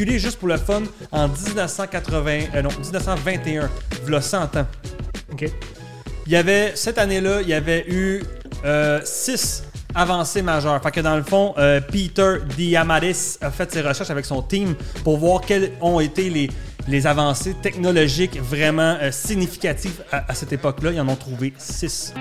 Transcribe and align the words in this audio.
calculé 0.00 0.18
juste 0.18 0.38
pour 0.38 0.48
le 0.48 0.56
fun 0.56 0.82
en 1.12 1.28
1980, 1.28 2.40
euh, 2.54 2.62
non, 2.62 2.70
1921, 2.70 3.68
v'là 4.04 4.22
100 4.22 4.56
ans. 4.56 4.66
OK. 5.30 5.44
Il 6.26 6.32
y 6.32 6.36
avait, 6.36 6.72
cette 6.74 6.96
année-là, 6.96 7.42
il 7.42 7.48
y 7.48 7.52
avait 7.52 7.84
eu 7.86 8.22
6 9.04 9.64
avancées 9.94 10.40
majeures. 10.40 10.82
Fait 10.82 10.90
que 10.90 11.00
dans 11.00 11.16
le 11.16 11.22
fond, 11.22 11.52
euh, 11.58 11.82
Peter 11.82 12.36
Diamandis 12.56 13.36
a 13.42 13.50
fait 13.50 13.70
ses 13.70 13.82
recherches 13.82 14.08
avec 14.10 14.24
son 14.24 14.40
team 14.40 14.74
pour 15.04 15.18
voir 15.18 15.42
quelles 15.42 15.72
ont 15.82 16.00
été 16.00 16.30
les, 16.30 16.48
les 16.88 17.06
avancées 17.06 17.54
technologiques 17.60 18.40
vraiment 18.40 18.96
euh, 19.02 19.10
significatives 19.10 20.02
à, 20.10 20.30
à 20.30 20.34
cette 20.34 20.54
époque-là. 20.54 20.92
Ils 20.92 21.00
en 21.00 21.08
ont 21.08 21.16
trouvé 21.16 21.52
6. 21.58 22.14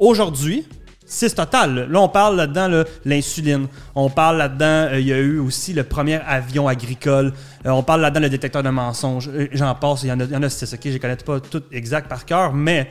Aujourd'hui, 0.00 0.66
6 1.10 1.34
total. 1.34 1.88
là. 1.90 2.00
On 2.00 2.08
parle 2.08 2.36
là-dedans 2.36 2.68
là, 2.68 2.84
l'insuline. 3.04 3.66
On 3.94 4.08
parle 4.08 4.38
là-dedans, 4.38 4.92
euh, 4.92 5.00
il 5.00 5.08
y 5.08 5.12
a 5.12 5.18
eu 5.18 5.38
aussi 5.40 5.72
le 5.72 5.82
premier 5.82 6.20
avion 6.26 6.68
agricole. 6.68 7.32
Euh, 7.66 7.70
on 7.70 7.82
parle 7.82 8.00
là-dedans 8.00 8.20
le 8.20 8.30
détecteur 8.30 8.62
de 8.62 8.70
mensonges. 8.70 9.28
Euh, 9.28 9.48
J'en 9.52 9.74
passe, 9.74 10.04
il 10.04 10.08
y 10.08 10.12
en 10.12 10.20
a, 10.20 10.24
il 10.24 10.30
y 10.30 10.36
en 10.36 10.42
a 10.42 10.48
6, 10.48 10.72
ok? 10.72 10.80
Je 10.84 10.90
ne 10.90 10.98
connais 10.98 11.16
pas 11.16 11.40
tout 11.40 11.62
exact 11.72 12.08
par 12.08 12.24
cœur, 12.24 12.52
mais 12.52 12.90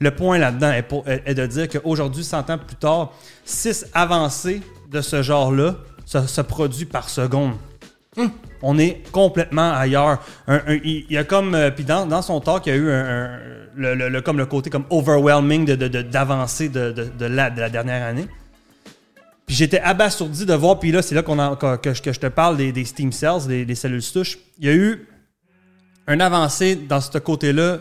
le 0.00 0.10
point 0.10 0.38
là-dedans 0.38 0.72
est 1.06 1.34
de 1.34 1.46
dire 1.46 1.68
qu'aujourd'hui, 1.68 2.24
100 2.24 2.48
ans 2.50 2.58
plus 2.58 2.76
tard, 2.76 3.12
6 3.44 3.86
avancées 3.92 4.62
de 4.90 5.02
ce 5.02 5.22
genre-là 5.22 5.74
se, 6.06 6.26
se 6.26 6.40
produit 6.40 6.86
par 6.86 7.10
seconde. 7.10 7.52
On 8.62 8.78
est 8.78 9.02
complètement 9.12 9.72
ailleurs. 9.72 10.18
Il 10.82 11.06
y 11.10 11.16
a 11.16 11.24
comme. 11.24 11.54
euh, 11.54 11.70
Puis 11.70 11.84
dans, 11.84 12.22
son 12.22 12.40
talk, 12.40 12.66
il 12.66 12.70
y 12.70 12.72
a 12.72 12.76
eu 12.76 12.88
le, 13.76 14.44
côté 14.46 14.70
comme 14.70 14.84
overwhelming 14.90 15.66
d'avancée 15.66 16.68
de, 16.68 16.92
la, 17.26 17.50
de 17.50 17.60
la 17.60 17.70
dernière 17.70 18.06
année. 18.06 18.26
Puis 19.46 19.56
j'étais 19.56 19.80
abasourdi 19.80 20.44
de 20.44 20.52
voir, 20.52 20.78
puis 20.78 20.92
là, 20.92 21.00
c'est 21.00 21.14
là 21.14 21.22
qu'on 21.22 21.56
que, 21.56 21.76
que 21.76 21.94
je- 22.12 22.20
te 22.20 22.26
parle 22.26 22.58
des, 22.58 22.70
des 22.70 22.84
Steam 22.84 23.12
Cells, 23.12 23.46
des, 23.46 23.74
cellules 23.74 24.02
souches. 24.02 24.38
Il 24.58 24.66
y 24.66 24.68
a 24.68 24.74
eu 24.74 25.08
un 26.06 26.20
avancé 26.20 26.76
dans 26.76 27.00
ce 27.00 27.16
côté-là. 27.16 27.78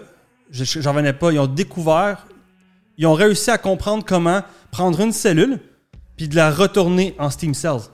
Je- 0.49 0.63
J'en 0.79 0.91
revenais 0.91 1.11
pas. 1.11 1.31
Ils 1.33 1.39
ont 1.39 1.47
découvert, 1.47 2.25
ils 2.97 3.05
ont 3.05 3.13
réussi 3.13 3.51
à 3.51 3.57
comprendre 3.57 4.05
comment 4.05 4.43
prendre 4.71 5.01
une 5.01 5.11
cellule, 5.11 5.59
puis 6.15 6.29
de 6.29 6.35
la 6.37 6.51
retourner 6.51 7.15
en 7.19 7.29
Steam 7.29 7.53
Cells. 7.53 7.89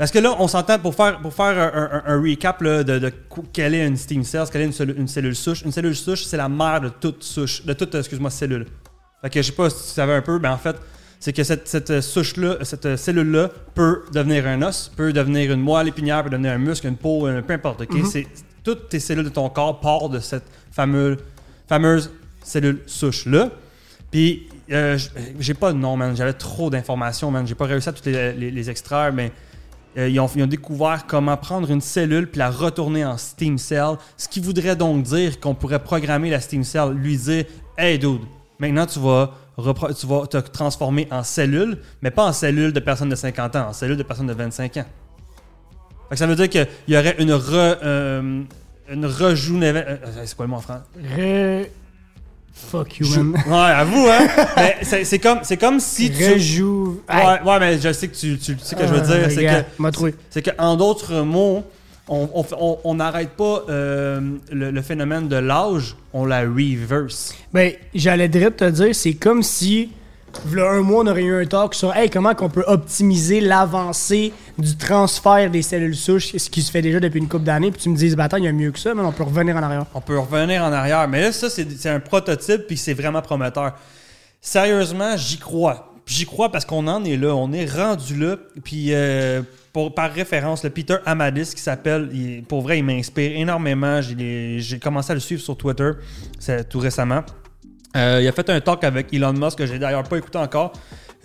Parce 0.00 0.10
que 0.12 0.18
là, 0.18 0.34
on 0.38 0.48
s'entend 0.48 0.78
pour 0.78 0.94
faire, 0.94 1.18
pour 1.20 1.34
faire 1.34 1.58
un, 1.58 2.00
un- 2.06 2.14
un 2.14 2.22
recap 2.22 2.62
là, 2.62 2.82
de, 2.82 3.12
quelle 3.52 3.74
est 3.74 3.86
une 3.86 3.98
Steam 3.98 4.24
Cell, 4.24 4.44
quelle 4.50 4.62
est 4.62 4.64
une, 4.64 4.72
cellule- 4.72 4.96
une 4.98 5.06
cellule 5.08 5.36
souche. 5.36 5.60
Une 5.60 5.72
cellule 5.72 5.94
souche, 5.94 6.24
c'est 6.24 6.38
la 6.38 6.48
mère 6.48 6.80
de 6.80 6.88
toute 6.88 7.22
souche, 7.22 7.66
de 7.66 7.74
toute, 7.74 7.94
excuse-moi, 7.94 8.30
cellule. 8.30 8.64
Fait 9.20 9.28
que 9.28 9.42
je 9.42 9.48
sais 9.48 9.52
pas 9.52 9.68
si 9.68 9.76
tu 9.76 9.90
savais 9.90 10.14
un 10.14 10.22
peu, 10.22 10.38
mais 10.38 10.48
en 10.48 10.56
fait, 10.56 10.74
c'est 11.18 11.34
que 11.34 11.44
cette, 11.44 11.68
cette 11.68 12.00
souche-là, 12.00 12.56
cette 12.62 12.96
cellule-là 12.96 13.50
peut 13.74 14.04
devenir 14.14 14.46
un 14.46 14.62
os, 14.62 14.90
peut 14.96 15.12
devenir 15.12 15.52
une 15.52 15.60
moelle 15.60 15.88
épinière, 15.88 16.24
peut 16.24 16.30
devenir 16.30 16.52
un 16.52 16.58
muscle, 16.58 16.86
une 16.86 16.96
peau, 16.96 17.26
un- 17.26 17.42
peu 17.42 17.52
importe. 17.52 17.82
C'est 18.10 18.26
toutes 18.64 18.88
tes 18.88 19.00
cellules 19.00 19.24
de 19.24 19.28
ton 19.28 19.50
corps 19.50 19.80
partent 19.80 20.12
de 20.12 20.20
cette 20.20 20.44
fameuse, 20.72 21.18
fameuse 21.68 22.10
cellule 22.42 22.80
souche-là. 22.86 23.50
Puis, 24.10 24.48
euh, 24.72 24.96
j'ai 25.38 25.52
pas 25.52 25.74
de 25.74 25.78
nom, 25.78 25.94
man. 25.98 26.16
J'avais 26.16 26.32
trop 26.32 26.70
d'informations, 26.70 27.30
man. 27.30 27.46
J'ai 27.46 27.54
pas 27.54 27.66
réussi 27.66 27.90
à 27.90 27.92
toutes 27.92 28.06
les, 28.06 28.32
les- 28.32 28.50
les 28.50 28.70
extraire, 28.70 29.12
mais 29.12 29.30
euh, 29.98 30.08
ils, 30.08 30.20
ont, 30.20 30.28
découvert 30.46 31.04
comment 31.06 31.36
prendre 31.36 31.70
une 31.70 31.80
cellule 31.80 32.28
puis 32.28 32.38
la 32.38 32.50
retourner 32.50 33.04
en 33.04 33.16
Steam 33.16 33.58
Cell. 33.58 33.96
Ce 34.16 34.28
qui 34.28 34.40
voudrait 34.40 34.76
donc 34.76 35.02
dire 35.02 35.40
qu'on 35.40 35.54
pourrait 35.54 35.82
programmer 35.82 36.30
la 36.30 36.40
Steam 36.40 36.62
Cell, 36.64 36.90
lui 36.90 37.16
dire 37.16 37.44
Hey, 37.76 37.98
dude, 37.98 38.20
maintenant 38.58 38.86
tu 38.86 39.00
vas, 39.00 39.34
tu 39.98 40.06
vas 40.06 40.26
te 40.26 40.38
transformer 40.38 41.08
en 41.10 41.22
cellule, 41.22 41.78
mais 42.02 42.10
pas 42.10 42.26
en 42.26 42.32
cellule 42.32 42.72
de 42.72 42.80
personnes 42.80 43.08
de 43.08 43.16
50 43.16 43.56
ans, 43.56 43.68
en 43.68 43.72
cellule 43.72 43.96
de 43.96 44.02
personnes 44.02 44.28
de 44.28 44.34
25 44.34 44.76
ans. 44.76 44.84
Fait 46.08 46.14
que 46.14 46.16
ça 46.16 46.26
veut 46.26 46.36
dire 46.36 46.48
qu'il 46.48 46.66
y 46.88 46.96
aurait 46.96 47.16
une 47.18 47.32
re. 47.32 47.78
euh, 47.82 48.42
une 48.90 49.04
euh, 49.04 49.96
c'est 50.24 50.36
quoi 50.36 50.46
le 50.46 50.50
mot 50.50 50.56
en 50.56 50.60
français? 50.60 51.70
Fuck 52.52 52.98
you, 52.98 53.06
man. 53.08 53.32
Ouais, 53.46 53.54
avoue, 53.72 54.06
hein? 54.08 54.26
mais 54.56 54.76
c'est 54.82 55.04
c'est 55.04 55.18
comme, 55.18 55.40
c'est 55.42 55.56
comme 55.56 55.80
si 55.80 56.10
tu. 56.10 56.24
Rejoue... 56.32 57.00
Ouais, 57.08 57.40
ouais, 57.44 57.60
mais 57.60 57.78
je 57.78 57.92
sais 57.92 58.08
que 58.08 58.16
tu, 58.16 58.38
tu 58.38 58.56
sais 58.58 58.64
ce 58.64 58.74
que 58.74 58.86
je 58.86 58.92
veux 58.92 59.00
Ah, 59.02 59.06
dire. 59.18 59.30
C'est 59.30 59.36
regarde, 59.38 59.64
que, 59.76 59.82
m'a 59.82 59.90
trouvé. 59.90 60.14
c'est 60.30 60.42
que, 60.42 60.50
en 60.58 60.76
d'autres 60.76 61.20
mots, 61.22 61.62
on 62.08 62.28
on 62.34 62.42
fait- 62.42 62.56
on- 62.60 62.78
on 62.84 62.94
n'arrête 62.94 63.30
pas 63.30 63.64
euh, 63.68 64.20
le, 64.52 64.70
le 64.70 64.82
phénomène 64.82 65.28
de 65.28 65.36
l'âge, 65.36 65.96
on 66.12 66.24
la 66.26 66.40
reverse. 66.40 67.34
Ben, 67.52 67.72
j'allais 67.94 68.28
direct 68.28 68.58
te 68.58 68.64
dire, 68.70 68.94
c'est 68.94 69.14
comme 69.14 69.42
si, 69.42 69.90
v'là 70.44 70.70
un 70.70 70.80
mois, 70.82 71.04
on 71.04 71.06
aurait 71.06 71.22
eu 71.22 71.42
un 71.42 71.46
talk 71.46 71.74
sur 71.74 71.94
hey, 71.94 72.10
comment 72.10 72.34
qu'on 72.34 72.48
peut 72.48 72.64
optimiser 72.66 73.40
l'avancée 73.40 74.32
du 74.58 74.76
transfert 74.76 75.50
des 75.50 75.62
cellules 75.62 75.96
souches, 75.96 76.36
ce 76.36 76.50
qui 76.50 76.62
se 76.62 76.70
fait 76.70 76.82
déjà 76.82 77.00
depuis 77.00 77.18
une 77.18 77.28
couple 77.28 77.44
d'années, 77.44 77.70
puis 77.70 77.80
tu 77.80 77.88
me 77.88 77.96
dises, 77.96 78.16
bah 78.16 78.24
attends, 78.24 78.36
il 78.36 78.44
y 78.44 78.48
a 78.48 78.52
mieux 78.52 78.70
que 78.70 78.78
ça, 78.78 78.94
mais 78.94 79.02
on 79.02 79.12
peut 79.12 79.24
revenir 79.24 79.56
en 79.56 79.62
arrière. 79.62 79.86
On 79.94 80.00
peut 80.00 80.18
revenir 80.18 80.64
en 80.64 80.72
arrière. 80.72 81.06
Mais 81.08 81.22
là, 81.22 81.32
ça, 81.32 81.48
c'est 81.50 81.88
un 81.88 82.00
prototype, 82.00 82.66
puis 82.66 82.76
c'est 82.76 82.94
vraiment 82.94 83.22
prometteur. 83.22 83.72
Sérieusement, 84.40 85.16
j'y 85.16 85.38
crois. 85.38 85.94
J'y 86.06 86.26
crois 86.26 86.50
parce 86.50 86.64
qu'on 86.64 86.88
en 86.88 87.04
est 87.04 87.16
là. 87.16 87.34
On 87.36 87.52
est 87.52 87.70
rendu 87.70 88.16
là. 88.16 88.36
Puis, 88.64 88.92
euh, 88.92 89.42
par 89.94 90.10
référence, 90.12 90.64
le 90.64 90.70
Peter 90.70 90.96
Amadis, 91.06 91.52
qui 91.54 91.62
s'appelle, 91.62 92.42
pour 92.48 92.62
vrai, 92.62 92.78
il 92.78 92.84
m'inspire 92.84 93.32
énormément. 93.36 94.00
J'ai 94.02 94.78
commencé 94.82 95.12
à 95.12 95.14
le 95.14 95.20
suivre 95.20 95.40
sur 95.40 95.56
Twitter 95.56 95.92
tout 96.68 96.78
récemment. 96.80 97.22
Euh, 97.96 98.20
il 98.22 98.28
a 98.28 98.32
fait 98.32 98.48
un 98.50 98.60
talk 98.60 98.84
avec 98.84 99.12
Elon 99.12 99.32
Musk 99.32 99.58
que 99.58 99.66
j'ai 99.66 99.78
d'ailleurs 99.78 100.04
pas 100.04 100.18
écouté 100.18 100.38
encore 100.38 100.72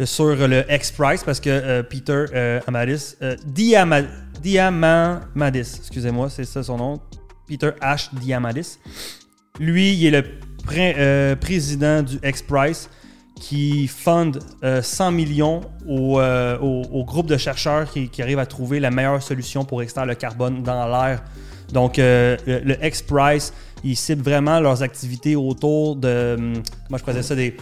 sur 0.03 0.35
le 0.47 0.65
X-Price 0.69 1.23
parce 1.23 1.39
que 1.39 1.49
euh, 1.49 1.83
Peter 1.83 2.25
euh, 2.33 2.59
Amadis, 2.67 3.15
euh, 3.21 3.35
excusez-moi, 5.79 6.29
c'est 6.29 6.43
ça 6.43 6.63
son 6.63 6.77
nom, 6.77 6.99
Peter 7.47 7.71
H. 7.81 8.09
Diamadis. 8.13 8.79
Lui, 9.59 9.93
il 9.93 10.07
est 10.07 10.21
le 10.21 10.25
pré- 10.65 11.37
président 11.39 12.03
du 12.03 12.19
X-Price 12.23 12.89
qui 13.39 13.89
euh, 14.63 14.81
100 14.81 15.11
millions 15.11 15.61
au, 15.87 17.03
groupe 17.05 17.27
de 17.27 17.37
chercheurs 17.37 17.89
qui, 17.91 18.21
arrivent 18.21 18.39
à 18.39 18.45
trouver 18.45 18.79
la 18.79 18.91
meilleure 18.91 19.21
solution 19.21 19.63
pour 19.63 19.81
extraire 19.81 20.05
le 20.05 20.15
carbone 20.15 20.63
dans 20.63 20.87
l'air. 20.87 21.23
Donc, 21.71 21.97
le, 21.97 22.37
le 22.45 22.85
X-Price, 22.85 23.53
ils 23.84 23.96
ciblent 23.96 24.24
vraiment 24.24 24.59
leurs 24.59 24.81
activités 24.81 25.36
autour 25.36 25.96
de, 25.96 26.36
hum, 26.38 26.53
moi 26.90 27.00
je 27.00 27.03
faisais 27.03 27.24
ça, 27.24 27.36
des, 27.36 27.56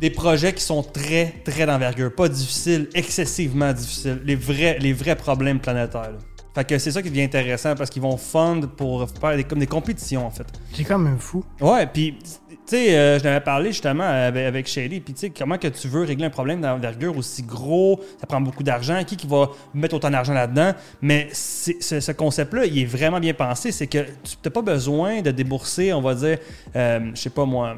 des 0.00 0.10
projets 0.10 0.52
qui 0.52 0.62
sont 0.62 0.82
très, 0.82 1.34
très 1.44 1.66
d'envergure. 1.66 2.14
Pas 2.14 2.28
difficiles, 2.28 2.88
excessivement 2.94 3.72
difficiles. 3.72 4.20
Les 4.24 4.36
vrais, 4.36 4.78
les 4.78 4.92
vrais 4.92 5.16
problèmes 5.16 5.60
planétaires. 5.60 6.12
là. 6.12 6.18
Fait 6.54 6.64
que 6.64 6.78
c'est 6.78 6.90
ça 6.90 7.02
qui 7.02 7.10
devient 7.10 7.24
intéressant 7.24 7.74
parce 7.74 7.90
qu'ils 7.90 8.00
vont 8.00 8.16
fund 8.16 8.62
pour 8.78 9.06
faire 9.10 9.36
des, 9.36 9.44
comme 9.44 9.58
des 9.58 9.66
compétitions 9.66 10.26
en 10.26 10.30
fait. 10.30 10.46
J'ai 10.72 10.84
comme 10.84 11.06
un 11.06 11.18
fou. 11.18 11.44
Ouais, 11.60 11.86
puis 11.86 12.18
tu 12.66 12.76
sais, 12.76 12.96
euh, 12.96 13.18
je 13.18 13.24
n'avais 13.24 13.40
parlé 13.40 13.70
justement 13.70 14.04
avec, 14.04 14.46
avec 14.46 14.66
Shelly, 14.66 15.00
puis 15.00 15.14
tu 15.14 15.20
sais, 15.20 15.30
comment 15.30 15.56
que 15.56 15.68
tu 15.68 15.88
veux 15.88 16.02
régler 16.02 16.26
un 16.26 16.30
problème 16.30 16.60
d'envergure 16.60 17.16
aussi 17.16 17.42
gros, 17.42 18.00
ça 18.20 18.26
prend 18.26 18.40
beaucoup 18.40 18.62
d'argent, 18.62 19.02
qui 19.04 19.16
qui 19.16 19.26
va 19.26 19.50
mettre 19.72 19.94
autant 19.94 20.10
d'argent 20.10 20.34
là-dedans, 20.34 20.72
mais 21.00 21.28
ce, 21.32 22.00
ce 22.00 22.12
concept-là, 22.12 22.66
il 22.66 22.78
est 22.80 22.84
vraiment 22.84 23.20
bien 23.20 23.34
pensé, 23.34 23.70
c'est 23.70 23.86
que 23.86 23.98
tu 23.98 24.36
n'as 24.44 24.50
pas 24.50 24.62
besoin 24.62 25.22
de 25.22 25.30
débourser, 25.30 25.92
on 25.92 26.00
va 26.00 26.14
dire, 26.14 26.38
euh, 26.74 27.10
je 27.14 27.20
sais 27.20 27.30
pas 27.30 27.44
moi, 27.44 27.76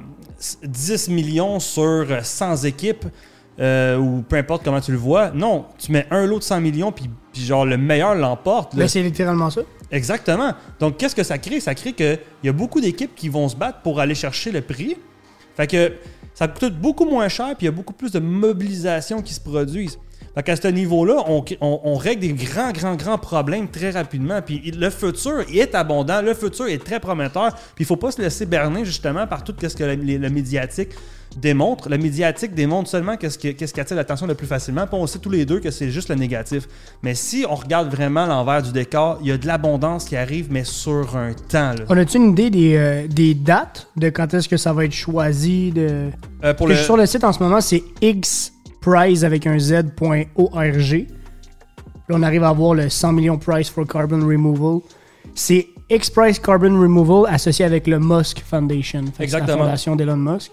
10 0.63 1.09
millions 1.09 1.61
sur 1.61 2.07
100 2.23 2.65
équipes, 2.65 3.05
euh, 3.61 3.97
ou 3.97 4.23
peu 4.29 4.37
importe 4.37 4.65
comment 4.65 4.81
tu 4.81 4.93
le 4.93 4.99
vois, 4.99 5.31
non, 5.31 5.67
tu 5.79 5.93
mets 5.93 6.07
un 6.11 6.27
lot 6.27 6.39
de 6.39 6.45
100 6.45 6.61
millions, 6.61 6.93
puis 6.93 7.11
puis 7.33 7.43
genre 7.43 7.65
le 7.67 7.77
meilleur 7.77 8.15
l'emporte. 8.15 8.75
là. 8.75 8.81
Ben, 8.81 8.89
c'est 8.89 9.03
littéralement 9.03 9.51
ça. 9.51 9.63
Exactement. 9.91 10.53
Donc, 10.81 10.97
qu'est-ce 10.97 11.15
que 11.15 11.23
ça 11.23 11.39
crée? 11.39 11.61
Ça 11.61 11.75
crée 11.75 11.93
qu'il 11.93 12.19
y 12.45 12.49
a 12.49 12.53
beaucoup 12.53 12.81
d'équipes 12.81 13.15
qui 13.15 13.29
vont 13.29 13.49
se 13.49 13.57
battre 13.57 13.81
pour 13.83 14.01
aller 14.01 14.15
chercher 14.15 14.51
le 14.51 14.61
prix. 14.61 14.97
Fait 15.57 15.67
que 15.67 15.93
ça 16.35 16.47
coûte 16.47 16.79
beaucoup 16.79 17.05
moins 17.05 17.29
cher, 17.29 17.49
puis 17.57 17.63
il 17.63 17.65
y 17.67 17.69
a 17.69 17.73
beaucoup 17.73 17.93
plus 17.93 18.13
de 18.13 18.19
mobilisation 18.19 19.23
qui 19.23 19.35
se 19.35 19.41
produisent. 19.41 19.99
Fait 20.35 20.43
qu'à 20.43 20.57
ce 20.57 20.69
niveau-là, 20.69 21.25
on, 21.27 21.45
on- 21.61 21.81
on 21.85 21.97
règle 21.97 22.21
des 22.21 22.33
grands, 22.33 22.71
grands, 22.73 22.95
grands 22.97 23.19
problèmes 23.19 23.69
très 23.69 23.91
rapidement. 23.91 24.41
Puis 24.43 24.71
le 24.77 24.91
futur 24.91 25.41
est 25.53 25.75
abondant, 25.75 26.23
le 26.23 26.35
futur 26.35 26.67
est 26.67 26.83
très 26.85 27.01
prometteur. 27.01 27.55
Puis 27.75 27.85
il 27.85 27.87
faut 27.87 27.97
pas 27.97 28.11
se 28.11 28.21
laisser 28.21 28.47
berner 28.47 28.85
justement 28.85 29.27
par 29.27 29.43
tout 29.45 29.55
ce 29.61 29.75
que 29.75 29.85
le, 29.85 30.29
médiatique 30.31 30.91
démontre. 31.37 31.89
Le 31.89 31.99
médiatique 31.99 32.55
démontre 32.55 32.89
seulement 32.89 33.17
qu'est-ce 33.17 33.39
qui, 33.39 33.49
attire 33.81 33.97
l'attention 33.97 34.27
le 34.27 34.35
plus 34.35 34.47
facilement. 34.47 34.87
Puis 34.87 34.97
on 34.99 35.07
sait 35.07 35.19
tous 35.19 35.31
les 35.31 35.45
deux 35.45 35.61
que 35.61 35.71
c'est 35.71 35.91
juste 35.91 36.09
le 36.09 36.15
négatif. 36.15 36.69
Mais 37.03 37.15
si 37.15 37.45
on 37.49 37.55
regarde 37.55 37.91
vraiment 37.95 38.27
l'envers 38.27 38.63
du 38.63 38.73
décor, 38.73 39.19
il 39.23 39.29
y 39.29 39.33
a 39.33 39.39
de 39.39 39.47
l'abondance 39.47 40.05
qui 40.05 40.17
arrive, 40.17 40.49
mais 40.51 40.65
sur 40.65 41.17
un 41.17 41.33
temps. 41.33 41.73
là. 41.73 41.85
On 41.89 41.97
a-tu 41.97 42.17
une 42.17 42.31
idée 42.31 42.51
des, 42.51 42.77
euh, 42.77 43.07
des 43.09 43.35
dates 43.35 43.89
de 43.97 44.09
quand 44.09 44.33
est-ce 44.35 44.49
que 44.49 44.57
ça 44.57 44.73
va 44.73 44.85
être 44.85 44.93
choisi 44.93 45.73
de... 45.73 46.11
Euh, 46.45 46.55
pour 46.55 46.67
Que 46.67 46.73
le, 46.73 46.79
Sur 46.79 46.97
le 46.97 47.07
site 47.07 47.25
en 47.25 47.33
ce 47.33 47.43
moment, 47.43 47.61
c'est 47.61 47.83
xprize 48.89 49.25
avec 49.25 49.47
un 49.47 49.59
z.org. 49.59 51.07
Là, 52.09 52.17
on 52.17 52.23
arrive 52.23 52.45
à 52.45 52.53
voir 52.53 52.75
le 52.75 52.89
100 52.89 53.13
millions 53.13 53.39
price 53.39 53.69
for 53.69 53.87
carbon 53.87 54.27
removal. 54.27 54.81
C'est 55.35 55.67
X-Prize 55.91 56.39
Carbon 56.39 56.79
Removal 56.81 57.33
associé 57.33 57.65
avec 57.65 57.87
le 57.87 57.99
Musk 57.99 58.41
Foundation. 58.45 59.05
Exactement. 59.21 59.57
La 59.57 59.63
fondation 59.65 59.97
d'Elon 59.97 60.17
Musk. 60.17 60.51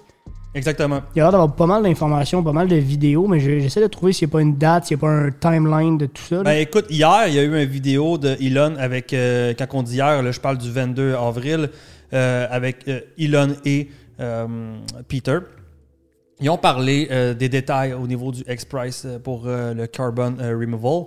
Exactement. 0.53 1.01
Il 1.13 1.19
y 1.19 1.21
a 1.21 1.25
l'air 1.25 1.31
d'avoir 1.33 1.53
pas 1.55 1.65
mal 1.65 1.83
d'informations, 1.83 2.41
pas 2.43 2.53
mal 2.53 2.67
de 2.69 2.75
vidéos, 2.77 3.27
mais 3.27 3.39
je- 3.41 3.59
j'essaie 3.59 3.81
de 3.81 3.87
trouver 3.87 4.13
s'il 4.13 4.27
n'y 4.27 4.31
a 4.31 4.33
pas 4.33 4.41
une 4.41 4.55
date, 4.55 4.85
s'il 4.85 4.95
n'y 4.95 4.99
a 4.99 5.01
pas 5.01 5.11
un 5.11 5.29
timeline 5.31 5.97
de 5.97 6.05
tout 6.05 6.21
ça. 6.23 6.35
là. 6.37 6.43
Ben 6.43 6.61
écoute, 6.61 6.85
hier, 6.89 7.23
il 7.27 7.33
y 7.33 7.39
a 7.39 7.43
eu 7.43 7.47
une 7.63 7.69
vidéo 7.69 8.17
de 8.17 8.37
Elon 8.41 8.75
avec, 8.79 9.11
euh, 9.13 9.53
quand 9.57 9.65
on 9.73 9.83
dit 9.83 9.95
hier, 9.95 10.21
là, 10.23 10.31
je 10.31 10.39
parle 10.39 10.57
du 10.57 10.71
22 10.71 11.13
avril, 11.15 11.69
euh, 12.13 12.47
avec 12.49 12.87
euh, 12.87 13.01
Elon 13.17 13.49
et 13.65 13.89
euh, 14.21 14.47
Peter. 15.09 15.39
Ils 16.41 16.49
ont 16.49 16.57
parlé 16.57 17.07
euh, 17.11 17.33
des 17.33 17.47
détails 17.47 17.93
au 17.93 18.07
niveau 18.07 18.31
du 18.31 18.43
X-Price 18.47 19.03
euh, 19.05 19.19
pour 19.19 19.43
euh, 19.45 19.73
le 19.73 19.87
carbon 19.87 20.35
euh, 20.39 20.57
removal. 20.57 21.05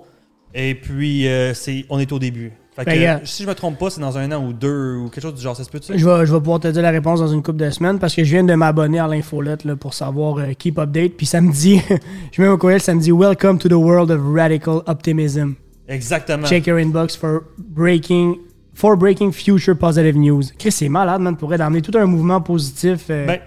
Et 0.55 0.75
puis, 0.75 1.27
c'est, 1.53 1.85
on 1.91 1.99
est 1.99 2.11
au 2.11 2.19
début. 2.19 2.53
Fait 2.75 2.85
que, 2.87 2.91
Ben, 2.91 3.21
si 3.25 3.43
je 3.43 3.49
me 3.49 3.55
trompe 3.55 3.79
pas, 3.79 3.91
c'est 3.91 4.01
dans 4.01 4.17
un 4.17 4.33
an 4.33 4.43
ou 4.43 4.55
deux 4.55 4.97
ou 4.97 5.11
quelque 5.11 5.23
chose 5.23 5.35
du 5.35 5.43
genre, 5.43 5.55
ça 5.55 5.63
se 5.63 5.69
peut-tu? 5.69 5.99
Je 5.99 6.09
vais, 6.09 6.25
je 6.25 6.33
vais 6.33 6.39
pouvoir 6.39 6.59
te 6.59 6.69
dire 6.69 6.81
la 6.81 6.91
réponse 6.91 7.21
dans 7.21 7.29
une 7.29 7.43
couple 7.43 7.59
de 7.59 7.69
semaines 7.69 7.99
parce 7.99 8.15
que 8.15 8.25
je 8.25 8.31
viens 8.31 8.45
de 8.45 8.55
m'abonner 8.55 8.99
à 8.99 9.07
l'infolette 9.07 9.65
là, 9.65 9.77
pour 9.77 9.93
savoir 9.93 10.39
keep 10.57 10.79
update. 10.79 11.19
Puis 11.19 11.27
ça 11.27 11.43
me 11.43 11.53
dit, 11.53 11.83
je 12.33 12.41
mets 12.41 12.49
mon 12.49 12.57
courriel, 12.57 12.81
ça 12.81 12.95
me 12.95 13.01
dit 13.01 13.13
Welcome 13.13 13.59
to 13.59 13.69
the 13.69 13.73
world 13.73 14.11
of 14.11 14.21
radical 14.25 14.83
optimism. 14.87 15.57
Exactement. 15.87 16.47
Check 16.47 16.67
your 16.67 16.79
inbox 16.79 17.15
for 17.15 17.43
breaking 17.59 18.39
for 18.73 18.97
breaking 18.97 19.33
future 19.33 19.75
positive 19.75 20.17
news. 20.17 20.45
Chris, 20.59 20.73
c'est 20.73 20.89
malade, 20.89 21.21
man, 21.21 21.37
pourrait 21.37 21.59
d'amener 21.59 21.83
tout 21.83 21.97
un 21.99 22.07
mouvement 22.07 22.41
positif 22.41 23.09
Ben, 23.09 23.41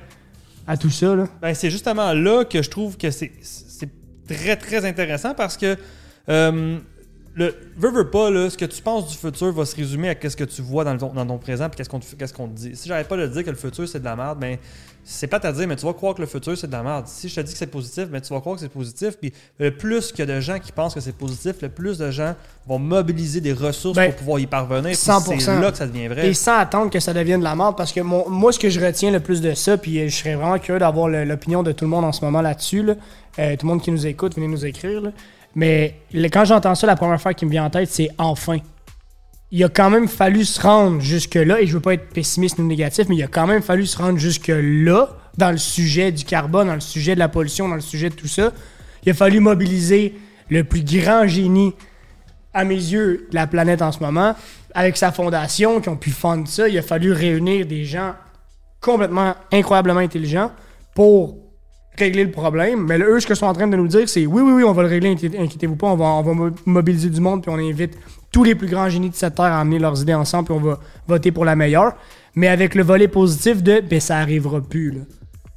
à 0.71 0.77
tout 0.77 0.89
ça. 0.89 1.13
Là. 1.13 1.27
Ben, 1.41 1.53
c'est 1.53 1.69
justement 1.69 2.13
là 2.13 2.45
que 2.45 2.61
je 2.61 2.69
trouve 2.69 2.95
que 2.97 3.11
c'est 3.11 3.31
très, 4.25 4.55
très 4.55 4.85
intéressant 4.85 5.33
parce 5.33 5.57
que 5.57 5.75
euh, 6.29 6.79
le 7.33 7.55
veux, 7.77 7.91
veux 7.91 8.09
pas, 8.09 8.29
là, 8.29 8.49
ce 8.49 8.57
que 8.57 8.65
tu 8.65 8.81
penses 8.81 9.07
du 9.09 9.17
futur 9.17 9.51
va 9.53 9.65
se 9.65 9.75
résumer 9.75 10.09
à 10.09 10.29
ce 10.29 10.35
que 10.35 10.43
tu 10.43 10.61
vois 10.61 10.83
dans, 10.83 10.93
le- 10.93 10.99
dans 10.99 11.25
ton 11.25 11.37
présent 11.37 11.67
et 11.67 11.69
qu'est-ce 11.75 11.89
qu'on 11.89 11.99
te- 11.99 12.15
qu'est-ce 12.15 12.33
dit. 12.47 12.75
Si 12.75 12.89
j'arrête 12.89 13.07
pas 13.07 13.17
de 13.17 13.27
dire 13.27 13.43
que 13.45 13.49
le 13.49 13.55
futur 13.55 13.87
c'est 13.87 13.99
de 13.99 14.05
la 14.05 14.15
merde, 14.15 14.39
ben 14.39 14.57
c'est 15.03 15.25
pas 15.27 15.39
à 15.41 15.51
dire, 15.51 15.67
mais 15.67 15.75
tu 15.75 15.85
vas 15.85 15.93
croire 15.93 16.13
que 16.13 16.21
le 16.21 16.27
futur 16.27 16.57
c'est 16.57 16.67
de 16.67 16.71
la 16.73 16.83
merde. 16.83 17.05
Si 17.07 17.27
je 17.29 17.35
te 17.35 17.41
dis 17.41 17.53
que 17.53 17.57
c'est 17.57 17.65
positif, 17.67 18.07
ben 18.09 18.19
tu 18.21 18.33
vas 18.33 18.39
croire 18.41 18.55
que 18.57 18.61
c'est 18.61 18.69
positif. 18.69 19.17
Puis 19.19 19.31
le 19.59 19.71
plus 19.75 20.11
qu'il 20.11 20.19
y 20.19 20.31
a 20.31 20.35
de 20.35 20.39
gens 20.41 20.59
qui 20.59 20.71
pensent 20.71 20.93
que 20.93 20.99
c'est 20.99 21.15
positif, 21.15 21.55
le 21.61 21.69
plus 21.69 21.97
de 21.97 22.11
gens 22.11 22.35
vont 22.67 22.77
mobiliser 22.79 23.39
des 23.41 23.53
ressources 23.53 23.95
Ben, 23.95 24.09
pour 24.11 24.17
pouvoir 24.19 24.39
y 24.39 24.45
parvenir. 24.47 24.91
puis 24.91 24.95
100%. 24.95 25.39
C'est 25.39 25.59
là 25.59 25.71
que 25.71 25.77
ça 25.77 25.87
devient 25.87 26.07
vrai. 26.09 26.27
Et 26.27 26.33
sans 26.33 26.57
attendre 26.57 26.91
que 26.91 26.99
ça 26.99 27.13
devienne 27.13 27.39
de 27.39 27.45
la 27.45 27.55
merde, 27.55 27.75
parce 27.77 27.93
que 27.93 28.01
mon- 28.01 28.29
moi, 28.29 28.51
ce 28.51 28.59
que 28.59 28.69
je 28.69 28.79
retiens 28.85 29.09
le 29.11 29.21
plus 29.21 29.41
de 29.41 29.53
ça, 29.53 29.77
puis 29.77 29.99
euh, 30.01 30.07
je 30.09 30.15
serais 30.15 30.35
vraiment 30.35 30.59
curieux 30.59 30.79
d'avoir 30.79 31.07
l'opinion 31.07 31.63
de 31.63 31.71
tout 31.71 31.85
le 31.85 31.89
monde 31.91 32.03
en 32.05 32.11
ce 32.11 32.23
moment 32.25 32.41
là-dessus. 32.41 32.83
là. 32.83 32.95
Euh, 33.39 33.55
tout 33.55 33.65
le 33.65 33.71
monde 33.71 33.81
qui 33.81 33.91
nous 33.91 34.05
écoute, 34.05 34.35
venez 34.35 34.47
nous 34.49 34.65
écrire. 34.65 35.01
là. 35.01 35.11
Mais 35.55 35.95
quand 36.31 36.45
j'entends 36.45 36.75
ça, 36.75 36.87
la 36.87 36.95
première 36.95 37.21
fois 37.21 37.33
qui 37.33 37.45
me 37.45 37.51
vient 37.51 37.65
en 37.65 37.69
tête, 37.69 37.89
c'est 37.89 38.09
enfin. 38.17 38.57
Il 39.51 39.63
a 39.63 39.69
quand 39.69 39.89
même 39.89 40.07
fallu 40.07 40.45
se 40.45 40.61
rendre 40.61 41.01
jusque-là, 41.01 41.59
et 41.61 41.67
je 41.67 41.73
veux 41.73 41.81
pas 41.81 41.93
être 41.93 42.09
pessimiste 42.09 42.57
ou 42.59 42.63
négatif, 42.63 43.07
mais 43.09 43.17
il 43.17 43.23
a 43.23 43.27
quand 43.27 43.47
même 43.47 43.61
fallu 43.61 43.85
se 43.85 43.97
rendre 43.97 44.17
jusque-là, 44.17 45.09
dans 45.37 45.51
le 45.51 45.57
sujet 45.57 46.11
du 46.11 46.23
carbone, 46.23 46.67
dans 46.67 46.73
le 46.73 46.79
sujet 46.79 47.15
de 47.15 47.19
la 47.19 47.29
pollution, 47.29 47.67
dans 47.67 47.75
le 47.75 47.81
sujet 47.81 48.09
de 48.09 48.15
tout 48.15 48.27
ça. 48.27 48.51
Il 49.05 49.11
a 49.11 49.13
fallu 49.13 49.39
mobiliser 49.39 50.15
le 50.49 50.63
plus 50.63 50.83
grand 50.83 51.27
génie 51.27 51.73
à 52.53 52.63
mes 52.63 52.75
yeux, 52.75 53.27
de 53.29 53.35
la 53.35 53.47
planète 53.47 53.81
en 53.81 53.91
ce 53.91 53.99
moment, 53.99 54.35
avec 54.73 54.97
sa 54.97 55.11
fondation, 55.11 55.81
qui 55.81 55.89
ont 55.89 55.97
pu 55.97 56.11
fonder 56.11 56.49
ça, 56.49 56.67
il 56.67 56.77
a 56.77 56.81
fallu 56.81 57.11
réunir 57.11 57.65
des 57.65 57.85
gens 57.85 58.13
complètement 58.81 59.35
incroyablement 59.51 59.99
intelligents 59.99 60.51
pour 60.93 61.37
régler 61.97 62.23
le 62.23 62.31
problème. 62.31 62.85
Mais 62.87 62.97
eux, 62.99 63.19
ce 63.19 63.27
qu'ils 63.27 63.35
sont 63.35 63.45
en 63.45 63.53
train 63.53 63.67
de 63.67 63.75
nous 63.75 63.87
dire, 63.87 64.07
c'est 64.07 64.25
oui, 64.25 64.41
oui, 64.41 64.51
oui, 64.53 64.63
on 64.63 64.71
va 64.73 64.81
le 64.83 64.87
régler, 64.89 65.13
inquiétez- 65.15 65.39
inquiétez-vous 65.39 65.75
pas, 65.75 65.87
on 65.87 65.95
va, 65.95 66.05
on 66.05 66.21
va 66.23 66.33
mo- 66.33 66.49
mobiliser 66.65 67.09
du 67.09 67.19
monde, 67.21 67.41
puis 67.43 67.51
on 67.53 67.57
invite 67.57 67.97
tous 68.31 68.43
les 68.43 68.55
plus 68.55 68.67
grands 68.67 68.89
génies 68.89 69.09
de 69.09 69.15
cette 69.15 69.35
terre 69.35 69.45
à 69.45 69.59
amener 69.59 69.77
leurs 69.79 70.01
idées 70.01 70.13
ensemble, 70.13 70.45
puis 70.45 70.53
on 70.57 70.61
va 70.61 70.79
voter 71.07 71.31
pour 71.31 71.43
la 71.45 71.55
meilleure. 71.55 71.93
Mais 72.35 72.47
avec 72.47 72.75
le 72.75 72.83
volet 72.83 73.07
positif 73.09 73.61
de, 73.61 73.81
ben, 73.81 73.99
ça 73.99 74.17
arrivera 74.17 74.61
plus, 74.61 74.91
là. 74.91 75.01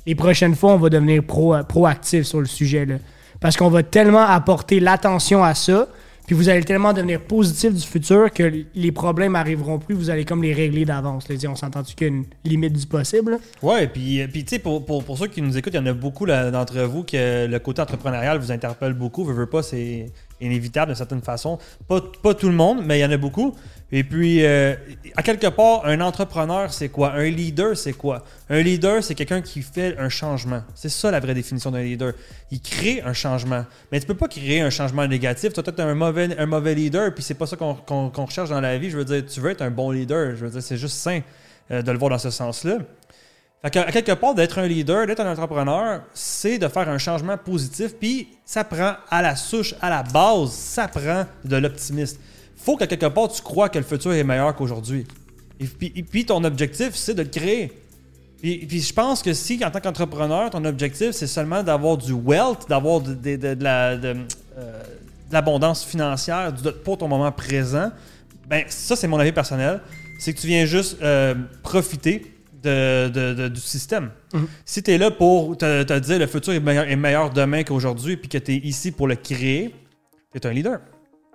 Les 0.07 0.15
prochaines 0.15 0.55
fois, 0.55 0.73
on 0.73 0.77
va 0.77 0.91
devenir 0.91 1.23
pro, 1.23 1.55
proactif 1.69 2.25
sur 2.25 2.41
le 2.41 2.47
sujet, 2.47 2.85
là. 2.85 2.97
Parce 3.41 3.57
qu'on 3.57 3.69
va 3.71 3.83
tellement 3.83 4.25
apporter 4.25 4.81
l'attention 4.81 5.43
à 5.45 5.55
ça, 5.55 5.87
puis 6.27 6.35
vous 6.35 6.49
allez 6.49 6.65
tellement 6.65 6.93
devenir 6.93 7.21
positif 7.21 7.75
du 7.75 7.83
futur 7.83 8.31
que 8.33 8.65
les 8.75 8.93
problèmes 8.93 9.37
arriveront 9.37 9.79
plus, 9.79 9.95
vous 9.95 10.11
allez 10.11 10.25
comme 10.25 10.43
les 10.43 10.53
régler 10.53 10.85
d'avance. 10.85 11.29
là. 11.29 11.37
On 11.49 11.55
s'entend-tu 11.55 11.95
qu'il 11.95 12.07
y 12.07 12.11
a 12.11 12.15
une 12.15 12.25
limite 12.45 12.73
du 12.73 12.87
possible? 12.87 13.39
Ouais, 13.63 13.87
puis, 13.87 14.23
euh, 14.23 14.27
puis 14.27 14.45
tu 14.45 14.55
sais, 14.55 14.59
pour, 14.59 14.85
pour, 14.85 15.05
pour 15.05 15.19
ceux 15.19 15.27
qui 15.27 15.43
nous 15.43 15.57
écoutent, 15.57 15.75
il 15.75 15.77
y 15.77 15.81
en 15.81 15.87
a 15.87 15.93
beaucoup 15.93 16.27
d'entre 16.27 16.81
vous 16.83 17.03
que 17.03 17.47
le 17.47 17.59
côté 17.59 17.83
entrepreneurial 17.83 18.39
vous 18.39 18.53
interpelle 18.53 18.95
beaucoup. 18.95 19.25
Veux, 19.25 19.35
veux 19.35 19.47
pas, 19.47 19.63
c'est 19.63 20.07
inévitable 20.45 20.87
d'une 20.93 20.97
certaine 20.97 21.23
façon. 21.23 21.59
Pas, 21.89 22.01
pas 22.23 22.35
tout 22.35 22.49
le 22.49 22.55
monde, 22.55 22.83
mais 22.85 22.99
il 22.99 23.03
y 23.03 23.05
en 23.05 23.11
a 23.11 23.17
beaucoup. 23.17 23.55
Et 23.93 24.03
puis, 24.03 24.45
euh, 24.45 24.75
à 25.17 25.23
quelque 25.23 25.47
part, 25.49 25.85
un 25.87 26.01
entrepreneur, 26.01 26.73
c'est 26.73 26.89
quoi? 26.89 27.13
Un 27.13 27.31
leader, 27.31 27.77
c'est 27.77 27.93
quoi? 27.93 28.25
Un 28.51 28.61
leader, 28.61 29.05
c'est 29.05 29.15
quelqu'un 29.15 29.41
qui 29.41 29.63
fait 29.63 29.97
un 29.99 30.09
changement. 30.09 30.63
C'est 30.75 30.89
ça 30.89 31.11
la 31.11 31.21
vraie 31.21 31.35
définition 31.35 31.71
d'un 31.71 31.83
leader. 31.83 32.13
Il 32.51 32.61
crée 32.61 33.03
un 33.05 33.13
changement. 33.13 33.65
Mais 33.93 34.01
tu 34.01 34.07
peux 34.07 34.17
pas 34.17 34.27
créer 34.29 34.61
un 34.63 34.71
changement 34.71 35.07
négatif. 35.07 35.53
Tu 35.53 35.61
as 35.61 35.63
peut-être 35.63 35.81
un 35.81 35.95
mauvais, 35.95 36.37
un 36.37 36.47
mauvais 36.47 36.75
leader, 36.75 37.15
puis 37.15 37.23
c'est 37.23 37.35
pas 37.35 37.47
ça 37.47 37.57
qu'on 37.57 37.75
qu'on- 37.75 38.11
qu'on 38.11 38.25
recherche 38.25 38.51
dans 38.51 38.61
la 38.61 38.79
vie. 38.79 38.91
Je 38.91 38.97
veux 38.97 39.05
dire, 39.05 39.25
tu 39.27 39.41
veux 39.41 39.51
être 39.51 39.63
un 39.63 39.71
bon 39.71 39.91
leader. 39.93 40.35
Je 40.35 40.45
veux 40.45 40.51
dire, 40.51 40.63
c'est 40.63 40.77
juste 40.77 40.97
sain 40.97 41.21
euh, 41.71 41.83
de 41.83 41.93
le 41.93 41.99
voir 41.99 42.11
dans 42.11 42.19
ce 42.19 42.31
sens-là. 42.31 42.79
Que, 43.71 43.79
à 43.79 43.91
quelque 43.93 44.13
part, 44.13 44.35
d'être 44.35 44.59
un 44.59 44.67
leader, 44.67 45.07
d'être 45.07 45.21
un 45.21 45.33
entrepreneur, 45.33 46.03
c'est 46.13 46.59
de 46.59 46.69
faire 46.69 46.87
un 46.89 46.99
changement 46.99 47.39
positif. 47.39 47.95
Puis 47.99 48.29
ça 48.45 48.63
prend 48.63 48.93
à 49.11 49.23
la 49.23 49.37
souche, 49.37 49.75
à 49.81 49.89
la 49.89 50.03
base, 50.03 50.51
ça 50.53 50.87
prend 50.89 51.25
de 51.45 51.57
l'optimisme. 51.57 52.19
faut 52.57 52.77
qu'à 52.77 52.87
quelque 52.87 53.07
part, 53.07 53.29
tu 53.29 53.41
crois 53.43 53.69
que 53.71 53.79
le 53.79 53.85
futur 53.85 54.13
est 54.13 54.25
meilleur 54.25 54.55
qu'aujourd'hui. 54.55 55.07
Et 55.61 56.03
puis, 56.03 56.27
ton 56.27 56.43
objectif, 56.45 56.91
c'est 56.95 57.15
de 57.15 57.23
le 57.23 57.29
créer. 57.29 57.73
Puis, 58.41 58.81
je 58.83 58.93
pense 58.93 59.23
que 59.23 59.33
si, 59.33 59.63
en 59.65 59.71
tant 59.71 59.81
qu'entrepreneur, 59.81 60.51
ton 60.51 60.65
objectif, 60.67 61.13
c'est 61.13 61.27
seulement 61.27 61.63
d'avoir 61.63 61.97
du 61.97 62.13
wealth, 62.13 62.69
d'avoir 62.69 63.01
de, 63.01 63.17
euh, 63.25 64.83
l'abondance 65.31 65.85
financière 65.85 66.53
du- 66.53 66.71
pour 66.85 66.99
ton 66.99 67.09
moment 67.09 67.33
présent, 67.33 67.91
ben 68.47 68.65
ça, 68.69 68.95
c'est 68.97 69.07
mon 69.09 69.19
avis 69.19 69.33
personnel. 69.33 69.81
C'est 70.19 70.35
que 70.35 70.41
tu 70.41 70.47
viens 70.47 70.67
juste 70.67 70.99
euh, 71.03 71.35
profiter 71.63 72.34
de- 72.65 73.09
de- 73.09 73.35
de- 73.35 73.49
du 73.49 73.61
système. 73.61 74.11
Mhm. 74.33 74.47
Si 74.65 74.83
tu 74.83 74.91
es 74.93 74.99
là 74.99 75.11
pour 75.11 75.57
te, 75.57 75.83
te 75.83 75.99
dire 75.99 76.19
le 76.19 76.27
futur 76.27 76.53
est 76.55 76.61
meilleur, 76.61 76.85
est 76.89 76.97
meilleur 76.97 77.31
demain 77.31 77.63
qu'aujourd'hui, 77.63 78.17
puis 78.17 78.29
que 78.29 78.39
tu 78.39 78.53
es 78.53 78.57
ici 78.57 78.91
pour 78.91 79.07
le 79.07 79.15
créer, 79.17 79.75
tu 80.33 80.39
es 80.39 80.47
un 80.47 80.53
leader. 80.53 80.81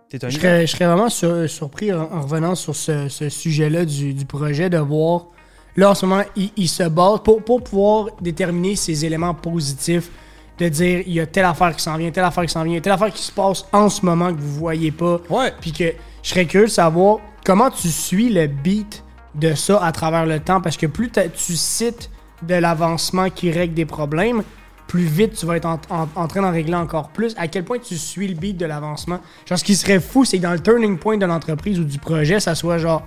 Tu 0.10 0.18
es 0.18 0.26
un 0.26 0.30
Je 0.30 0.36
leader. 0.38 0.52
serais, 0.52 0.68
je 0.68 0.72
serais 0.72 0.86
vraiment 0.88 1.10
sur- 1.10 1.50
surpris 1.50 1.94
en, 1.94 2.02
en 2.12 2.22
revenant 2.22 2.56
sur 2.56 2.76
ce, 2.76 3.08
ce 3.10 3.30
sujet-là 3.30 3.86
du, 3.86 4.14
du 4.14 4.26
projet 4.26 4.70
de 4.70 4.78
voir. 4.80 5.28
Là, 5.76 5.92
en 5.92 5.96
ce 5.96 6.06
moment, 6.06 6.24
il, 6.36 6.50
il 6.58 6.68
se 6.68 6.84
base 6.84 7.20
pour, 7.24 7.44
pour 7.44 7.64
pouvoir 7.64 8.08
déterminer 8.22 8.76
ces 8.76 9.06
éléments 9.06 9.36
positifs, 9.36 10.10
de 10.58 10.68
dire 10.68 11.04
il 11.06 11.14
y 11.14 11.20
a 11.22 11.26
telle 11.28 11.46
affaire 11.46 11.74
qui 11.76 11.82
s'en 11.84 11.96
vient, 11.96 12.12
telle 12.12 12.24
affaire 12.26 12.44
qui 12.46 12.52
s'en 12.52 12.64
vient, 12.64 12.82
telle 12.82 12.92
affaire 12.92 13.14
qui 13.14 13.22
se 13.22 13.32
passe 13.32 13.64
en 13.72 13.88
ce 13.88 14.04
moment 14.06 14.34
que 14.34 14.40
vous 14.42 14.56
voyez 14.56 14.92
pas. 14.92 15.22
Ouais. 15.30 15.54
Puis 15.62 15.72
que 15.72 15.94
je 16.24 16.30
serais 16.30 16.46
curieux 16.46 16.66
de 16.66 16.72
savoir 16.72 17.20
comment 17.46 17.70
tu 17.70 17.88
suis 17.88 18.30
le 18.30 18.48
beat 18.48 19.04
de 19.36 19.54
ça 19.54 19.84
à 19.84 19.92
travers 19.92 20.26
le 20.26 20.40
temps. 20.40 20.62
Parce 20.62 20.78
que 20.78 20.86
plus 20.86 21.12
tu 21.12 21.56
cites 21.56 22.10
de 22.42 22.56
l'avancement 22.56 23.30
qui 23.30 23.52
règle 23.52 23.74
des 23.74 23.86
problèmes, 23.86 24.44
plus 24.88 25.04
vite 25.04 25.34
tu 25.38 25.46
vas 25.46 25.58
être 25.58 25.66
en, 25.68 25.80
en- 25.90 26.08
en 26.16 26.28
train 26.28 26.42
d'en 26.42 26.52
régler 26.52 26.76
encore 26.76 27.10
plus. 27.10 27.36
À 27.38 27.48
quel 27.48 27.64
point 27.64 27.78
tu 27.80 27.98
suis 27.98 28.28
le 28.28 28.34
beat 28.36 28.58
de 28.58 28.66
l'avancement? 28.66 29.20
Genre, 29.46 29.60
ce 29.60 29.64
qui 29.64 29.76
serait 29.76 30.00
fou, 30.00 30.26
c'est 30.26 30.38
que 30.38 30.44
dans 30.44 30.54
le 30.54 30.60
turning 30.60 30.98
point 30.98 31.18
de 31.18 31.26
l'entreprise 31.26 31.80
ou 31.80 31.84
du 31.84 32.00
projet, 32.00 32.40
ça 32.40 32.56
soit 32.56 32.78
genre, 32.80 33.06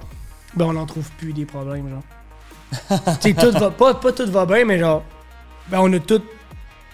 ben 0.55 0.67
on 0.67 0.75
n'en 0.75 0.87
trouve 0.87 1.11
plus 1.19 1.33
des 1.33 1.45
problèmes, 1.45 1.89
genre. 1.89 2.03
tu 3.21 3.29
sais, 3.31 3.35
tout 3.35 3.51
va, 3.59 3.71
pas, 3.71 3.95
pas 3.95 4.13
tout 4.13 4.31
va 4.31 4.47
bien, 4.47 4.65
mais 4.65 4.79
genre, 4.79 5.03
ben 5.69 5.81
on 5.83 5.93
a 5.93 5.99
tout, 5.99 6.23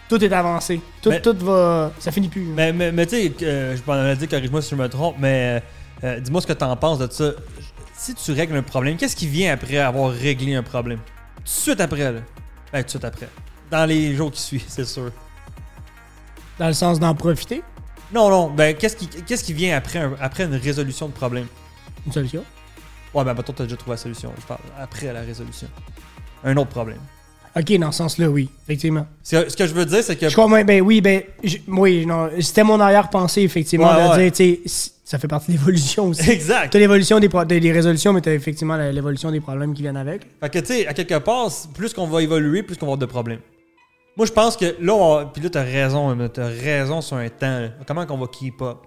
tout 0.08 0.24
est 0.24 0.32
avancé. 0.32 0.80
Tout, 1.02 1.10
Mais- 1.10 1.20
tout 1.20 1.36
va, 1.40 1.92
ça 1.98 2.10
finit 2.10 2.28
plus. 2.28 2.42
Mais, 2.44 2.72
mais, 2.72 2.90
mais 2.90 3.04
tu 3.06 3.16
sais, 3.16 3.32
euh, 3.42 3.76
je 3.76 3.82
m'en 3.86 4.06
ai 4.06 4.16
dit, 4.16 4.26
corrige-moi 4.26 4.62
si 4.62 4.70
je 4.70 4.74
me 4.76 4.88
trompe, 4.88 5.16
mais 5.18 5.62
euh, 6.02 6.18
dis-moi 6.20 6.40
ce 6.40 6.46
que 6.46 6.52
tu 6.54 6.64
en 6.64 6.76
penses 6.76 6.98
de 6.98 7.08
ça. 7.12 7.32
Si 7.98 8.14
tu 8.14 8.32
règles 8.32 8.56
un 8.56 8.62
problème, 8.62 8.96
qu'est-ce 8.96 9.16
qui 9.16 9.26
vient 9.26 9.52
après 9.52 9.78
avoir 9.78 10.12
réglé 10.12 10.54
un 10.54 10.62
problème? 10.62 11.00
Tout 11.36 11.42
de 11.42 11.48
suite 11.48 11.80
après, 11.80 12.12
là. 12.12 12.20
Ben, 12.72 12.80
tout 12.80 12.84
de 12.84 12.90
suite 12.90 13.04
après. 13.04 13.28
Dans 13.70 13.84
les 13.86 14.14
jours 14.14 14.30
qui 14.30 14.40
suivent, 14.40 14.64
c'est 14.68 14.84
sûr. 14.84 15.10
Dans 16.58 16.68
le 16.68 16.72
sens 16.74 16.98
d'en 17.00 17.14
profiter, 17.14 17.62
Non, 18.14 18.30
non, 18.30 18.50
ben, 18.50 18.74
qu'est-ce 18.76 18.96
qui, 18.96 19.06
qu'est-ce 19.08 19.44
qui 19.44 19.52
vient 19.52 19.76
après, 19.76 19.98
un- 19.98 20.16
après 20.20 20.44
une 20.44 20.54
résolution 20.54 21.08
de 21.08 21.12
problème? 21.12 21.46
une 22.06 22.12
solution? 22.12 22.44
Ouais, 23.12 23.24
ben, 23.24 23.34
toi, 23.34 23.54
t'as 23.56 23.64
déjà 23.64 23.76
trouvé 23.76 23.94
la 23.94 23.96
solution. 23.98 24.32
Je 24.40 24.46
parle 24.46 24.60
après 24.80 25.12
la 25.12 25.20
résolution. 25.22 25.68
Un 26.44 26.56
autre 26.56 26.70
problème. 26.70 27.00
Ok, 27.56 27.72
dans 27.78 27.90
ce 27.90 27.98
sens-là, 27.98 28.28
oui, 28.30 28.48
effectivement. 28.64 29.06
Ce 29.24 29.54
que, 29.56 29.66
je 29.66 29.74
veux 29.74 29.84
dire, 29.84 30.02
c'est 30.04 30.16
que. 30.16 30.28
Je 30.28 30.34
crois, 30.34 30.48
même, 30.48 30.66
ben 30.66 30.80
oui, 30.80 31.00
ben, 31.00 31.22
je- 31.42 31.56
oui, 31.66 32.06
non, 32.06 32.30
c'était 32.40 32.62
mon 32.62 32.78
arrière-pensée, 32.78 33.42
effectivement, 33.42 33.88
Ouais, 33.94 34.04
de 34.04 34.08
ouais. 34.10 34.30
dire, 34.30 34.32
tu 34.32 34.36
sais, 34.36 34.60
si- 34.66 34.92
ça 35.10 35.18
fait 35.18 35.28
partie 35.28 35.52
de 35.52 35.56
l'évolution 35.56 36.04
aussi. 36.08 36.28
Exact. 36.30 36.70
T'as 36.70 36.78
l'évolution 36.78 37.18
des, 37.18 37.28
des, 37.46 37.60
des 37.60 37.72
résolutions, 37.72 38.12
mais 38.12 38.20
t'as 38.20 38.34
effectivement 38.34 38.76
l'évolution 38.76 39.30
des 39.30 39.40
problèmes 39.40 39.72
qui 39.72 39.80
viennent 39.82 39.96
avec. 39.96 40.22
Fait 40.40 40.50
que, 40.50 40.58
tu 40.58 40.66
sais, 40.66 40.86
à 40.86 40.92
quelque 40.92 41.18
part, 41.18 41.50
plus 41.74 41.94
qu'on 41.94 42.06
va 42.06 42.22
évoluer, 42.22 42.62
plus 42.62 42.76
qu'on 42.76 42.84
va 42.86 42.90
avoir 42.92 42.98
de 42.98 43.06
problèmes. 43.06 43.40
Moi, 44.18 44.26
je 44.26 44.32
pense 44.32 44.56
que 44.56 44.76
là, 44.80 44.92
on- 44.94 45.26
puis 45.28 45.42
là, 45.42 45.48
t'as 45.48 45.62
raison, 45.62 46.28
t'as 46.28 46.48
raison 46.48 47.00
sur 47.00 47.16
un 47.16 47.28
temps. 47.28 47.60
là. 47.60 47.68
Comment 47.86 48.04
qu'on 48.04 48.18
va 48.18 48.26
keep 48.26 48.60
up? 48.60 48.78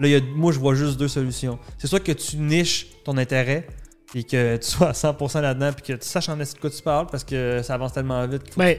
Là, 0.00 0.08
y 0.08 0.14
a- 0.16 0.20
moi, 0.34 0.52
je 0.52 0.58
vois 0.58 0.74
juste 0.74 0.98
deux 0.98 1.08
solutions. 1.08 1.58
C'est 1.78 1.86
soit 1.86 2.00
que 2.00 2.12
tu 2.12 2.36
niches 2.36 2.88
ton 3.04 3.16
intérêt 3.16 3.66
et 4.14 4.24
que 4.24 4.56
tu 4.56 4.66
sois 4.68 4.88
à 4.88 4.92
100% 4.92 5.40
là-dedans 5.40 5.70
puis 5.72 5.94
que 5.94 5.98
tu 5.98 6.06
saches 6.06 6.28
en 6.28 6.38
est 6.40 6.54
de 6.54 6.60
quoi 6.60 6.68
tu 6.70 6.82
parles 6.82 7.06
parce 7.10 7.24
que 7.24 7.62
ça 7.62 7.74
avance 7.74 7.92
tellement 7.92 8.26
vite 8.26 8.42
faut 8.52 8.60
Ben, 8.60 8.76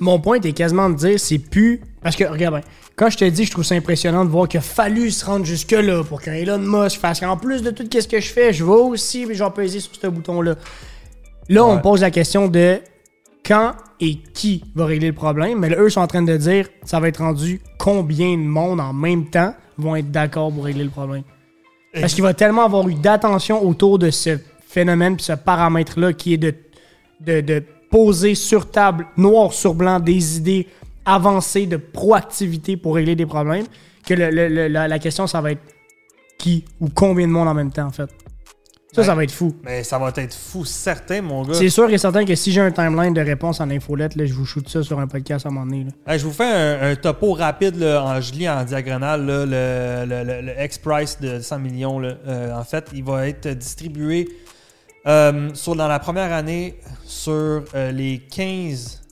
Mon 0.00 0.18
point 0.20 0.40
est 0.40 0.52
quasiment 0.52 0.90
de 0.90 0.96
dire, 0.96 1.20
c'est 1.20 1.38
plus. 1.38 1.80
Parce 2.02 2.16
que, 2.16 2.24
regarde, 2.24 2.56
bien, 2.56 2.64
quand 2.96 3.10
je 3.10 3.16
te 3.16 3.24
dis, 3.24 3.44
je 3.44 3.50
trouve 3.50 3.64
ça 3.64 3.74
impressionnant 3.74 4.24
de 4.24 4.30
voir 4.30 4.48
qu'il 4.48 4.58
a 4.58 4.62
fallu 4.62 5.10
se 5.10 5.24
rendre 5.24 5.44
jusque-là 5.44 6.02
pour 6.04 6.20
qu'un 6.20 6.34
Elon 6.34 6.58
Musk 6.58 7.00
fasse 7.00 7.20
qu'en 7.20 7.36
plus 7.36 7.62
de 7.62 7.70
tout 7.70 7.84
ce 7.92 8.06
que 8.08 8.20
je 8.20 8.28
fais, 8.32 8.52
je 8.52 8.64
vais 8.64 8.70
aussi, 8.70 9.24
mais 9.26 9.34
j'en 9.34 9.50
peser 9.50 9.80
sur 9.80 9.92
ce 9.94 10.06
bouton-là. 10.06 10.56
Là, 11.48 11.64
on 11.64 11.76
Ouais. 11.76 11.80
pose 11.82 12.00
la 12.02 12.10
question 12.10 12.48
de 12.48 12.78
quand 13.44 13.72
et 14.00 14.16
qui 14.34 14.64
va 14.74 14.86
régler 14.86 15.08
le 15.08 15.12
problème. 15.14 15.58
Mais 15.60 15.68
là, 15.68 15.76
eux 15.78 15.90
sont 15.90 16.00
en 16.00 16.06
train 16.06 16.22
de 16.22 16.36
dire, 16.36 16.68
ça 16.84 17.00
va 17.00 17.08
être 17.08 17.18
rendu 17.18 17.60
combien 17.78 18.32
de 18.36 18.42
monde 18.42 18.80
en 18.80 18.92
même 18.92 19.26
temps 19.30 19.54
vont 19.78 19.96
être 19.96 20.10
d'accord 20.10 20.52
pour 20.52 20.64
régler 20.64 20.84
le 20.84 20.90
problème. 20.90 21.22
Parce 22.00 22.12
qu'il 22.14 22.22
va 22.24 22.34
tellement 22.34 22.64
avoir 22.64 22.88
eu 22.88 22.94
d'attention 22.94 23.64
autour 23.64 23.98
de 23.98 24.10
ce 24.10 24.38
phénomène 24.66 25.14
puis 25.16 25.24
ce 25.24 25.32
paramètre-là 25.34 26.12
qui 26.12 26.34
est 26.34 26.38
de, 26.38 26.54
de, 27.20 27.40
de 27.40 27.62
poser 27.94 28.34
sur 28.34 28.68
table, 28.72 29.06
noir 29.16 29.52
sur 29.52 29.72
blanc, 29.72 30.00
des 30.00 30.36
idées 30.38 30.66
avancées 31.04 31.66
de 31.66 31.76
proactivité 31.76 32.76
pour 32.76 32.96
régler 32.96 33.14
des 33.14 33.24
problèmes, 33.26 33.66
que 34.04 34.14
le- 34.14 34.30
le- 34.30 34.48
le- 34.48 34.66
la, 34.66 34.88
la 34.88 34.98
question, 34.98 35.28
ça 35.28 35.40
va 35.40 35.52
être 35.52 35.62
qui 36.36 36.64
ou 36.80 36.88
combien 36.92 37.28
de 37.28 37.32
monde 37.32 37.46
en 37.46 37.54
même 37.54 37.70
temps, 37.70 37.86
en 37.86 37.92
fait. 37.92 38.10
Ça, 38.92 39.00
Ouais. 39.00 39.06
ça 39.06 39.14
va 39.14 39.22
être 39.22 39.30
fou. 39.32 39.54
Mais 39.64 39.84
ça 39.84 39.98
va 39.98 40.12
être 40.16 40.34
fou, 40.34 40.64
certain, 40.64 41.22
mon 41.22 41.42
gars. 41.44 41.54
C'est 41.54 41.68
sûr 41.68 41.88
et 41.88 41.98
certain 41.98 42.24
que 42.24 42.34
si 42.34 42.50
j'ai 42.50 42.60
un 42.62 42.72
timeline 42.72 43.14
de 43.14 43.20
réponse 43.20 43.60
en 43.60 43.70
infolette, 43.70 44.16
là, 44.16 44.26
je 44.26 44.34
vous 44.34 44.44
shoot 44.44 44.68
ça 44.68 44.82
sur 44.82 44.98
un 44.98 45.06
podcast 45.06 45.46
à 45.46 45.50
un 45.50 45.52
moment 45.52 45.66
donné. 45.66 45.84
là. 45.84 46.12
Hey, 46.12 46.18
je 46.18 46.24
vous 46.24 46.32
fais 46.32 46.44
un, 46.44 46.90
un 46.90 46.96
topo 46.96 47.32
rapide, 47.32 47.76
là, 47.76 48.02
en, 48.04 48.20
je 48.20 48.32
lis 48.32 48.48
en 48.48 48.64
diagonale 48.64 49.24
là, 49.24 49.46
le, 49.46 50.06
le- 50.08 50.24
le- 50.24 50.46
le 50.46 50.64
X-Price 50.64 51.20
de 51.20 51.38
100 51.40 51.58
millions. 51.60 51.98
là. 52.00 52.14
Euh, 52.26 52.56
en 52.58 52.64
fait, 52.64 52.88
il 52.92 53.04
va 53.04 53.28
être 53.28 53.48
distribué 53.50 54.28
euh, 55.06 55.50
sur, 55.54 55.76
dans 55.76 55.88
la 55.88 55.98
première 55.98 56.32
année 56.32 56.78
sur 57.04 57.32
euh, 57.74 57.92
les 57.92 58.18
15 58.18 59.02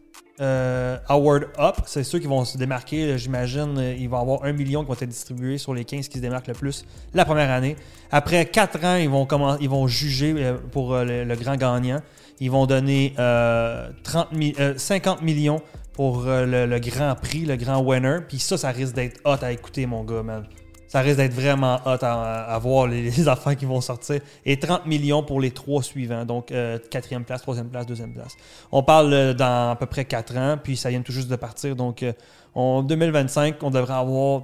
euh, 0.40 0.96
Award 1.08 1.49
Up. 1.58 1.76
C'est 1.87 2.02
ceux 2.04 2.18
qui 2.18 2.26
vont 2.26 2.44
se 2.44 2.56
démarquer. 2.58 3.16
J'imagine 3.18 3.76
il 3.99 4.08
va 4.08 4.18
y 4.18 4.20
avoir 4.20 4.44
1 4.44 4.52
million 4.52 4.82
qui 4.82 4.88
vont 4.88 4.94
être 4.94 5.04
distribués 5.04 5.58
sur 5.58 5.75
les 5.75 5.84
15 5.84 6.08
qui 6.08 6.18
se 6.18 6.22
démarquent 6.22 6.49
le 6.49 6.54
plus 6.54 6.84
la 7.14 7.25
première 7.25 7.50
année. 7.50 7.76
Après 8.11 8.46
4 8.46 8.84
ans, 8.84 8.96
ils 8.96 9.08
vont, 9.08 9.26
ils 9.61 9.68
vont 9.68 9.87
juger 9.87 10.54
pour 10.72 10.96
le, 10.96 11.34
grand 11.37 11.56
gagnant. 11.56 12.00
Ils 12.40 12.50
vont 12.50 12.66
donner 12.66 13.14
euh, 13.18 13.90
30 14.02 14.32
mi- 14.32 14.54
euh, 14.58 14.75
50 14.76 15.22
millions 15.22 15.62
pour 15.92 16.22
le, 16.22 16.66
le 16.66 16.78
grand 16.80 17.14
prix, 17.14 17.44
le 17.44 17.56
grand 17.56 17.80
winner. 17.80 18.18
Puis 18.26 18.38
ça, 18.38 18.56
ça 18.56 18.70
risque 18.70 18.94
d'être 18.94 19.20
hot 19.25 19.37
à 19.42 19.52
écouter, 19.52 19.87
mon 19.87 20.02
gars, 20.02 20.22
man. 20.22 20.44
Ça 20.92 21.00
risque 21.00 21.16
d'être 21.16 21.32
vraiment 21.32 21.76
hot 21.87 22.02
à, 22.02 22.58
voir 22.58 22.87
les, 22.87 23.26
affaires 23.26 23.56
qui 23.56 23.64
vont 23.64 23.80
sortir. 23.80 24.20
Et 24.44 24.58
30 24.58 24.84
millions 24.84 25.22
pour 25.22 25.40
les 25.40 25.50
trois 25.50 25.82
suivants. 25.82 26.26
Donc, 26.26 26.52
euh, 26.52 26.78
quatrième 26.90 27.25
place, 27.25 27.40
troisième 27.40 27.70
place, 27.70 27.87
deuxième 27.87 28.12
place. 28.12 28.37
On 28.70 28.82
parle 28.82 29.11
euh, 29.14 29.32
dans 29.32 29.70
à 29.70 29.76
peu 29.76 29.87
près 29.87 30.04
4 30.04 30.37
ans, 30.37 30.58
puis 30.62 30.76
ça 30.76 30.90
vient 30.90 31.00
tout 31.00 31.11
juste 31.12 31.28
de 31.28 31.37
partir. 31.37 31.76
Donc, 31.76 32.02
euh, 32.02 32.12
en 32.54 32.82
2025, 32.82 33.62
on 33.62 33.70
devrait 33.70 33.94
avoir 33.94 34.42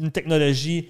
une 0.00 0.10
technologie. 0.10 0.88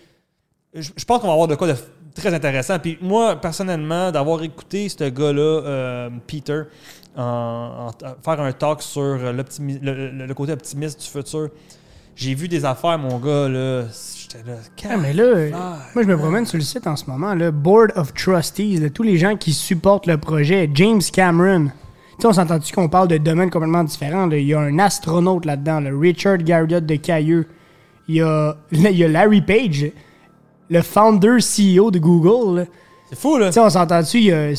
Je, 0.72 1.04
pense 1.04 1.20
qu'on 1.20 1.26
va 1.26 1.32
avoir 1.32 1.48
de 1.48 1.56
quoi 1.56 1.66
de 1.66 1.74
très 2.14 2.32
intéressant. 2.32 2.78
Puis 2.78 2.96
moi, 3.00 3.34
personnellement, 3.34 4.12
d'avoir 4.12 4.44
écouté 4.44 4.88
ce 4.88 5.08
gars-là, 5.08 6.08
Peter, 6.28 6.62
faire 7.16 8.40
un 8.40 8.52
talk 8.52 8.80
sur 8.80 9.18
le 9.18 10.32
côté 10.34 10.52
optimiste 10.52 11.00
du 11.00 11.08
futur, 11.08 11.48
j'ai 12.14 12.34
vu 12.34 12.46
des 12.46 12.64
affaires, 12.64 12.98
mon 12.98 13.18
gars, 13.18 13.48
là. 13.48 13.86
J'étais 14.34 14.50
là. 14.50 14.56
Ah, 14.90 14.96
mais 15.00 15.12
là, 15.12 15.24
moi, 15.94 16.02
je 16.02 16.08
me 16.08 16.16
promène 16.16 16.46
sur 16.46 16.58
le 16.58 16.64
site 16.64 16.86
en 16.86 16.96
ce 16.96 17.06
moment, 17.08 17.34
le 17.34 17.50
Board 17.50 17.92
of 17.96 18.12
Trustees, 18.14 18.78
là, 18.80 18.90
tous 18.90 19.02
les 19.02 19.16
gens 19.16 19.36
qui 19.36 19.52
supportent 19.52 20.06
le 20.06 20.18
projet, 20.18 20.68
James 20.74 21.00
Cameron. 21.12 21.66
Tu 21.66 22.22
sais, 22.22 22.26
on 22.28 22.32
s'entend-tu 22.32 22.72
qu'on 22.74 22.88
parle 22.88 23.08
de 23.08 23.16
domaines 23.18 23.50
complètement 23.50 23.84
différents? 23.84 24.26
là? 24.26 24.36
Il 24.36 24.46
y 24.46 24.54
a 24.54 24.60
un 24.60 24.78
astronaute 24.78 25.44
là-dedans, 25.46 25.80
le 25.80 25.96
Richard 25.96 26.38
Garriott 26.38 26.84
de 26.84 26.96
Cailleux. 26.96 27.46
Il 28.08 28.16
y 28.16 28.22
a, 28.22 28.56
là, 28.72 28.90
il 28.90 28.96
y 28.96 29.04
a 29.04 29.08
Larry 29.08 29.40
Page, 29.42 29.86
le 30.70 30.82
founder 30.82 31.38
CEO 31.40 31.90
de 31.90 31.98
Google. 31.98 32.66
C'est 33.10 33.18
fou, 33.18 33.36
là. 33.38 33.46
Tu 33.48 33.54
sais, 33.54 33.60
on 33.60 33.70
s'entend-tu, 33.70 34.18
il 34.18 34.24
y 34.24 34.32
a- 34.32 34.52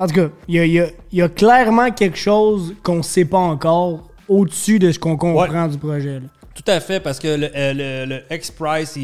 En 0.00 0.06
tout 0.06 0.14
cas, 0.14 0.28
il 0.48 0.54
y 0.54 0.58
a, 0.58 0.64
il 0.66 0.72
y 0.72 0.80
a- 0.80 0.88
il 1.12 1.18
y 1.18 1.22
a 1.22 1.28
clairement 1.28 1.90
quelque 1.92 2.18
chose 2.18 2.74
qu'on 2.82 3.02
sait 3.02 3.24
pas 3.24 3.38
encore 3.38 4.08
au-dessus 4.28 4.78
de 4.78 4.90
ce 4.90 4.98
qu'on 4.98 5.16
comprend 5.16 5.68
du 5.68 5.78
projet. 5.78 6.14
là. 6.20 6.26
Tout 6.54 6.64
à 6.70 6.80
fait, 6.80 7.00
parce 7.00 7.18
que 7.18 7.28
le, 7.28 7.50
euh, 7.54 8.20
X-Price, 8.30 8.96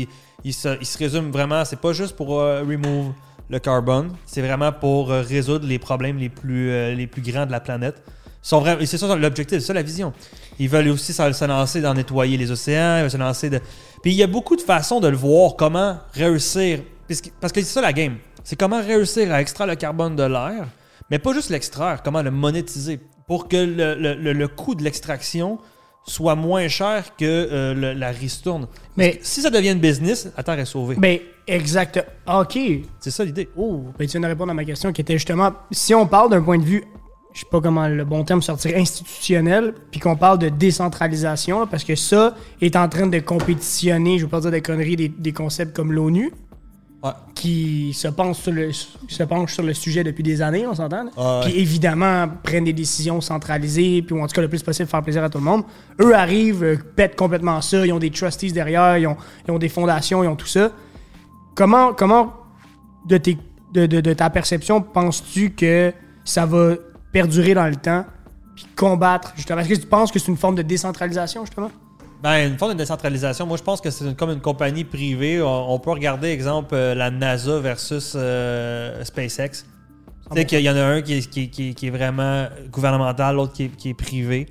il, 0.45 0.54
se, 0.54 0.99
résume 0.99 1.30
vraiment, 1.30 1.64
c'est 1.64 1.80
pas 1.80 1.92
juste 1.92 2.14
pour 2.16 2.38
euh, 2.40 2.61
remove 2.61 3.12
le 3.49 3.59
carbone, 3.59 4.12
c'est 4.26 4.40
vraiment 4.42 4.71
pour 4.73 5.11
euh, 5.11 5.23
résoudre 5.23 5.66
les 5.66 5.78
problèmes 5.80 6.19
les 6.19 6.28
plus, 6.28 6.95
les 6.95 7.07
plus 7.09 7.23
grands 7.23 7.47
de 7.47 7.50
la 7.52 7.61
planète. 7.61 8.02
C'est 8.42 8.97
ça 8.97 9.16
l'objectif, 9.16 9.59
c'est 9.59 9.66
ça 9.66 9.73
la 9.75 9.83
vision. 9.83 10.12
Ils 10.59 10.69
veulent 10.69 10.88
aussi 10.88 11.12
se, 11.12 11.45
lancer 11.47 11.80
dans 11.83 11.92
nettoyer 11.92 12.37
les 12.38 12.50
océans, 12.50 12.99
ils 12.99 13.02
veulent 13.02 13.11
se 13.11 13.16
lancer 13.16 13.50
de. 13.50 13.61
Puis 14.02 14.12
il 14.12 14.16
y 14.16 14.23
a 14.23 14.26
beaucoup 14.26 14.57
de 14.57 14.62
façons 14.62 15.00
de 15.00 15.09
le 15.09 15.16
voir, 15.16 15.57
comment 15.57 15.99
réussir. 16.14 16.80
Parce 17.40 17.52
que 17.52 17.61
c'est 17.61 17.64
ça 17.64 17.80
la 17.83 17.92
game. 17.92 18.16
C'est 18.45 18.57
comment 18.57 18.80
réussir 18.80 19.30
à 19.33 19.40
extraire 19.42 19.66
le 19.66 19.75
carbone 19.75 20.16
de 20.16 20.23
l'air, 20.23 20.69
mais 21.11 21.19
pas 21.19 21.35
juste 21.35 21.50
l'extraire, 21.50 22.02
comment 22.02 22.23
le 22.23 22.30
monétiser. 22.30 23.00
Pour 23.26 23.47
que 23.47 23.57
le- 23.57 23.95
le- 23.95 24.33
le 24.33 24.49
coût 24.49 24.75
de 24.75 24.83
l'extraction 24.83 25.59
soit 26.04 26.35
moins 26.35 26.66
cher 26.69 27.14
que 27.16 27.25
euh, 27.25 27.75
le- 27.75 27.92
la 27.92 28.11
ristourne. 28.11 28.66
Mais- 28.97 29.19
si 29.23 29.42
ça 29.42 29.50
devient 29.50 29.71
une 29.73 29.78
business, 29.80 30.28
la 30.37 30.42
Terre 30.42 30.59
est 30.59 30.64
sauvée. 30.64 30.97
Ben, 30.99 31.19
exact. 31.47 32.04
OK. 32.26 32.59
C'est 32.99 33.11
ça 33.11 33.25
l'idée. 33.25 33.49
Oh, 33.57 33.85
ben 33.99 34.07
tu 34.07 34.12
viens 34.12 34.21
de 34.21 34.26
répondre 34.26 34.50
à 34.50 34.54
ma 34.54 34.64
question 34.64 34.92
qui 34.92 35.00
était 35.02 35.14
justement, 35.14 35.52
si 35.71 35.95
on 35.95 36.07
parle 36.07 36.30
d'un 36.30 36.42
point 36.42 36.59
de 36.59 36.64
vue, 36.64 36.85
je 37.33 37.40
sais 37.40 37.47
pas 37.50 37.61
comment 37.61 37.87
le 37.87 38.04
bon 38.04 38.25
terme 38.25 38.42
sortir, 38.42 38.76
institutionnel, 38.76 39.73
puis 39.92 40.00
qu'on 40.00 40.16
parle 40.16 40.38
de 40.40 40.49
décentralisation, 40.49 41.61
là, 41.61 41.66
parce 41.71 41.85
que 41.85 41.95
ça 41.95 42.35
est 42.61 42.75
en 42.75 42.88
train 42.88 43.07
de 43.07 43.19
compétitionner, 43.21 44.19
je 44.19 44.25
veux 44.25 44.28
pas 44.30 44.40
dire 44.40 44.50
des 44.50 44.62
conneries, 44.62 44.97
des, 44.97 45.09
des 45.09 45.33
concepts 45.33 45.75
comme 45.76 45.92
l'ONU, 45.92 46.33
Ouais. 47.02 47.11
qui 47.35 47.95
se 47.95 48.09
penche 48.09 48.37
sur 48.40 48.52
le, 48.52 48.73
se 48.73 49.23
penche 49.23 49.54
sur 49.54 49.62
le 49.62 49.73
sujet 49.73 50.04
depuis 50.04 50.23
des 50.23 50.42
années, 50.42 50.66
on 50.66 50.75
s'entend? 50.75 51.07
ouais. 51.07 51.40
Puis 51.45 51.59
évidemment, 51.59 52.28
prennent 52.42 52.64
des 52.64 52.75
décisions 52.75 53.23
centralisées, 53.23 54.02
puis 54.02 54.14
en 54.21 54.26
tout 54.26 54.35
cas 54.35 54.42
le 54.42 54.49
plus 54.49 54.62
possible 54.62 54.87
faire 54.87 55.02
plaisir 55.02 55.25
à 55.25 55.30
tout 55.30 55.38
le 55.38 55.45
monde. 55.45 55.62
Eux 56.00 56.14
arrivent, 56.14 56.62
euh, 56.62 56.76
pètent 56.97 57.16
complètement 57.16 57.61
ça, 57.62 57.87
ils 57.87 57.92
ont 57.95 57.99
des 57.99 58.11
trustees 58.11 58.52
derrière, 58.52 58.99
ils 58.99 59.07
ont, 59.07 59.16
ils 59.49 59.50
ont 59.50 59.59
des 59.59 59.71
fondations, 59.71 60.23
ils 60.23 60.26
ont 60.28 60.37
tout 60.37 60.47
ça. 60.47 60.73
Comment, 61.54 61.95
comment 61.95 62.35
de, 63.07 63.16
tes, 63.16 63.38
de, 63.73 63.87
de- 63.87 64.02
de 64.02 64.12
ta 64.12 64.28
perception, 64.28 64.83
penses-tu 64.83 65.52
que 65.52 65.95
ça 66.25 66.45
va 66.45 66.75
perdurer 67.12 67.54
dans 67.54 67.66
le 67.66 67.76
temps, 67.76 68.04
puis 68.54 68.66
combattre, 68.76 69.33
justement? 69.37 69.61
Est-ce 69.61 69.71
que 69.71 69.75
tu 69.80 69.87
penses 69.87 70.12
que 70.12 70.19
c'est 70.19 70.28
une 70.28 70.37
forme 70.37 70.54
de 70.57 70.62
décentralisation, 70.62 71.47
justement? 71.47 71.71
Ben, 72.22 72.50
une 72.50 72.58
forme 72.58 72.72
de 72.74 72.78
décentralisation, 72.78 73.46
moi 73.46 73.56
je 73.56 73.62
pense 73.62 73.80
que 73.80 73.90
c'est 73.90 74.14
comme 74.14 74.30
une 74.30 74.40
compagnie 74.42 74.84
privée. 74.84 75.40
On, 75.42 75.72
on 75.72 75.78
peut 75.78 75.90
regarder, 75.90 76.28
exemple, 76.28 76.74
euh, 76.74 76.94
la 76.94 77.10
NASA 77.10 77.58
versus 77.60 78.12
euh, 78.14 79.02
SpaceX. 79.04 79.64
Tu 80.30 80.36
sais 80.36 80.44
qu'il 80.44 80.60
y 80.60 80.70
en 80.70 80.76
a 80.76 80.82
un 80.84 81.02
qui 81.02 81.14
est, 81.14 81.28
qui 81.30 81.48
qui 81.50 81.70
est- 81.70 81.74
qui 81.74 81.86
est 81.86 81.90
vraiment 81.90 82.46
gouvernemental, 82.70 83.36
l'autre 83.36 83.52
qui 83.54 83.64
est, 83.64 83.68
qui 83.76 83.88
est 83.90 83.94
privé. 83.94 84.46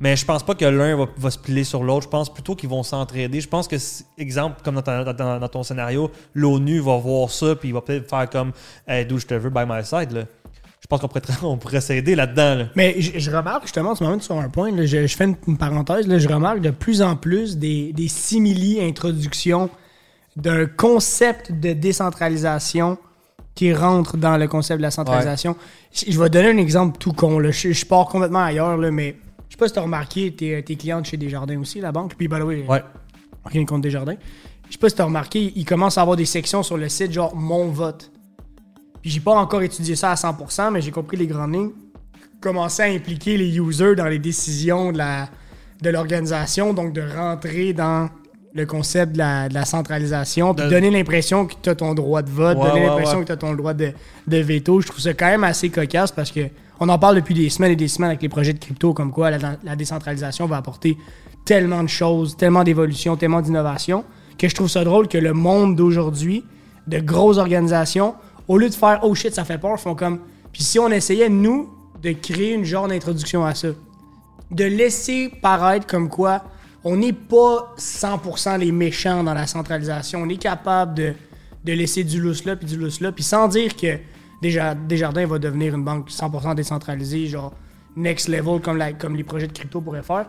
Mais 0.00 0.16
je 0.16 0.24
pense 0.24 0.42
pas 0.42 0.54
que 0.54 0.64
l'un 0.64 0.96
va, 0.96 1.06
va 1.18 1.30
se 1.30 1.38
piler 1.38 1.62
sur 1.62 1.84
l'autre. 1.84 2.04
Je 2.04 2.08
pense 2.08 2.32
plutôt 2.32 2.56
qu'ils 2.56 2.70
vont 2.70 2.82
s'entraider. 2.82 3.38
Je 3.42 3.48
pense 3.48 3.68
que, 3.68 3.76
exemple, 4.16 4.62
comme 4.64 4.76
dans, 4.76 4.82
ta- 4.82 5.12
dans- 5.12 5.38
dans 5.38 5.48
ton 5.48 5.62
scénario, 5.62 6.10
l'ONU 6.32 6.80
va 6.80 6.96
voir 6.96 7.30
ça, 7.30 7.54
puis 7.54 7.68
il 7.68 7.74
va 7.74 7.82
peut-être 7.82 8.08
faire 8.08 8.30
comme 8.30 8.52
Hey, 8.88 9.04
d'où 9.04 9.18
je 9.18 9.26
te 9.26 9.34
veux, 9.34 9.50
by 9.50 9.64
my 9.68 9.84
side. 9.84 10.10
Là. 10.12 10.22
Pense 10.90 11.00
qu'on 11.00 11.08
pourrait, 11.08 11.22
on 11.42 11.56
pourrait 11.56 11.80
s'aider 11.80 12.14
là-dedans. 12.14 12.54
là. 12.56 12.64
Mais 12.76 13.00
je, 13.00 13.18
je 13.18 13.30
remarque 13.30 13.62
justement, 13.62 13.92
en 13.92 13.94
ce 13.94 14.04
moment, 14.04 14.20
sur 14.20 14.36
un 14.38 14.48
point, 14.50 14.70
là, 14.72 14.84
je, 14.84 15.06
je 15.06 15.16
fais 15.16 15.24
une, 15.24 15.36
une 15.48 15.56
parenthèse, 15.56 16.06
là, 16.06 16.18
je 16.18 16.28
remarque 16.28 16.60
de 16.60 16.70
plus 16.70 17.00
en 17.00 17.16
plus 17.16 17.56
des, 17.56 17.92
des 17.94 18.08
simili-introductions 18.08 19.70
d'un 20.36 20.66
concept 20.66 21.52
de 21.52 21.72
décentralisation 21.72 22.98
qui 23.54 23.72
rentre 23.74 24.16
dans 24.16 24.36
le 24.36 24.46
concept 24.48 24.78
de 24.78 24.82
la 24.82 24.90
centralisation. 24.90 25.56
Je, 25.92 26.10
je 26.10 26.20
vais 26.20 26.30
donner 26.30 26.50
un 26.50 26.56
exemple 26.56 26.98
tout 26.98 27.12
con. 27.12 27.40
Je, 27.50 27.72
je 27.72 27.86
pars 27.86 28.06
complètement 28.06 28.44
ailleurs, 28.44 28.76
mais 28.78 29.16
je 29.48 29.54
sais 29.54 29.58
pas 29.58 29.66
si 29.66 29.72
tu 29.74 29.78
as 29.80 29.82
remarqué, 29.82 30.32
tes, 30.34 30.62
tes 30.62 30.76
clientes 30.76 31.04
chez 31.06 31.16
Desjardins 31.16 31.58
aussi, 31.60 31.80
la 31.80 31.92
banque. 31.92 32.14
Puis, 32.16 32.28
by 32.28 32.36
the 32.38 32.42
way, 32.42 32.64
Ouais. 32.68 32.82
rien 33.44 33.64
contre 33.64 33.82
Desjardins. 33.82 34.14
Je 34.68 34.72
sais 34.72 34.78
pas 34.78 34.88
si 34.88 34.94
tu 34.94 35.02
as 35.02 35.04
remarqué, 35.04 35.52
ils 35.56 35.64
commencent 35.64 35.98
à 35.98 36.02
avoir 36.02 36.16
des 36.16 36.24
sections 36.26 36.62
sur 36.62 36.76
le 36.76 36.88
site 36.88 37.12
genre 37.12 37.34
Mon 37.34 37.66
vote. 37.70 38.10
Puis 39.02 39.10
j'ai 39.10 39.20
pas 39.20 39.34
encore 39.34 39.62
étudié 39.62 39.96
ça 39.96 40.10
à 40.10 40.14
100%, 40.14 40.70
mais 40.72 40.80
j'ai 40.80 40.90
compris 40.90 41.16
les 41.16 41.26
grandes 41.26 41.54
lignes. 41.54 41.70
Commencer 42.40 42.82
à 42.82 42.86
impliquer 42.86 43.36
les 43.36 43.56
users 43.58 43.94
dans 43.94 44.06
les 44.06 44.18
décisions 44.18 44.92
de 44.92 44.98
la 44.98 45.28
de 45.82 45.88
l'organisation, 45.88 46.74
donc 46.74 46.92
de 46.92 47.00
rentrer 47.00 47.72
dans 47.72 48.10
le 48.52 48.66
concept 48.66 49.12
de 49.12 49.18
la, 49.18 49.48
de 49.48 49.54
la 49.54 49.64
centralisation, 49.64 50.52
puis 50.54 50.66
De- 50.66 50.70
donner 50.70 50.90
l'impression 50.90 51.46
que 51.46 51.54
tu 51.62 51.70
as 51.70 51.74
ton 51.74 51.94
droit 51.94 52.20
de 52.20 52.28
vote, 52.28 52.58
Ouais, 52.58 52.64
donner 52.68 52.80
ouais, 52.80 52.86
l'impression 52.88 53.16
ouais. 53.18 53.22
que 53.22 53.28
tu 53.28 53.32
as 53.32 53.36
ton 53.38 53.54
droit 53.54 53.72
de, 53.72 53.92
de 54.26 54.36
veto. 54.38 54.80
Je 54.82 54.88
trouve 54.88 55.00
ça 55.00 55.14
quand 55.14 55.26
même 55.28 55.44
assez 55.44 55.70
cocasse 55.70 56.12
parce 56.12 56.30
que 56.30 56.40
on 56.80 56.88
en 56.90 56.98
parle 56.98 57.16
depuis 57.16 57.34
des 57.34 57.48
semaines 57.48 57.72
et 57.72 57.76
des 57.76 57.88
semaines 57.88 58.10
avec 58.10 58.20
les 58.20 58.28
projets 58.28 58.52
de 58.52 58.58
crypto, 58.58 58.92
comme 58.92 59.10
quoi 59.12 59.30
la, 59.30 59.38
la 59.64 59.76
décentralisation 59.76 60.44
va 60.46 60.56
apporter 60.58 60.98
tellement 61.46 61.82
de 61.82 61.88
choses, 61.88 62.36
tellement 62.36 62.62
d'évolution, 62.64 63.16
tellement 63.16 63.40
d'innovation, 63.40 64.04
que 64.36 64.48
je 64.48 64.54
trouve 64.54 64.68
ça 64.68 64.84
drôle 64.84 65.08
que 65.08 65.16
le 65.18 65.32
monde 65.32 65.76
d'aujourd'hui, 65.76 66.44
de 66.86 66.98
grosses 66.98 67.38
organisations, 67.38 68.14
au 68.50 68.58
lieu 68.58 68.68
de 68.68 68.74
faire 68.74 68.98
oh 69.04 69.14
shit, 69.14 69.32
ça 69.32 69.44
fait 69.44 69.58
peur, 69.58 69.78
font 69.78 69.94
comme. 69.94 70.18
Puis 70.52 70.64
si 70.64 70.80
on 70.80 70.88
essayait, 70.88 71.28
nous, 71.28 71.70
de 72.02 72.10
créer 72.10 72.52
une 72.52 72.64
genre 72.64 72.88
d'introduction 72.88 73.44
à 73.44 73.54
ça. 73.54 73.68
de 74.50 74.64
laisser 74.64 75.30
paraître 75.40 75.86
comme 75.86 76.08
quoi 76.08 76.42
on 76.82 76.96
n'est 76.96 77.12
pas 77.12 77.72
100% 77.78 78.58
les 78.58 78.72
méchants 78.72 79.22
dans 79.22 79.34
la 79.34 79.46
centralisation. 79.46 80.22
On 80.22 80.28
est 80.28 80.36
capable 80.36 80.94
de, 80.94 81.12
de 81.64 81.72
laisser 81.72 82.02
du 82.02 82.20
lousse 82.20 82.44
là, 82.44 82.56
puis 82.56 82.66
du 82.66 82.76
lousse 82.76 83.00
là, 83.00 83.12
puis 83.12 83.22
sans 83.22 83.46
dire 83.46 83.76
que 83.76 83.98
Desjardins 84.42 85.26
va 85.26 85.38
devenir 85.38 85.76
une 85.76 85.84
banque 85.84 86.10
100% 86.10 86.56
décentralisée, 86.56 87.28
genre 87.28 87.54
next 87.94 88.26
level 88.26 88.60
comme, 88.60 88.78
la, 88.78 88.94
comme 88.94 89.14
les 89.14 89.24
projets 89.24 89.46
de 89.46 89.52
crypto 89.52 89.80
pourraient 89.80 90.02
faire. 90.02 90.26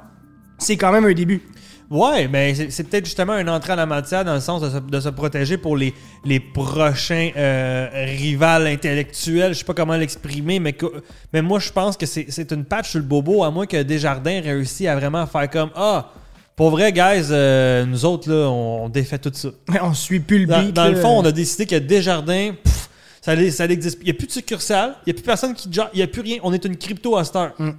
C'est 0.60 0.78
quand 0.78 0.92
même 0.92 1.06
un 1.06 1.14
début. 1.14 1.42
Ouais, 1.92 2.30
mais 2.30 2.56
c'est- 2.56 2.84
peut-être 2.86 3.04
justement 3.06 3.34
un 3.34 3.48
entrée 3.50 3.74
en 3.74 3.76
la 3.76 3.86
matière 3.86 4.24
dans 4.24 4.34
le 4.34 4.40
sens 4.40 4.62
de 4.62 4.70
se, 4.70 4.78
de 4.78 5.00
se 5.02 5.10
protéger 5.10 5.58
pour 5.58 5.76
les, 5.76 5.94
les 6.24 6.40
prochains 6.40 7.32
euh, 7.36 7.90
rivales 8.18 8.66
intellectuels. 8.68 9.54
Je 9.54 9.60
sais 9.60 9.66
pas 9.66 9.74
comment 9.74 9.98
l'exprimer, 9.98 10.60
mais, 10.62 10.72
que- 10.72 10.86
mais 11.34 11.42
moi, 11.42 11.60
je 11.60 11.70
pense 11.70 11.98
que 11.98 12.06
c'est 12.06 12.52
une 12.54 12.64
patch 12.64 12.92
sur 12.92 13.00
le 13.00 13.06
bobo, 13.06 13.44
à 13.44 13.52
moins 13.52 13.66
que 13.66 13.84
Desjardins 13.84 14.40
réussisse 14.42 14.88
à 14.88 14.96
vraiment 14.96 15.28
faire 15.28 15.50
comme 15.50 15.70
Ah, 15.76 16.10
pour 16.56 16.70
vrai, 16.70 16.94
guys, 16.94 17.28
euh, 17.32 17.86
nous 17.86 18.06
autres, 18.06 18.30
là, 18.32 18.48
on, 18.50 18.86
on 18.86 18.90
défait 18.90 19.18
tout 19.20 19.32
ça. 19.34 19.50
on 19.82 19.94
suit 19.94 20.22
plus 20.22 20.40
le 20.40 20.46
Dans, 20.48 20.62
beat. 20.64 20.74
dans 20.74 20.88
le 20.88 20.96
fond, 20.96 21.20
on 21.20 21.26
a 21.26 21.32
décidé 21.34 21.66
que 21.66 21.76
Desjardins, 21.76 22.52
pff, 22.64 22.90
ça, 23.22 23.34
ça 23.52 23.68
n'existe 23.68 23.98
plus. 23.98 24.04
Il 24.06 24.12
n'y 24.12 24.12
a 24.12 24.14
plus 24.18 24.28
de 24.28 24.32
succursale, 24.32 24.96
il 25.06 25.10
n'y 25.10 25.12
a 25.12 25.22
plus 25.22 25.26
personne 25.26 25.54
qui. 25.54 25.68
Il 25.70 25.98
n'y 25.98 26.02
a 26.04 26.08
plus 26.08 26.22
rien. 26.22 26.38
On 26.44 26.54
est 26.54 26.64
une 26.64 26.78
crypto 26.78 27.18
à 27.18 27.26
cette 27.26 27.36
heure. 27.36 27.54
Mm. 27.60 27.72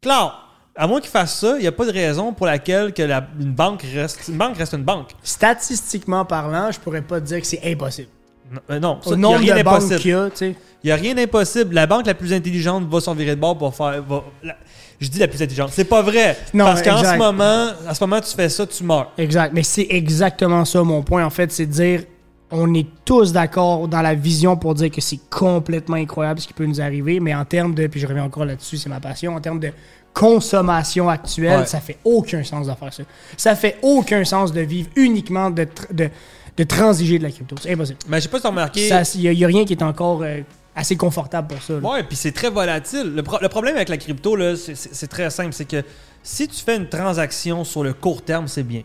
Claire, 0.00 0.47
à 0.78 0.86
moins 0.86 1.00
qu'ils 1.00 1.10
fassent 1.10 1.40
ça, 1.40 1.54
il 1.58 1.62
n'y 1.62 1.66
a 1.66 1.72
pas 1.72 1.84
de 1.84 1.92
raison 1.92 2.32
pour 2.32 2.46
laquelle 2.46 2.92
que 2.94 3.02
la- 3.02 3.26
une 3.40 3.52
banque 3.52 3.82
reste. 3.94 4.28
Une 4.28 4.36
banque 4.38 4.56
reste 4.56 4.72
une 4.74 4.84
banque. 4.84 5.10
Statistiquement 5.22 6.24
parlant, 6.24 6.70
je 6.70 6.78
pourrais 6.78 7.02
pas 7.02 7.20
dire 7.20 7.40
que 7.40 7.46
c'est 7.46 7.60
impossible. 7.64 8.08
Non, 8.52 8.60
euh, 8.70 8.78
non, 8.80 8.98
ça, 9.02 9.10
Au 9.10 9.16
n'y 9.16 9.24
a 9.34 9.36
rien 9.36 9.54
d'impossible. 9.56 10.00
y. 10.40 10.44
Il 10.82 10.86
n'y 10.86 10.90
a 10.92 10.96
rien 10.96 11.14
d'impossible. 11.14 11.74
La 11.74 11.86
banque 11.86 12.06
la 12.06 12.14
plus 12.14 12.32
intelligente 12.32 12.88
va 12.88 13.00
s'en 13.00 13.14
virer 13.14 13.34
de 13.34 13.40
bord 13.40 13.58
pour 13.58 13.74
faire. 13.74 14.02
va- 14.08 14.24
la- 14.42 14.56
je 15.00 15.08
dis 15.08 15.18
la 15.18 15.28
plus 15.28 15.42
intelligente. 15.42 15.70
C'est 15.72 15.84
pas 15.84 16.00
vrai. 16.02 16.36
Non, 16.54 16.64
Parce 16.64 16.82
qu'en 16.82 16.98
ce 17.02 17.16
moment, 17.16 17.68
à 17.86 17.94
ce 17.94 18.02
moment, 18.04 18.20
tu 18.20 18.34
fais 18.34 18.48
ça, 18.48 18.66
tu 18.66 18.84
meurs. 18.84 19.12
Exact. 19.18 19.52
Mais 19.52 19.62
c'est 19.64 19.86
exactement 19.90 20.64
ça 20.64 20.82
mon 20.82 21.02
point, 21.02 21.24
en 21.24 21.30
fait. 21.30 21.50
C'est 21.52 21.66
de 21.66 21.72
dire, 21.72 22.02
on 22.50 22.72
est 22.74 22.86
tous 23.04 23.32
d'accord 23.32 23.86
dans 23.88 24.00
la 24.00 24.14
vision 24.14 24.56
pour 24.56 24.74
dire 24.74 24.90
que 24.90 25.00
c'est 25.02 25.20
complètement 25.28 25.96
incroyable 25.96 26.40
ce 26.40 26.46
qui 26.46 26.54
peut 26.54 26.64
nous 26.64 26.80
arriver. 26.80 27.20
Mais 27.20 27.34
en 27.34 27.44
termes 27.44 27.74
de, 27.74 27.86
puis 27.86 28.00
je 28.00 28.06
reviens 28.06 28.24
encore 28.24 28.44
là-dessus, 28.46 28.76
c'est 28.78 28.88
ma 28.88 29.00
passion, 29.00 29.34
en 29.34 29.40
termes 29.40 29.60
de 29.60 29.70
consommation 30.18 31.08
actuelle, 31.08 31.60
Ouais. 31.60 31.66
ça 31.66 31.80
fait 31.80 31.98
aucun 32.04 32.42
sens 32.42 32.66
de 32.66 32.72
faire 32.74 32.92
ça. 32.92 33.02
Ça 33.36 33.54
fait 33.54 33.78
aucun 33.82 34.24
sens 34.24 34.52
de 34.52 34.60
vivre 34.60 34.88
uniquement 34.96 35.50
de, 35.50 35.62
tr- 35.62 35.92
de, 35.92 36.10
de 36.56 36.64
transiger 36.64 37.18
de 37.18 37.22
la 37.24 37.30
crypto. 37.30 37.56
C'est 37.60 37.72
impossible. 37.72 37.98
Mais 38.08 38.18
je 38.18 38.22
sais 38.24 38.28
pas 38.28 38.38
si 38.38 38.42
tu 38.42 38.46
as 38.46 38.50
remarqué. 38.50 38.88
Il 39.14 39.30
n'y 39.30 39.44
a, 39.44 39.46
rien 39.46 39.64
qui 39.64 39.72
est 39.74 39.82
encore 39.82 40.22
euh, 40.22 40.40
assez 40.74 40.96
confortable 40.96 41.48
pour 41.48 41.62
ça. 41.62 41.74
là. 41.74 41.88
Ouais, 41.88 42.02
puis 42.02 42.16
c'est 42.16 42.32
très 42.32 42.50
volatile. 42.50 43.12
Le, 43.14 43.22
pro- 43.22 43.38
le 43.40 43.48
problème 43.48 43.76
avec 43.76 43.88
la 43.88 43.96
crypto, 43.96 44.36
c'est 44.56 45.06
très 45.08 45.30
simple. 45.30 45.52
C'est 45.52 45.66
que 45.68 45.82
si 46.22 46.48
tu 46.48 46.56
fais 46.64 46.76
une 46.76 46.88
transaction 46.88 47.62
sur 47.64 47.82
le 47.84 47.92
court 47.94 48.22
terme, 48.22 48.48
c'est 48.48 48.64
bien. 48.64 48.82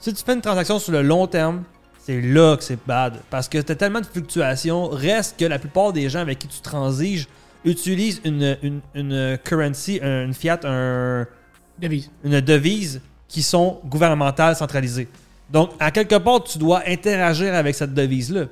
Si 0.00 0.12
tu 0.12 0.22
fais 0.24 0.34
une 0.34 0.40
transaction 0.40 0.78
sur 0.80 0.92
le 0.92 1.02
long 1.02 1.26
terme, 1.28 1.62
c'est 2.04 2.20
là 2.20 2.56
que 2.56 2.64
c'est 2.64 2.78
bad. 2.84 3.20
Parce 3.30 3.48
que 3.48 3.58
tu 3.58 3.70
as 3.70 3.76
tellement 3.76 4.00
de 4.00 4.06
fluctuations. 4.06 4.88
Reste 4.88 5.38
que 5.38 5.44
la 5.44 5.60
plupart 5.60 5.92
des 5.92 6.08
gens 6.08 6.18
avec 6.18 6.40
qui 6.40 6.48
tu 6.48 6.60
transiges 6.60 7.28
utilisent 7.64 8.20
une, 8.24 8.56
une, 8.62 8.80
une 8.94 9.38
currency, 9.44 10.00
un- 10.02 10.24
une 10.26 10.34
fiat, 10.34 10.60
un, 10.64 11.26
Devise. 11.78 12.10
une 12.24 12.40
devise 12.40 13.00
qui 13.28 13.42
sont 13.42 13.80
gouvernementales 13.86 14.56
centralisées. 14.56 15.08
Donc, 15.50 15.70
à 15.80 15.90
quelque 15.90 16.16
part, 16.16 16.42
tu 16.44 16.58
dois 16.58 16.82
interagir 16.86 17.54
avec 17.54 17.74
cette 17.74 17.94
devise-là. 17.94 18.46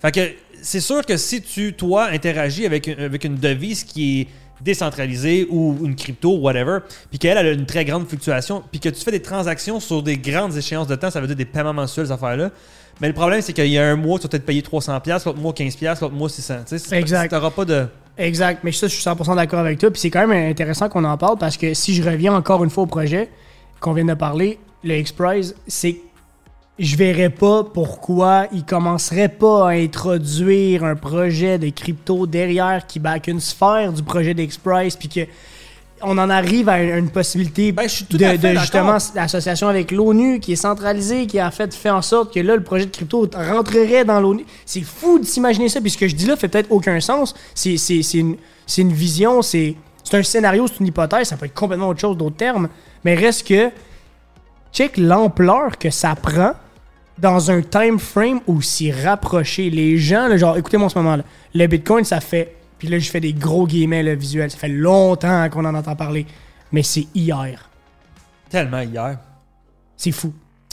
Fait 0.00 0.12
que 0.12 0.20
c'est 0.62 0.80
sûr 0.80 1.04
que 1.04 1.16
si 1.16 1.40
tu, 1.42 1.72
toi, 1.74 2.08
interagis 2.10 2.66
avec, 2.66 2.86
une- 2.86 3.00
avec 3.00 3.24
une 3.24 3.36
devise 3.36 3.84
qui 3.84 4.20
est 4.22 4.28
décentralisée 4.60 5.46
ou 5.50 5.78
une 5.84 5.94
crypto, 5.96 6.36
whatever, 6.38 6.78
puis 7.10 7.18
qu'elle 7.18 7.36
elle 7.38 7.46
a 7.46 7.50
une 7.52 7.66
très 7.66 7.84
grande 7.84 8.06
fluctuation, 8.08 8.62
puis 8.70 8.80
que 8.80 8.88
tu 8.88 9.00
fais 9.02 9.10
des 9.10 9.20
transactions 9.22 9.78
sur 9.80 10.02
des 10.02 10.16
grandes 10.16 10.56
échéances 10.56 10.86
de 10.88 10.94
temps, 10.94 11.10
ça 11.10 11.20
veut 11.20 11.26
dire 11.26 11.36
des 11.36 11.44
paiements 11.44 11.72
mensuels, 11.74 12.06
ces 12.06 12.12
affaires-là. 12.12 12.50
Mais 13.00 13.08
le 13.08 13.14
problème, 13.14 13.40
c'est 13.42 13.52
qu'il 13.52 13.66
y 13.66 13.78
a 13.78 13.84
un 13.90 13.96
mois, 13.96 14.18
tu 14.18 14.22
vas 14.24 14.28
peut-être 14.30 14.46
payer 14.46 14.62
300$, 14.62 15.24
l'autre 15.26 15.38
mois 15.38 15.52
15$, 15.52 16.00
l'autre 16.00 16.14
mois 16.14 16.28
600$. 16.28 16.64
Tu 16.64 16.68
sais, 16.70 16.78
c'est- 16.78 16.96
Exact. 16.96 17.28
t'auras 17.30 17.50
pas 17.50 17.64
de. 17.64 17.86
Exact, 18.16 18.62
mais 18.62 18.70
ça, 18.70 18.86
je 18.86 18.94
suis 18.94 19.02
100% 19.02 19.36
d'accord 19.36 19.58
avec 19.58 19.78
toi. 19.78 19.90
Puis 19.90 20.00
c'est 20.00 20.10
quand 20.10 20.26
même 20.26 20.50
intéressant 20.50 20.88
qu'on 20.88 21.04
en 21.04 21.16
parle 21.16 21.38
parce 21.38 21.56
que 21.56 21.74
si 21.74 21.94
je 21.94 22.02
reviens 22.02 22.34
encore 22.34 22.62
une 22.62 22.70
fois 22.70 22.84
au 22.84 22.86
projet 22.86 23.28
qu'on 23.80 23.92
vient 23.92 24.04
de 24.04 24.14
parler, 24.14 24.58
le 24.84 24.96
X-Prize, 24.98 25.56
c'est 25.66 25.96
je 26.78 26.96
verrais 26.96 27.30
pas 27.30 27.62
pourquoi 27.62 28.48
il 28.52 28.64
commencerait 28.64 29.28
pas 29.28 29.68
à 29.68 29.72
introduire 29.74 30.84
un 30.84 30.96
projet 30.96 31.56
de 31.56 31.68
crypto 31.68 32.26
derrière 32.26 32.86
qui 32.86 32.98
back 32.98 33.28
une 33.28 33.38
sphère 33.38 33.92
du 33.92 34.02
projet 34.02 34.34
d'X-Prize 34.34 34.96
puis 34.96 35.08
que 35.08 35.20
on 36.06 36.18
en 36.18 36.30
arrive 36.30 36.68
à 36.68 36.80
une 36.80 37.10
possibilité 37.10 37.72
Ben, 37.72 37.88
je 37.88 37.94
suis 37.94 38.04
tout 38.04 38.16
de, 38.16 38.24
à 38.24 38.30
fait 38.30 38.38
de 38.38 38.42
d'accord. 38.42 38.60
justement 38.60 38.98
l'association 39.14 39.68
avec 39.68 39.90
l'ONU 39.90 40.40
qui 40.40 40.52
est 40.52 40.56
centralisée, 40.56 41.26
qui 41.26 41.38
a 41.38 41.50
fait, 41.50 41.74
fait 41.74 41.90
en 41.90 42.02
sorte 42.02 42.32
que 42.32 42.40
là, 42.40 42.56
le 42.56 42.62
projet 42.62 42.86
de 42.86 42.90
crypto 42.90 43.28
rentrerait 43.34 44.04
dans 44.04 44.20
l'ONU. 44.20 44.44
C'est 44.66 44.82
fou 44.82 45.18
de 45.18 45.24
s'imaginer 45.24 45.68
ça, 45.68 45.80
puis 45.80 45.90
ce 45.90 45.98
que 45.98 46.08
je 46.08 46.14
dis 46.14 46.26
là 46.26 46.36
fait 46.36 46.48
peut-être 46.48 46.70
aucun 46.70 47.00
sens. 47.00 47.34
C'est 47.54 47.74
une, 48.14 48.92
vision, 48.92 49.42
c'est 49.42 49.76
un 50.12 50.22
scénario, 50.22 50.66
c'est 50.66 50.80
une 50.80 50.86
hypothèse, 50.86 51.28
ça 51.28 51.36
peut 51.36 51.46
être 51.46 51.54
complètement 51.54 51.88
autre 51.88 52.00
chose, 52.00 52.16
d'autres 52.16 52.36
termes, 52.36 52.68
mais 53.04 53.14
reste 53.14 53.46
que, 53.46 53.70
check 54.72 54.96
l'ampleur 54.96 55.78
que 55.78 55.90
ça 55.90 56.14
prend 56.16 56.52
dans 57.18 57.50
un 57.50 57.62
time 57.62 57.98
frame 57.98 58.40
aussi 58.46 58.90
rapproché. 58.90 59.70
Les 59.70 59.98
gens, 59.98 60.36
genre, 60.36 60.56
écoutez-moi 60.56 60.86
en 60.86 60.88
ce 60.88 60.98
moment, 60.98 61.16
là, 61.16 61.22
le 61.54 61.66
Bitcoin, 61.66 62.04
ça 62.04 62.20
fait, 62.20 62.56
puis 62.84 62.92
là, 62.92 62.98
je 62.98 63.10
fais 63.10 63.20
des 63.20 63.32
gros 63.32 63.66
guillemets 63.66 64.02
là, 64.02 64.14
visuels, 64.14 64.50
ça 64.50 64.58
fait 64.58 64.68
longtemps 64.68 65.48
qu'on 65.50 65.64
en 65.64 65.74
entend 65.74 65.96
parler, 65.96 66.26
mais 66.72 66.82
c'est 66.82 67.06
hier. 67.14 67.68
Tellement 68.50 68.80
hier. 68.80 69.18
C'est 69.96 70.12
fou. 70.12 70.32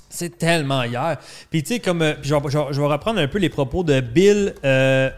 C'est 0.10 0.38
tellement 0.38 0.84
hier. 0.84 1.18
Puis 1.50 1.64
tu 1.64 1.74
sais, 1.76 1.80
comme. 1.80 2.02
euh, 2.02 2.14
puis 2.20 2.30
je, 2.30 2.36
vais, 2.36 2.42
je 2.50 2.58
vais- 2.58 2.66
je 2.74 2.82
vais 2.82 2.88
reprendre 2.88 3.20
un 3.20 3.28
peu 3.28 3.38
les 3.40 3.50
propos 3.50 3.84
de 3.84 4.00
Bill 4.02 4.54
euh. 4.66 5.10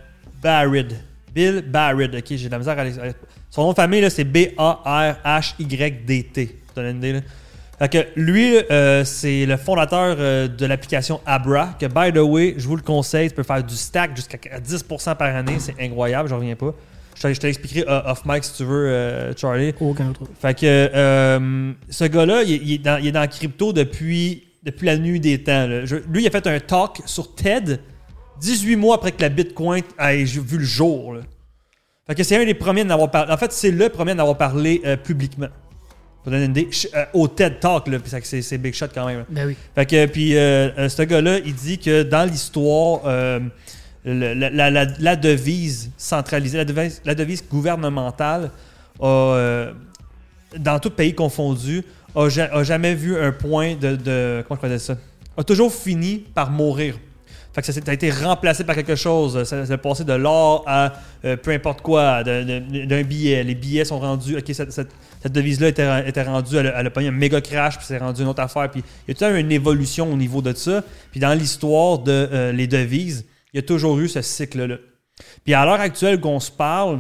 Bill 1.34 1.64
Barrett, 1.68 2.14
ok, 2.14 2.26
j'ai 2.30 2.46
de 2.48 2.52
la 2.52 2.60
misère 2.60 2.78
à. 2.78 2.84
Son 3.50 3.64
nom 3.64 3.70
de 3.72 3.76
famille, 3.76 4.10
c'est 4.12 4.24
B-A-R-H-Y-D-T. 5.34 6.60
Donner 6.76 6.90
une 6.92 6.98
idée, 6.98 7.14
là? 7.14 7.20
Fait 7.80 7.90
que 7.90 7.98
lui, 8.16 8.56
euh, 8.72 9.04
c'est 9.04 9.46
le 9.46 9.58
fondateur 9.58 10.16
euh, 10.20 10.48
de 10.48 10.66
l'application 10.66 11.20
Abra, 11.26 11.76
que 11.80 11.88
by 11.88 12.14
the 12.14 12.22
way, 12.24 12.54
je 12.58 12.68
vous 12.68 12.76
le 12.76 12.82
conseille, 12.84 13.30
tu 13.30 13.36
peux 13.36 13.44
faire 13.44 13.64
du 13.64 13.76
stack 13.76 14.16
jusqu'à 14.16 14.38
10% 14.38 15.16
par 15.16 15.36
année, 15.36 15.56
c'est 15.60 15.76
incroyable, 15.82 16.30
je 16.30 16.36
reviens 16.36 16.56
pas. 16.56 16.74
Je 17.16 17.22
te, 17.34 17.46
l'expliquerai 17.46 17.86
euh, 17.88 18.12
off 18.12 18.24
mic 18.26 18.44
si 18.44 18.54
tu 18.54 18.64
veux, 18.64 18.88
euh, 18.90 19.34
Charlie. 19.36 19.74
Aucun 19.80 20.10
autre. 20.10 20.22
Fait 20.40 20.54
que 20.58 20.90
ce 21.90 22.04
gars-là, 22.06 22.44
il, 22.44 22.52
il 22.64 22.72
est 22.74 22.78
dans, 22.80 22.98
il 23.00 23.08
est 23.08 23.12
dans 23.12 23.28
crypto 23.28 23.74
depuis, 23.74 24.44
depuis 24.64 24.86
la 24.86 24.98
nuit 24.98 25.20
des 25.20 25.42
temps. 25.44 25.68
là. 25.68 25.86
Je- 25.86 25.96
lui, 26.12 26.24
il 26.24 26.28
a 26.28 26.32
fait 26.32 26.46
un 26.48 26.60
talk 26.60 27.02
sur 27.06 27.34
TED 27.36 27.80
18 28.40 28.76
mois 28.76 28.96
après 28.96 29.12
que 29.12 29.22
la 29.22 29.30
Bitcoin 29.30 29.84
ait 30.00 30.24
vu 30.24 30.58
le 30.60 30.64
jour. 30.64 31.14
là. 31.14 31.22
Fait 32.08 32.16
que 32.16 32.24
c'est 32.24 32.36
un 32.42 32.46
des 32.46 32.54
premiers 32.54 32.84
d'en 32.84 32.94
avoir 32.96 33.10
parlé. 33.12 33.32
En 33.32 33.38
fait, 33.38 33.52
c'est 33.52 33.72
le 33.72 33.90
premier 33.90 34.14
d'en 34.14 34.22
avoir 34.24 34.38
parlé 34.38 34.82
publiquement. 35.04 35.48
Pour 36.24 36.32
donner 36.32 36.46
une 36.46 36.52
idée, 36.52 36.70
euh, 36.96 37.06
au 37.14 37.28
TED 37.28 37.60
Talk, 37.60 37.88
là, 37.88 37.98
c'est 38.24 38.42
c'est 38.42 38.58
big 38.58 38.74
shot 38.74 38.86
quand 38.94 39.06
même. 39.06 39.20
là. 39.20 39.26
Ben 39.30 39.48
oui. 39.48 39.58
Fait 39.76 39.86
que, 39.86 40.06
puis, 40.06 40.36
euh, 40.38 40.70
euh, 40.78 40.90
ce 40.90 41.02
gars-là, 41.04 41.40
il 41.46 41.54
dit 41.54 41.78
que 41.78 42.04
dans 42.04 42.24
l'histoire, 42.30 43.02
euh, 43.06 43.40
le- 44.06 44.34
la, 44.34 44.50
la- 44.50 44.70
la- 44.72 44.86
la 45.00 45.16
devise 45.18 45.92
centralisée, 45.98 46.58
la 46.58 46.66
devise, 46.66 47.02
la 47.04 47.14
devise 47.16 47.44
gouvernementale, 47.50 48.52
a, 49.02 49.06
euh, 49.06 49.72
dans 50.58 50.80
tout 50.80 50.92
pays 50.92 51.14
confondu, 51.14 51.84
a, 52.16 52.30
ja- 52.30 52.50
a 52.54 52.64
jamais 52.64 52.96
vu 52.96 53.18
un 53.18 53.32
point 53.32 53.76
de. 53.76 53.96
de 53.96 54.44
comment 54.48 54.56
je 54.56 54.60
pourrais 54.62 54.70
dire 54.70 54.82
ça 54.82 54.96
A 55.36 55.44
toujours 55.44 55.74
fini 55.74 56.20
par 56.34 56.52
mourir. 56.52 56.96
Fait 57.54 57.62
que 57.62 57.68
ça, 57.68 57.74
s'est- 57.74 57.84
ça 57.86 57.92
a 57.92 57.94
été 57.94 58.10
remplacé 58.12 58.64
par 58.64 58.76
quelque 58.76 58.96
chose. 58.96 59.44
Ça, 59.44 59.66
ça 59.66 59.74
a 59.74 59.78
passé 59.78 60.04
de 60.04 60.14
l'or 60.14 60.64
à 60.68 60.94
euh, 61.26 61.36
peu 61.38 61.52
importe 61.52 61.82
quoi, 61.82 62.24
de- 62.24 62.44
de- 62.44 62.86
d'un 62.86 63.04
billet. 63.04 63.44
Les 63.44 63.56
billets 63.56 63.86
sont 63.86 64.00
rendus. 64.00 64.38
Ok, 64.38 64.46
cette, 64.54 64.72
cette- 64.72 64.92
cette 65.24 65.32
devise-là 65.32 65.70
était, 65.70 66.24
rendue, 66.24 66.58
elle, 66.58 66.74
elle 66.78 66.88
a 66.88 66.90
pogné 66.90 67.08
un 67.08 67.12
méga 67.12 67.40
crash, 67.40 67.78
puis 67.78 67.86
c'est 67.88 67.98
rendu 67.98 68.24
une 68.24 68.28
autre 68.28 68.42
affaire. 68.42 68.70
Puis 68.70 68.84
il 69.08 69.12
y 69.14 69.16
a 69.16 69.16
temps 69.18 69.34
une 69.34 69.54
évolution 69.54 70.12
au 70.12 70.18
niveau 70.18 70.42
de 70.42 70.54
ça. 70.54 70.84
Puis 71.12 71.22
dans 71.22 71.34
l'histoire 71.34 72.00
de 72.00 72.12
euh, 72.12 72.52
les 72.52 72.68
devises, 72.68 73.26
il 73.54 73.58
y 73.58 73.60
a 73.60 73.62
toujours 73.66 73.98
eu 74.00 74.10
ce 74.10 74.22
cycle-là. 74.22 74.80
Puis 75.46 75.54
à 75.54 75.64
l'heure 75.64 75.80
actuelle 75.80 76.20
qu'on 76.20 76.42
se 76.42 76.52
parle, 76.52 77.00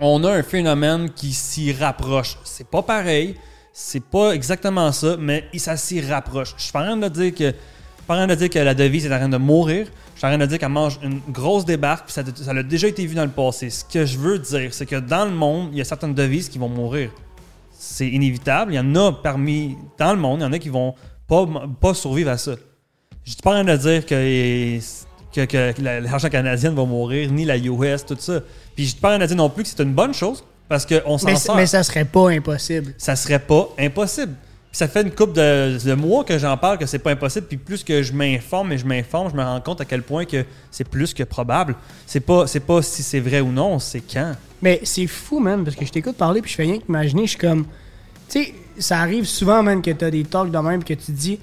on 0.00 0.24
a 0.24 0.32
un 0.32 0.42
phénomène 0.42 1.10
qui 1.10 1.32
s'y 1.32 1.72
rapproche. 1.72 2.38
C'est 2.42 2.66
pas 2.66 2.82
pareil, 2.82 3.36
c'est 3.72 4.02
pas 4.02 4.32
exactement 4.32 4.90
ça, 4.90 5.16
mais 5.16 5.44
ça 5.58 5.76
s'y 5.76 6.00
rapproche. 6.00 6.54
Je 6.56 6.62
suis 6.64 6.72
pas 6.72 6.80
en 6.80 6.86
train 6.86 6.96
de 6.96 7.08
dire 7.08 7.32
que, 7.32 7.44
je 7.44 7.50
suis 7.50 8.06
pas 8.08 8.14
en 8.14 8.16
train 8.16 8.26
de 8.26 8.34
dire 8.34 8.50
que 8.50 8.58
la 8.58 8.74
devise 8.74 9.06
est 9.06 9.14
en 9.14 9.18
train 9.18 9.28
de 9.28 9.36
mourir. 9.36 9.86
Je 10.22 10.28
suis 10.28 10.34
en 10.34 10.38
train 10.38 10.46
de 10.46 10.48
dire 10.48 10.58
qu'elle 10.60 10.68
mange 10.68 11.00
une 11.02 11.18
grosse 11.32 11.64
débarque, 11.64 12.04
puis 12.04 12.12
ça, 12.12 12.22
ça 12.44 12.52
a 12.52 12.62
déjà 12.62 12.86
été 12.86 13.04
vu 13.04 13.16
dans 13.16 13.24
le 13.24 13.30
passé. 13.32 13.70
Ce 13.70 13.84
que 13.84 14.06
je 14.06 14.16
veux 14.16 14.38
dire, 14.38 14.72
c'est 14.72 14.86
que 14.86 14.94
dans 15.00 15.24
le 15.24 15.32
monde, 15.32 15.70
il 15.72 15.78
y 15.78 15.80
a 15.80 15.84
certaines 15.84 16.14
devises 16.14 16.48
qui 16.48 16.58
vont 16.58 16.68
mourir. 16.68 17.10
C'est 17.76 18.06
inévitable. 18.06 18.72
Il 18.72 18.76
y 18.76 18.78
en 18.78 18.94
a 18.94 19.10
parmi, 19.12 19.76
dans 19.98 20.12
le 20.12 20.20
monde, 20.20 20.38
il 20.38 20.42
y 20.44 20.46
en 20.46 20.52
a 20.52 20.60
qui 20.60 20.68
vont 20.68 20.94
pas, 21.26 21.44
pas 21.80 21.92
survivre 21.94 22.30
à 22.30 22.38
ça. 22.38 22.52
Je 23.24 23.32
suis 23.32 23.42
pas 23.42 23.50
en 23.50 23.64
train 23.64 23.72
de 23.72 23.76
dire 23.76 24.06
que, 24.06 24.78
que, 25.34 25.44
que 25.72 25.82
la- 25.82 25.98
l'argent 26.00 26.28
canadien 26.28 26.70
va 26.70 26.84
mourir, 26.84 27.32
ni 27.32 27.44
la 27.44 27.56
US, 27.58 28.06
tout 28.06 28.16
ça. 28.20 28.42
Puis 28.76 28.84
je 28.84 28.90
suis 28.90 29.00
pas 29.00 29.08
en 29.08 29.16
train 29.16 29.18
de 29.18 29.26
dire 29.26 29.36
non 29.36 29.50
plus 29.50 29.64
que 29.64 29.70
c'est 29.70 29.82
une 29.82 29.92
bonne 29.94 30.14
chose. 30.14 30.44
Parce 30.68 30.86
qu'on 30.86 31.18
s'en 31.18 31.26
sort. 31.36 31.56
mais 31.56 31.66
ça 31.66 31.82
serait 31.82 32.04
pas 32.04 32.30
impossible. 32.30 32.94
ça 32.96 33.16
serait 33.16 33.40
pas 33.40 33.68
impossible. 33.76 34.34
Ça 34.74 34.88
fait 34.88 35.02
une 35.02 35.10
couple 35.10 35.34
de, 35.34 35.78
de 35.84 35.94
mois 35.94 36.24
que 36.24 36.38
j'en 36.38 36.56
parle 36.56 36.78
que 36.78 36.86
c'est 36.86 36.98
pas 36.98 37.10
impossible. 37.10 37.46
Puis 37.46 37.58
plus 37.58 37.84
que 37.84 38.02
je 38.02 38.12
m'informe 38.14 38.72
et 38.72 38.78
je 38.78 38.86
m'informe, 38.86 39.30
je 39.30 39.36
me 39.36 39.42
rends 39.42 39.60
compte 39.60 39.82
à 39.82 39.84
quel 39.84 40.02
point 40.02 40.24
que 40.24 40.44
c'est 40.70 40.88
plus 40.88 41.12
que 41.12 41.22
probable. 41.24 41.76
C'est 42.06 42.20
pas, 42.20 42.46
c'est 42.46 42.60
pas 42.60 42.80
si 42.80 43.02
c'est 43.02 43.20
vrai 43.20 43.40
ou 43.42 43.52
non, 43.52 43.78
c'est 43.78 44.00
quand. 44.00 44.32
Mais 44.62 44.80
c'est 44.84 45.06
fou, 45.06 45.40
man, 45.40 45.62
parce 45.62 45.76
que 45.76 45.84
je 45.84 45.92
t'écoute 45.92 46.16
parler 46.16 46.40
puis 46.40 46.50
je 46.50 46.56
fais 46.56 46.62
rien 46.62 46.78
qu'imaginer. 46.78 47.24
Je 47.24 47.30
suis 47.30 47.38
comme. 47.38 47.66
Tu 48.30 48.44
sais, 48.44 48.54
ça 48.78 49.00
arrive 49.00 49.26
souvent, 49.26 49.62
man, 49.62 49.82
que 49.82 49.90
t'as 49.90 50.10
des 50.10 50.24
talks 50.24 50.50
de 50.50 50.58
même 50.58 50.82
que 50.82 50.94
tu 50.94 51.04
te 51.06 51.12
dis. 51.12 51.38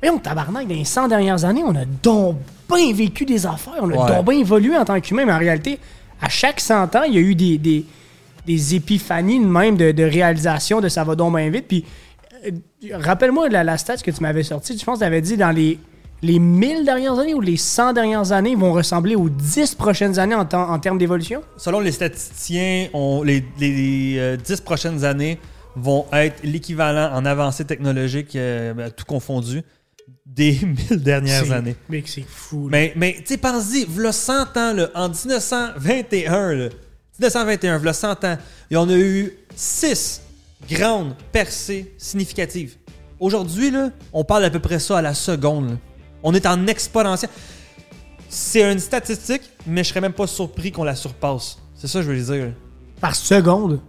Mais 0.00 0.10
on 0.10 0.18
tabarnak, 0.18 0.68
dans 0.68 0.74
les 0.76 0.84
100 0.84 1.08
dernières 1.08 1.44
années, 1.44 1.64
on 1.66 1.74
a 1.74 1.84
donc 1.84 2.36
bien 2.72 2.92
vécu 2.94 3.24
des 3.24 3.44
affaires, 3.44 3.74
on 3.80 3.90
a 3.90 3.96
Ouais. 3.96 4.14
donc 4.16 4.24
bien 4.30 4.38
évolué 4.38 4.76
en 4.76 4.84
tant 4.84 5.00
qu'humain. 5.00 5.24
Mais 5.26 5.32
en 5.32 5.38
réalité, 5.38 5.80
à 6.22 6.28
chaque 6.28 6.60
100 6.60 6.94
ans, 6.94 7.02
il 7.08 7.14
y 7.14 7.18
a 7.18 7.20
eu 7.20 7.34
des, 7.34 7.58
des, 7.58 7.84
des 8.46 8.74
épiphanies 8.76 9.40
de 9.40 9.46
même 9.46 9.76
de, 9.76 9.90
de 9.90 10.04
réalisation 10.04 10.80
de 10.80 10.88
ça 10.88 11.02
va 11.02 11.16
donc 11.16 11.34
bien 11.34 11.50
vite. 11.50 11.64
Puis, 11.66 11.84
rappelle-moi 12.92 13.48
la, 13.48 13.64
la 13.64 13.78
stat 13.78 13.96
que 13.98 14.10
tu 14.10 14.22
m'avais 14.22 14.42
sortie. 14.42 14.76
Je 14.78 14.84
pense 14.84 14.96
que 14.98 15.04
tu 15.04 15.06
avais 15.06 15.20
dit 15.20 15.36
dans 15.36 15.50
les, 15.50 15.78
les 16.22 16.38
1000 16.38 16.84
dernières 16.84 17.18
années 17.18 17.34
ou 17.34 17.40
les 17.40 17.56
100 17.56 17.92
dernières 17.92 18.32
années 18.32 18.54
vont 18.54 18.72
ressembler 18.72 19.14
aux 19.16 19.28
10 19.28 19.74
prochaines 19.74 20.18
années 20.18 20.34
en, 20.34 20.44
temps- 20.44 20.70
en 20.70 20.78
termes 20.78 20.98
d'évolution? 20.98 21.42
Selon 21.56 21.80
les 21.80 21.92
statisticiens, 21.92 22.88
on- 22.92 23.22
les, 23.22 23.44
les, 23.58 24.16
euh, 24.18 24.36
10 24.36 24.60
prochaines 24.60 25.04
années 25.04 25.38
vont 25.76 26.06
être 26.12 26.42
l'équivalent 26.42 27.14
en 27.14 27.24
avancée 27.24 27.64
technologique, 27.64 28.34
euh, 28.36 28.74
ben, 28.74 28.90
tout 28.90 29.04
confondu, 29.04 29.62
des 30.26 30.58
1000 30.90 31.02
dernières 31.02 31.52
années. 31.52 31.76
Mais 31.88 32.02
c'est 32.06 32.24
fou. 32.26 32.68
là. 32.68 32.78
Mais, 32.78 32.92
mais 32.96 33.14
tu 33.18 33.26
sais, 33.26 33.36
pense-y, 33.36 33.84
v'là 33.84 34.12
100 34.12 34.56
ans, 34.56 34.72
là, 34.74 34.88
en 34.94 35.08
1921, 35.08 36.54
là, 36.54 36.68
1921, 37.20 37.78
v'là 37.78 37.92
100 37.92 38.24
ans, 38.24 38.38
il 38.70 38.74
y 38.74 38.76
en 38.76 38.88
a 38.88 38.96
eu 38.96 39.32
6 39.54 40.22
grandes 40.70 41.14
percées 41.32 41.92
significatives. 41.98 42.76
Aujourd'hui, 43.20 43.70
là, 43.70 43.90
on 44.12 44.24
parle 44.24 44.44
à 44.44 44.50
peu 44.50 44.60
près 44.60 44.78
ça 44.78 44.98
à 44.98 45.02
la 45.02 45.14
seconde. 45.14 45.70
là. 45.70 45.76
On 46.22 46.34
est 46.34 46.46
en 46.46 46.66
exponentiel. 46.66 47.30
C'est 48.28 48.70
une 48.70 48.78
statistique, 48.78 49.42
mais 49.66 49.82
je 49.84 49.88
serais 49.88 50.00
même 50.00 50.12
pas 50.12 50.26
surpris 50.26 50.70
qu'on 50.72 50.84
la 50.84 50.94
surpasse. 50.94 51.58
C'est 51.74 51.86
ça 51.86 52.00
que 52.00 52.06
je 52.06 52.12
veux 52.12 52.36
dire. 52.36 52.46
là. 52.46 52.52
Par 53.00 53.14
seconde? 53.14 53.80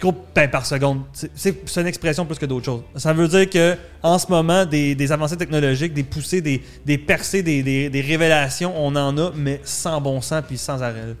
Gros 0.00 0.12
pain 0.12 0.48
par 0.48 0.66
seconde. 0.66 1.02
C'est- 1.12 1.80
une 1.80 1.86
expression 1.86 2.26
plus 2.26 2.38
que 2.38 2.46
d'autres 2.46 2.64
choses. 2.66 2.82
Ça 2.96 3.12
veut 3.12 3.28
dire 3.28 3.48
que 3.48 3.76
en 4.02 4.18
ce 4.18 4.26
moment, 4.28 4.66
des, 4.66 4.94
des 4.94 5.12
avancées 5.12 5.36
technologiques, 5.36 5.94
des 5.94 6.02
poussées, 6.02 6.40
des, 6.40 6.62
des 6.84 6.98
percées, 6.98 7.42
des, 7.42 7.62
des- 7.62 8.00
révélations, 8.00 8.72
on 8.76 8.94
en 8.96 9.16
a, 9.16 9.30
mais 9.36 9.60
sans 9.64 10.00
bon 10.00 10.20
sens 10.20 10.42
puis 10.46 10.58
sans 10.58 10.82
arrêt. 10.82 11.14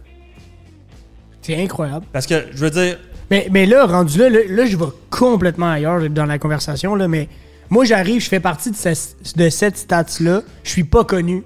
C'est 1.40 1.60
incroyable. 1.60 2.06
Parce 2.12 2.26
que, 2.26 2.46
je 2.52 2.58
veux 2.58 2.70
dire, 2.70 2.98
Mais, 3.32 3.48
mais 3.50 3.66
là, 3.66 3.86
rendu 3.86 4.18
là, 4.18 4.28
là, 4.28 4.40
là, 4.48 4.66
je 4.66 4.76
vais 4.76 4.84
complètement 5.10 5.70
ailleurs 5.70 6.08
dans 6.10 6.26
la 6.26 6.38
conversation. 6.38 6.94
Là, 6.94 7.08
mais 7.08 7.28
moi, 7.70 7.84
j'arrive, 7.84 8.20
je 8.20 8.28
fais 8.28 8.40
partie 8.40 8.70
de, 8.70 8.76
ce- 8.76 9.34
de 9.36 9.48
cette 9.48 9.78
stats-là. 9.78 10.42
Je 10.62 10.70
suis 10.70 10.84
pas 10.84 11.04
connu. 11.04 11.42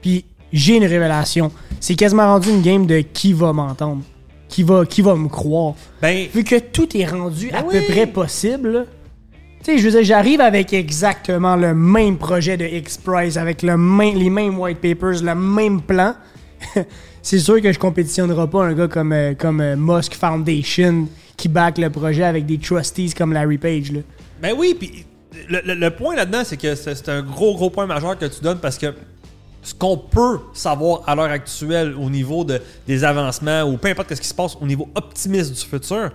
Puis 0.00 0.24
j'ai 0.52 0.76
une 0.76 0.86
révélation. 0.86 1.52
C'est 1.80 1.94
quasiment 1.96 2.24
rendu 2.26 2.48
une 2.48 2.62
game 2.62 2.86
de 2.86 3.00
qui 3.00 3.34
va 3.34 3.52
m'entendre. 3.52 4.02
Qui 4.48 4.62
va, 4.62 4.86
qui 4.86 5.02
va 5.02 5.14
me 5.16 5.28
croire. 5.28 5.74
ben, 6.00 6.26
Vu 6.34 6.42
que 6.44 6.58
tout 6.58 6.96
est 6.96 7.04
rendu 7.04 7.50
à 7.50 7.60
Ben 7.62 7.68
peu 7.70 7.78
oui. 7.78 7.84
près 7.86 8.06
possible, 8.06 8.86
tu 9.62 9.72
sais, 9.72 9.78
je 9.78 9.84
veux 9.84 9.90
dire, 9.90 10.04
j'arrive 10.04 10.40
avec 10.40 10.72
exactement 10.72 11.54
le 11.56 11.74
même 11.74 12.16
projet 12.16 12.56
de 12.56 12.64
X-Prize, 12.64 13.36
avec 13.36 13.62
le 13.62 13.76
même, 13.76 14.14
les 14.16 14.30
mêmes 14.30 14.58
white 14.58 14.78
papers, 14.80 15.22
le 15.22 15.34
même 15.34 15.82
plan. 15.82 16.14
c'est 17.28 17.40
sûr 17.40 17.60
que 17.60 17.70
je 17.70 17.78
compétitionnera 17.78 18.46
pas 18.46 18.64
un 18.64 18.72
gars 18.72 18.88
comme, 18.88 19.12
euh, 19.12 19.34
euh, 19.44 19.76
Musk 19.76 20.14
Foundation 20.14 21.08
qui 21.36 21.48
back 21.48 21.76
le 21.76 21.90
projet 21.90 22.24
avec 22.24 22.46
des 22.46 22.56
trustees 22.56 23.12
comme 23.14 23.34
Larry 23.34 23.58
Page. 23.58 23.92
Ben 24.40 24.54
oui, 24.56 24.74
puis 24.78 25.04
le, 25.46 25.74
le- 25.74 25.90
point 25.90 26.16
là-dedans, 26.16 26.40
c'est 26.42 26.56
que 26.56 26.74
c'est 26.74 26.94
c'est 26.94 27.10
un 27.10 27.20
gros, 27.20 27.54
gros 27.54 27.68
point 27.68 27.84
majeur 27.84 28.18
que 28.18 28.24
tu 28.24 28.40
donnes 28.40 28.60
parce 28.60 28.78
que 28.78 28.94
ce 29.62 29.74
qu'on 29.74 29.98
peut 29.98 30.38
savoir 30.54 31.02
à 31.06 31.14
l'heure 31.14 31.30
actuelle 31.30 31.94
au 32.00 32.08
niveau 32.08 32.44
de, 32.44 32.62
des 32.86 33.04
avancements 33.04 33.64
ou 33.64 33.76
peu 33.76 33.88
importe 33.88 34.14
ce 34.14 34.20
qui 34.22 34.28
se 34.28 34.32
passe 34.34 34.56
au 34.58 34.64
niveau 34.64 34.88
optimiste 34.94 35.52
du 35.52 35.60
futur, 35.60 36.10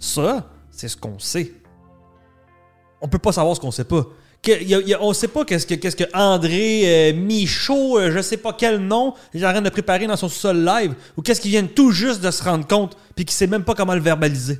ça, 0.00 0.50
c'est 0.72 0.88
ce 0.88 0.96
qu'on 0.96 1.16
sait. 1.20 1.52
On 3.00 3.06
peut 3.06 3.20
pas 3.20 3.30
savoir 3.30 3.54
ce 3.54 3.60
qu'on 3.60 3.70
sait 3.70 3.84
pas. 3.84 4.04
On 5.00 5.12
sait 5.12 5.28
pas 5.28 5.44
qu'est-ce 5.44 5.66
que, 5.66 5.74
qu'est-ce 5.74 5.96
que 5.96 6.04
André 6.14 6.82
euh, 6.84 7.12
Michaud, 7.14 7.98
euh, 7.98 8.10
je 8.12 8.20
sais 8.20 8.36
pas 8.36 8.52
quel 8.52 8.78
nom, 8.78 9.14
il 9.34 9.42
est 9.42 9.46
en 9.46 9.52
train 9.52 9.62
de 9.62 9.70
préparer 9.70 10.06
dans 10.06 10.16
son 10.16 10.28
sol 10.28 10.64
live, 10.64 10.94
ou 11.16 11.22
qu'est-ce 11.22 11.40
qu'il 11.40 11.50
vient 11.50 11.64
tout 11.66 11.90
juste 11.90 12.20
de 12.20 12.30
se 12.30 12.42
rendre 12.42 12.66
compte, 12.66 12.96
puis 13.14 13.24
qu'il 13.24 13.34
sait 13.34 13.46
même 13.46 13.64
pas 13.64 13.74
comment 13.74 13.94
le 13.94 14.00
verbaliser. 14.00 14.58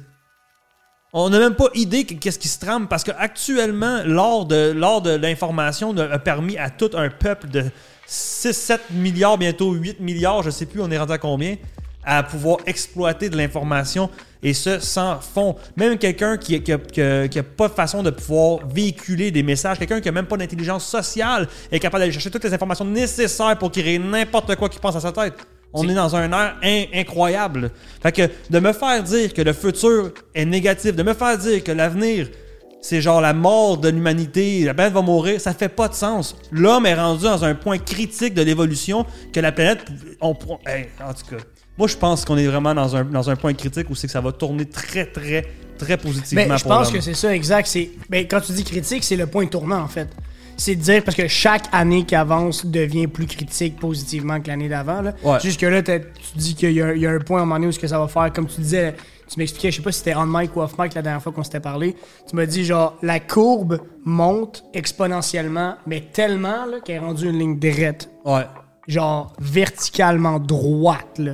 On 1.13 1.31
n'a 1.31 1.39
même 1.39 1.55
pas 1.55 1.69
idée 1.75 2.05
que- 2.05 2.15
qu'est-ce 2.15 2.39
qui 2.39 2.49
se 2.49 2.59
trame 2.59 2.89
parce 2.89 3.05
qu'actuellement, 3.05 4.03
l'art 4.05 4.45
de, 4.45 4.73
de 4.75 5.11
l'information 5.17 5.97
a 5.97 6.19
permis 6.19 6.59
à 6.59 6.69
tout 6.69 6.91
un 6.95 7.09
peuple 7.09 7.49
de 7.49 7.65
6, 8.07 8.53
7 8.53 8.81
milliards, 8.91 9.39
bientôt 9.39 9.73
8 9.73 10.01
milliards, 10.01 10.43
je 10.43 10.51
sais 10.51 10.67
plus, 10.67 10.81
on 10.83 10.91
est 10.91 10.99
rendu 10.99 11.13
à 11.13 11.19
combien, 11.19 11.57
à 12.07 12.23
pouvoir 12.23 12.59
exploiter 12.67 13.29
de 13.29 13.37
l'information 13.37 14.09
et 14.43 14.55
ce 14.55 14.79
sans 14.79 15.21
fond. 15.21 15.57
Même 15.77 15.99
quelqu'un 15.99 16.37
qui 16.37 16.53
n'a 16.53 16.79
qui 16.79 17.29
qui 17.29 17.43
pas 17.43 17.69
de 17.69 17.75
façon 17.75 18.03
de 18.03 18.11
pouvoir 18.11 18.61
véhiculer 18.69 19.31
des 19.33 19.43
messages, 19.43 19.79
quelqu'un 19.79 20.01
qui 20.01 20.07
n'a 20.07 20.13
même 20.13 20.27
pas 20.27 20.37
d'intelligence 20.37 20.87
sociale 20.87 21.49
est 21.73 21.81
capable 21.81 22.01
d'aller 22.03 22.13
chercher 22.13 22.31
toutes 22.31 22.45
les 22.45 22.55
informations 22.55 22.85
nécessaires 22.85 23.59
pour 23.59 23.73
créer 23.73 23.99
n'importe 23.99 24.55
quoi 24.55 24.69
qui 24.69 24.79
pense 24.79 24.95
à 24.97 25.01
sa 25.01 25.11
tête. 25.13 25.35
On 25.73 25.87
est 25.89 25.95
dans 25.95 26.15
un 26.15 26.31
air 26.33 26.57
in- 26.63 26.85
incroyable. 26.95 27.71
Fait 28.01 28.13
que 28.13 28.31
de 28.49 28.61
me 28.61 28.73
faire 28.73 29.03
dire 29.03 29.35
que 29.35 29.43
le 29.43 29.53
futur 29.53 30.13
est 30.35 30.45
négatif, 30.45 30.95
de 30.95 31.03
me 31.03 31.13
faire 31.13 31.37
dire 31.37 31.63
que 31.65 31.73
l'avenir 31.73 32.29
c'est 32.83 33.01
genre 33.01 33.21
la 33.21 33.33
mort 33.33 33.79
de 33.79 33.89
l'humanité, 33.89 34.63
la 34.63 34.73
planète 34.73 34.93
va 34.93 35.03
mourir, 35.03 35.41
ça 35.41 35.53
fait 35.55 35.69
pas 35.69 35.89
de 35.89 35.95
sens. 35.95 36.37
L'homme 36.53 36.87
est 36.87 36.95
rendu 36.95 37.25
dans 37.25 37.43
un 37.45 37.57
point 37.57 37.79
critique 37.79 38.33
de 38.33 38.43
l'évolution 38.43 39.05
que 39.33 39.41
la 39.41 39.51
planète. 39.51 39.85
On, 40.21 40.37
hey, 40.67 40.87
en 41.05 41.13
tout 41.13 41.27
cas, 41.29 41.43
moi 41.79 41.89
je 41.89 41.97
pense 41.97 42.25
qu'on 42.25 42.37
est 42.37 42.47
vraiment 42.47 42.75
dans 42.75 42.97
un, 42.97 43.05
dans 43.05 43.29
un 43.31 43.37
point 43.37 43.53
critique 43.55 43.89
où 43.91 43.95
c'est 43.95 44.07
que 44.07 44.13
ça 44.13 44.21
va 44.21 44.33
tourner 44.33 44.67
très, 44.67 45.07
très, 45.07 45.45
très 45.79 45.97
positivement 45.97 46.45
Mais 46.49 46.59
je 46.59 46.63
pour 46.65 46.73
pense 46.73 46.91
que 46.91 47.01
c'est 47.01 47.15
ça, 47.15 47.35
exact. 47.35 47.67
C'est, 47.67 47.91
ben, 48.09 48.27
quand 48.27 48.41
tu 48.41 48.53
dis 48.53 48.65
critique, 48.65 49.05
c'est 49.05 49.17
le 49.17 49.27
point 49.27 49.47
tournant, 49.47 49.81
en 49.83 49.89
fait. 49.89 50.09
C'est 50.59 50.75
de 50.75 50.81
dire, 50.81 51.05
parce 51.05 51.15
que 51.17 51.29
chaque 51.29 51.65
année 51.71 52.05
qui 52.07 52.15
avance 52.15 52.65
devient 52.65 53.07
plus 53.09 53.27
critique 53.27 53.79
positivement 53.79 54.41
que 54.41 54.49
l'année 54.49 54.71
d'avant. 54.71 55.03
Là. 55.03 55.13
Ouais. 55.23 55.39
Jusque 55.43 55.61
là, 55.61 55.83
t'as- 55.83 55.99
tu 55.99 56.07
dis 56.37 56.55
qu'il 56.55 56.73
y, 56.73 56.81
a- 56.81 56.95
il 56.95 57.01
y 57.03 57.07
a 57.07 57.11
un 57.11 57.19
point 57.19 57.41
à 57.41 57.43
un 57.43 57.45
moment 57.45 57.57
donné 57.57 57.67
où 57.67 57.73
ce 57.73 57.79
que 57.79 57.87
ça 57.87 57.99
va 57.99 58.09
faire, 58.09 58.33
comme 58.33 58.47
tu 58.47 58.63
disais, 58.63 58.95
tu 59.29 59.39
m'expliquais, 59.39 59.71
je 59.71 59.77
sais 59.77 59.83
pas 59.83 59.93
si 59.93 59.99
c'était 59.99 60.15
on 60.15 60.25
mic 60.25 60.57
ou 60.57 60.63
off 60.63 60.79
mic 60.79 60.95
la 60.95 61.03
dernière 61.03 61.23
fois 61.23 61.33
qu'on 61.33 61.43
s'était 61.45 61.61
parlé, 61.61 61.95
tu 62.27 62.35
m'as 62.37 62.47
dit 62.47 62.65
genre, 62.65 62.97
la 63.03 63.21
courbe 63.21 63.81
monte 64.07 64.65
exponentiellement, 64.73 65.75
mais 65.87 66.01
tellement 66.13 66.65
là, 66.65 66.81
qu'elle 66.83 66.97
est 66.97 67.01
rendue 67.01 67.29
une 67.29 67.39
ligne 67.39 67.59
droite. 67.59 68.09
Ouais. 68.25 68.47
genre 68.89 69.35
verticalement 69.41 70.39
droite. 70.39 71.19
Là, 71.19 71.33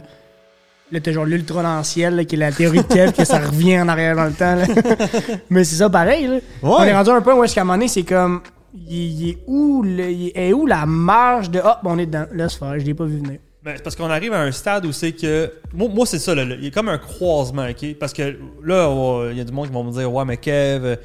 là 0.92 1.00
t'as 1.00 1.12
genre 1.12 1.24
l'ultra-lentiel, 1.24 2.14
là, 2.16 2.24
qui 2.24 2.34
est 2.36 2.38
la 2.38 2.52
théorie 2.52 2.78
de 2.78 2.82
Kev, 2.94 3.12
que 3.12 3.24
ça 3.24 3.38
revient 3.46 3.80
en 3.80 3.88
arrière 3.88 4.14
dans 4.16 4.24
le 4.26 4.32
temps. 4.32 4.54
là. 4.54 4.64
Mais 5.50 5.64
c'est 5.64 5.76
ça 5.76 5.88
pareil. 5.90 6.26
Là. 6.26 6.38
On 6.62 6.82
est 6.82 6.92
rendu 6.94 7.10
à 7.10 7.14
un 7.14 7.20
point 7.22 7.34
où 7.34 7.42
est-ce 7.44 7.54
qu'à 7.54 7.62
un 7.62 7.64
moment 7.64 7.74
donné, 7.78 7.88
c'est 7.88 8.02
comme. 8.04 8.40
Il, 8.74 9.20
il 9.22 9.28
est 9.30 9.38
où, 9.46 9.82
le- 9.82 10.10
il 10.10 10.32
est 10.34 10.52
où 10.52 10.66
la 10.66 10.86
marge 10.86 11.50
de. 11.50 11.58
Hop, 11.58 11.78
on 11.84 11.98
est 11.98 12.06
dedans. 12.06 12.24
Là, 12.32 12.48
c'est 12.48 12.58
faire, 12.58 12.78
je 12.78 12.84
l'ai 12.86 12.94
pas 12.94 13.04
vu 13.04 13.18
venir. 13.18 13.38
Ben, 13.64 13.74
c'est 13.76 13.82
parce 13.84 13.94
qu'on 13.94 14.10
arrive 14.10 14.32
à 14.32 14.40
un 14.40 14.50
stade 14.50 14.84
où 14.86 14.90
c'est 14.92 15.12
que. 15.12 15.52
Moi, 15.72 15.88
moi, 15.88 16.04
c'est 16.04 16.18
ça, 16.18 16.34
là, 16.34 16.42
il 16.42 16.64
y 16.64 16.66
a 16.66 16.70
comme 16.72 16.88
un 16.88 16.98
croisement, 16.98 17.64
OK? 17.68 17.94
Parce 18.00 18.12
que 18.12 18.36
là, 18.64 19.28
il 19.30 19.38
y 19.38 19.40
a 19.40 19.44
du 19.44 19.52
monde 19.52 19.68
qui 19.68 19.72
vont 19.72 19.84
me 19.84 19.92
dire 19.92 20.12
Ouais, 20.12 20.24
mais 20.24 20.36
Kev, 20.36 20.84
euh, 20.84 20.96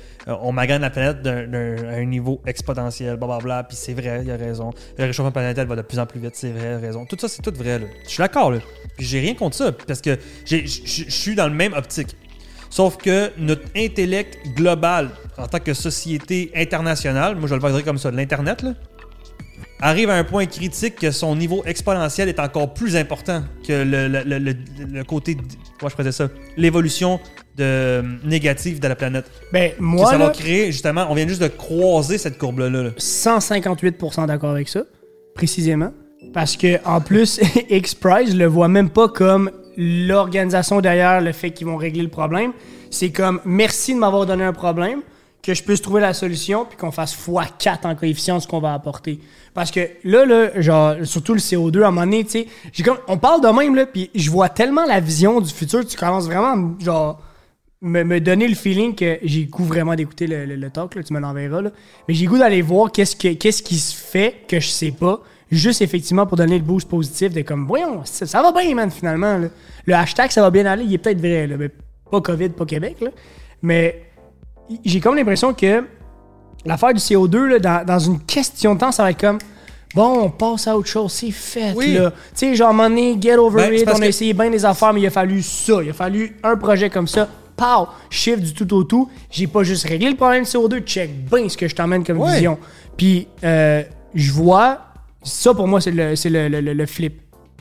on 0.41 0.51
magane 0.51 0.81
la 0.81 0.89
planète 0.89 1.21
d'un- 1.21 1.45
d'un- 1.45 1.87
à 1.87 1.97
un 1.97 2.05
niveau 2.05 2.41
exponentiel, 2.47 3.15
blablabla. 3.17 3.63
Puis 3.65 3.77
c'est 3.79 3.93
vrai, 3.93 4.21
il 4.25 4.31
a 4.31 4.37
raison. 4.37 4.71
Le 4.97 5.03
réchauffement 5.05 5.31
planétaire 5.31 5.67
va 5.67 5.75
de 5.75 5.83
plus 5.83 5.99
en 5.99 6.07
plus 6.07 6.19
vite, 6.19 6.33
c'est 6.35 6.49
vrai, 6.51 6.77
raison. 6.77 7.05
Tout 7.05 7.17
ça, 7.19 7.27
c'est 7.27 7.43
tout 7.43 7.53
vrai, 7.55 7.77
là. 7.77 7.85
Je 8.05 8.09
suis 8.09 8.17
d'accord, 8.17 8.49
là. 8.49 8.57
Puis 8.97 9.05
j'ai 9.05 9.19
rien 9.19 9.35
contre 9.35 9.55
ça, 9.55 9.71
parce 9.71 10.01
que 10.01 10.17
je 10.49 10.65
suis 10.65 11.35
dans 11.35 11.47
le 11.47 11.53
même 11.53 11.73
optique. 11.73 12.15
Sauf 12.71 12.97
que 12.97 13.31
notre 13.37 13.63
intellect 13.77 14.39
global, 14.55 15.09
en 15.37 15.47
tant 15.47 15.59
que 15.59 15.73
société 15.75 16.51
internationale, 16.55 17.35
moi 17.35 17.47
je 17.47 17.53
le 17.55 17.61
verrais 17.61 17.83
comme 17.83 17.97
ça, 17.99 18.09
de 18.11 18.17
l'Internet, 18.17 18.61
là, 18.63 18.73
arrive 19.79 20.09
à 20.09 20.15
un 20.15 20.23
point 20.23 20.45
critique 20.45 20.95
que 20.95 21.11
son 21.11 21.35
niveau 21.35 21.63
exponentiel 21.65 22.29
est 22.29 22.39
encore 22.39 22.73
plus 22.73 22.95
important 22.95 23.43
que 23.67 23.73
le, 23.83 24.07
le- 24.07 24.23
le- 24.39 24.55
le- 24.91 25.03
côté, 25.03 25.37
comment 25.79 25.89
je 25.89 25.95
faisais 25.95 26.11
ça, 26.11 26.29
l'évolution 26.57 27.19
de, 27.57 28.03
négative 28.25 28.79
de 28.79 28.87
la 28.87 28.95
planète. 28.95 29.25
Ben, 29.51 29.71
moi, 29.79 30.09
ça 30.11 30.17
va 30.17 30.29
créer, 30.29 30.71
justement, 30.71 31.07
on 31.09 31.15
vient 31.15 31.27
juste 31.27 31.41
de 31.41 31.47
croiser 31.47 32.17
cette 32.17 32.37
courbe-là. 32.37 32.69
là. 32.69 32.89
158% 32.97 34.25
d'accord 34.27 34.51
avec 34.51 34.69
ça, 34.69 34.83
précisément. 35.35 35.91
Parce 36.33 36.57
que 36.57 36.83
en 36.85 36.99
plus, 37.01 37.39
X-Prize 37.69 38.35
le 38.35 38.45
voit 38.45 38.67
même 38.67 38.89
pas 38.89 39.07
comme 39.07 39.51
l'organisation 39.77 40.81
derrière 40.81 41.21
le 41.21 41.31
fait 41.31 41.51
qu'ils 41.51 41.67
vont 41.67 41.77
régler 41.77 42.01
le 42.03 42.09
problème. 42.09 42.51
C'est 42.89 43.11
comme 43.11 43.39
merci 43.45 43.93
de 43.93 43.99
m'avoir 43.99 44.25
donné 44.25 44.43
un 44.43 44.53
problème 44.53 45.01
que 45.47 45.53
je 45.53 45.63
puisse 45.63 45.81
trouver 45.81 46.01
la 46.01 46.13
solution 46.13 46.65
puis 46.65 46.77
qu'on 46.77 46.91
fasse 46.91 47.17
x4 47.17 47.87
en 47.87 47.95
coefficient 47.95 48.41
ce 48.41 48.47
qu'on 48.47 48.59
va 48.59 48.73
apporter. 48.73 49.21
Parce 49.53 49.71
que 49.71 49.79
là, 50.03 50.25
là, 50.25 50.59
genre, 50.59 50.95
surtout 51.03 51.33
le 51.33 51.39
CO2, 51.39 51.83
à 51.83 51.87
un 51.87 51.91
moment 51.91 52.05
donné, 52.05 52.25
tu 52.25 52.45
sais, 52.73 52.83
on 53.07 53.17
parle 53.17 53.41
de 53.41 53.47
même, 53.47 53.73
là, 53.73 53.85
puis 53.85 54.09
je 54.13 54.29
vois 54.29 54.49
tellement 54.49 54.85
la 54.85 54.99
vision 54.99 55.39
du 55.39 55.49
futur, 55.49 55.87
tu 55.87 55.95
commences 55.95 56.25
vraiment, 56.25 56.77
genre, 56.79 57.21
me, 57.81 58.03
me 58.03 58.19
donner 58.19 58.49
le 58.49 58.55
feeling 58.55 58.93
que 58.93 59.19
j'ai 59.23 59.45
goût 59.45 59.63
vraiment 59.63 59.95
d'écouter 59.95 60.27
le, 60.27 60.69
talk, 60.69 60.95
là, 60.95 61.03
tu 61.03 61.13
me 61.13 61.19
l'enverras, 61.21 61.61
là. 61.61 61.71
Mais 62.07 62.13
j'ai 62.13 62.25
goût 62.25 62.37
d'aller 62.37 62.61
voir 62.61 62.91
qu'est-ce, 62.91 63.15
que, 63.15 63.33
qu'est-ce 63.33 63.63
qui 63.63 63.77
se 63.77 63.95
fait 63.95 64.43
que 64.49 64.59
je 64.59 64.67
sais 64.67 64.91
pas, 64.91 65.21
juste 65.49 65.81
effectivement 65.81 66.25
pour 66.25 66.35
donner 66.35 66.57
le 66.57 66.65
boost 66.65 66.89
positif 66.89 67.31
de 67.31 67.41
comme, 67.41 67.67
voyons, 67.67 68.01
ça, 68.03 68.41
va 68.41 68.51
bien, 68.51 68.75
man, 68.75 68.91
finalement. 68.91 69.39
Le 69.85 69.93
hashtag, 69.93 70.29
ça 70.29 70.41
va 70.41 70.51
bien 70.51 70.65
aller, 70.65 70.83
il 70.83 70.93
est 70.93 70.97
peut-être 70.97 71.21
vrai, 71.21 71.47
là, 71.47 71.55
mais 71.55 71.69
pas 72.11 72.19
COVID, 72.19 72.49
pas 72.49 72.65
Québec, 72.65 72.97
là. 72.99 73.11
Mais 73.61 74.06
j'ai 74.85 74.99
comme 74.99 75.15
l'impression 75.15 75.53
que 75.53 75.83
l'affaire 76.65 76.93
du 76.93 76.99
CO2, 76.99 77.37
là, 77.45 77.59
dans, 77.59 77.85
dans 77.85 77.99
une 77.99 78.19
question 78.21 78.75
de 78.75 78.79
temps, 78.79 78.91
ça 78.91 79.03
va 79.03 79.11
être 79.11 79.19
comme 79.19 79.37
bon, 79.95 80.23
on 80.25 80.29
passe 80.29 80.67
à 80.67 80.77
autre 80.77 80.87
chose, 80.89 81.11
c'est 81.11 81.31
fait, 81.31 81.73
Oui. 81.75 81.93
là. 81.93 82.11
Tu 82.11 82.17
sais, 82.35 82.55
genre, 82.55 82.73
donné, 82.75 83.17
get 83.19 83.35
over 83.37 83.69
Ben, 83.69 83.73
it, 83.73 83.87
on 83.87 83.93
a 83.95 83.99
que- 83.99 84.03
essayé 84.05 84.33
bien 84.33 84.49
des 84.49 84.63
affaires, 84.65 84.93
mais 84.93 85.01
il 85.01 85.07
a 85.07 85.11
fallu 85.11 85.41
ça. 85.41 85.81
Il 85.83 85.89
a 85.89 85.93
fallu 85.93 86.35
un 86.43 86.55
projet 86.57 86.89
comme 86.89 87.07
ça. 87.07 87.27
Pow! 87.55 87.87
Shift 88.09 88.41
du 88.43 88.53
tout 88.53 88.71
au 88.75 88.83
tout. 88.83 89.09
J'ai 89.31 89.47
pas 89.47 89.63
juste 89.63 89.87
réglé 89.87 90.09
le 90.11 90.15
problème 90.15 90.43
du 90.43 90.49
CO2, 90.49 90.81
check 90.81 91.09
bien 91.29 91.49
ce 91.49 91.57
que 91.57 91.67
je 91.67 91.73
t'emmène 91.75 92.03
comme 92.03 92.19
Ouais. 92.19 92.33
vision. 92.35 92.59
Puis, 92.95 93.27
euh, 93.43 93.81
je 94.13 94.31
vois, 94.31 94.79
ça 95.23 95.53
pour 95.55 95.67
moi, 95.67 95.81
c'est 95.81 95.91
le, 95.91 96.15
c'est 96.15 96.29
le, 96.29 96.47
le- 96.49 96.61
le- 96.61 96.73
le 96.73 96.85
flip. 96.85 97.19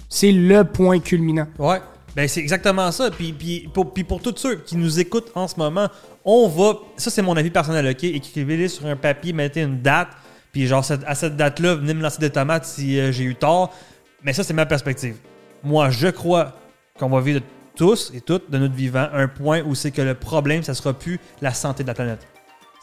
C'est 0.08 0.32
le 0.32 0.64
point 0.64 0.98
culminant. 1.00 1.46
Ouais. 1.58 1.80
Ben, 2.16 2.26
c'est 2.26 2.40
exactement 2.40 2.90
ça. 2.92 3.10
Puis, 3.10 3.34
puis, 3.34 3.68
pour, 3.72 3.92
puis 3.92 4.02
pour 4.02 4.22
tous 4.22 4.36
ceux 4.38 4.56
qui 4.56 4.78
nous 4.78 4.98
écoutent 4.98 5.30
en 5.34 5.46
ce 5.46 5.56
moment, 5.56 5.88
on 6.24 6.48
va. 6.48 6.78
Ça, 6.96 7.10
c'est 7.10 7.20
mon 7.20 7.36
avis 7.36 7.50
personnel, 7.50 7.86
OK? 7.86 8.04
Écrivez-les 8.04 8.68
sur 8.68 8.86
un 8.86 8.96
papier, 8.96 9.34
mettez 9.34 9.60
une 9.60 9.82
date. 9.82 10.08
Puis, 10.50 10.66
genre, 10.66 10.82
à 11.06 11.14
cette 11.14 11.36
date-là, 11.36 11.74
venez 11.74 11.92
me 11.92 12.00
lancer 12.00 12.18
des 12.18 12.30
tomates 12.30 12.64
si 12.64 12.98
euh, 12.98 13.12
j'ai 13.12 13.24
eu 13.24 13.34
tort. 13.34 13.74
Mais 14.22 14.32
ça, 14.32 14.42
c'est 14.42 14.54
ma 14.54 14.64
perspective. 14.64 15.16
Moi, 15.62 15.90
je 15.90 16.08
crois 16.08 16.54
qu'on 16.98 17.10
va 17.10 17.20
vivre 17.20 17.42
tous 17.76 18.10
et 18.14 18.22
toutes 18.22 18.50
de 18.50 18.56
notre 18.56 18.74
vivant 18.74 19.08
un 19.12 19.28
point 19.28 19.60
où 19.60 19.74
c'est 19.74 19.90
que 19.90 20.00
le 20.00 20.14
problème, 20.14 20.62
ça 20.62 20.72
sera 20.72 20.94
plus 20.94 21.20
la 21.42 21.52
santé 21.52 21.82
de 21.82 21.88
la 21.88 21.94
planète. 21.94 22.26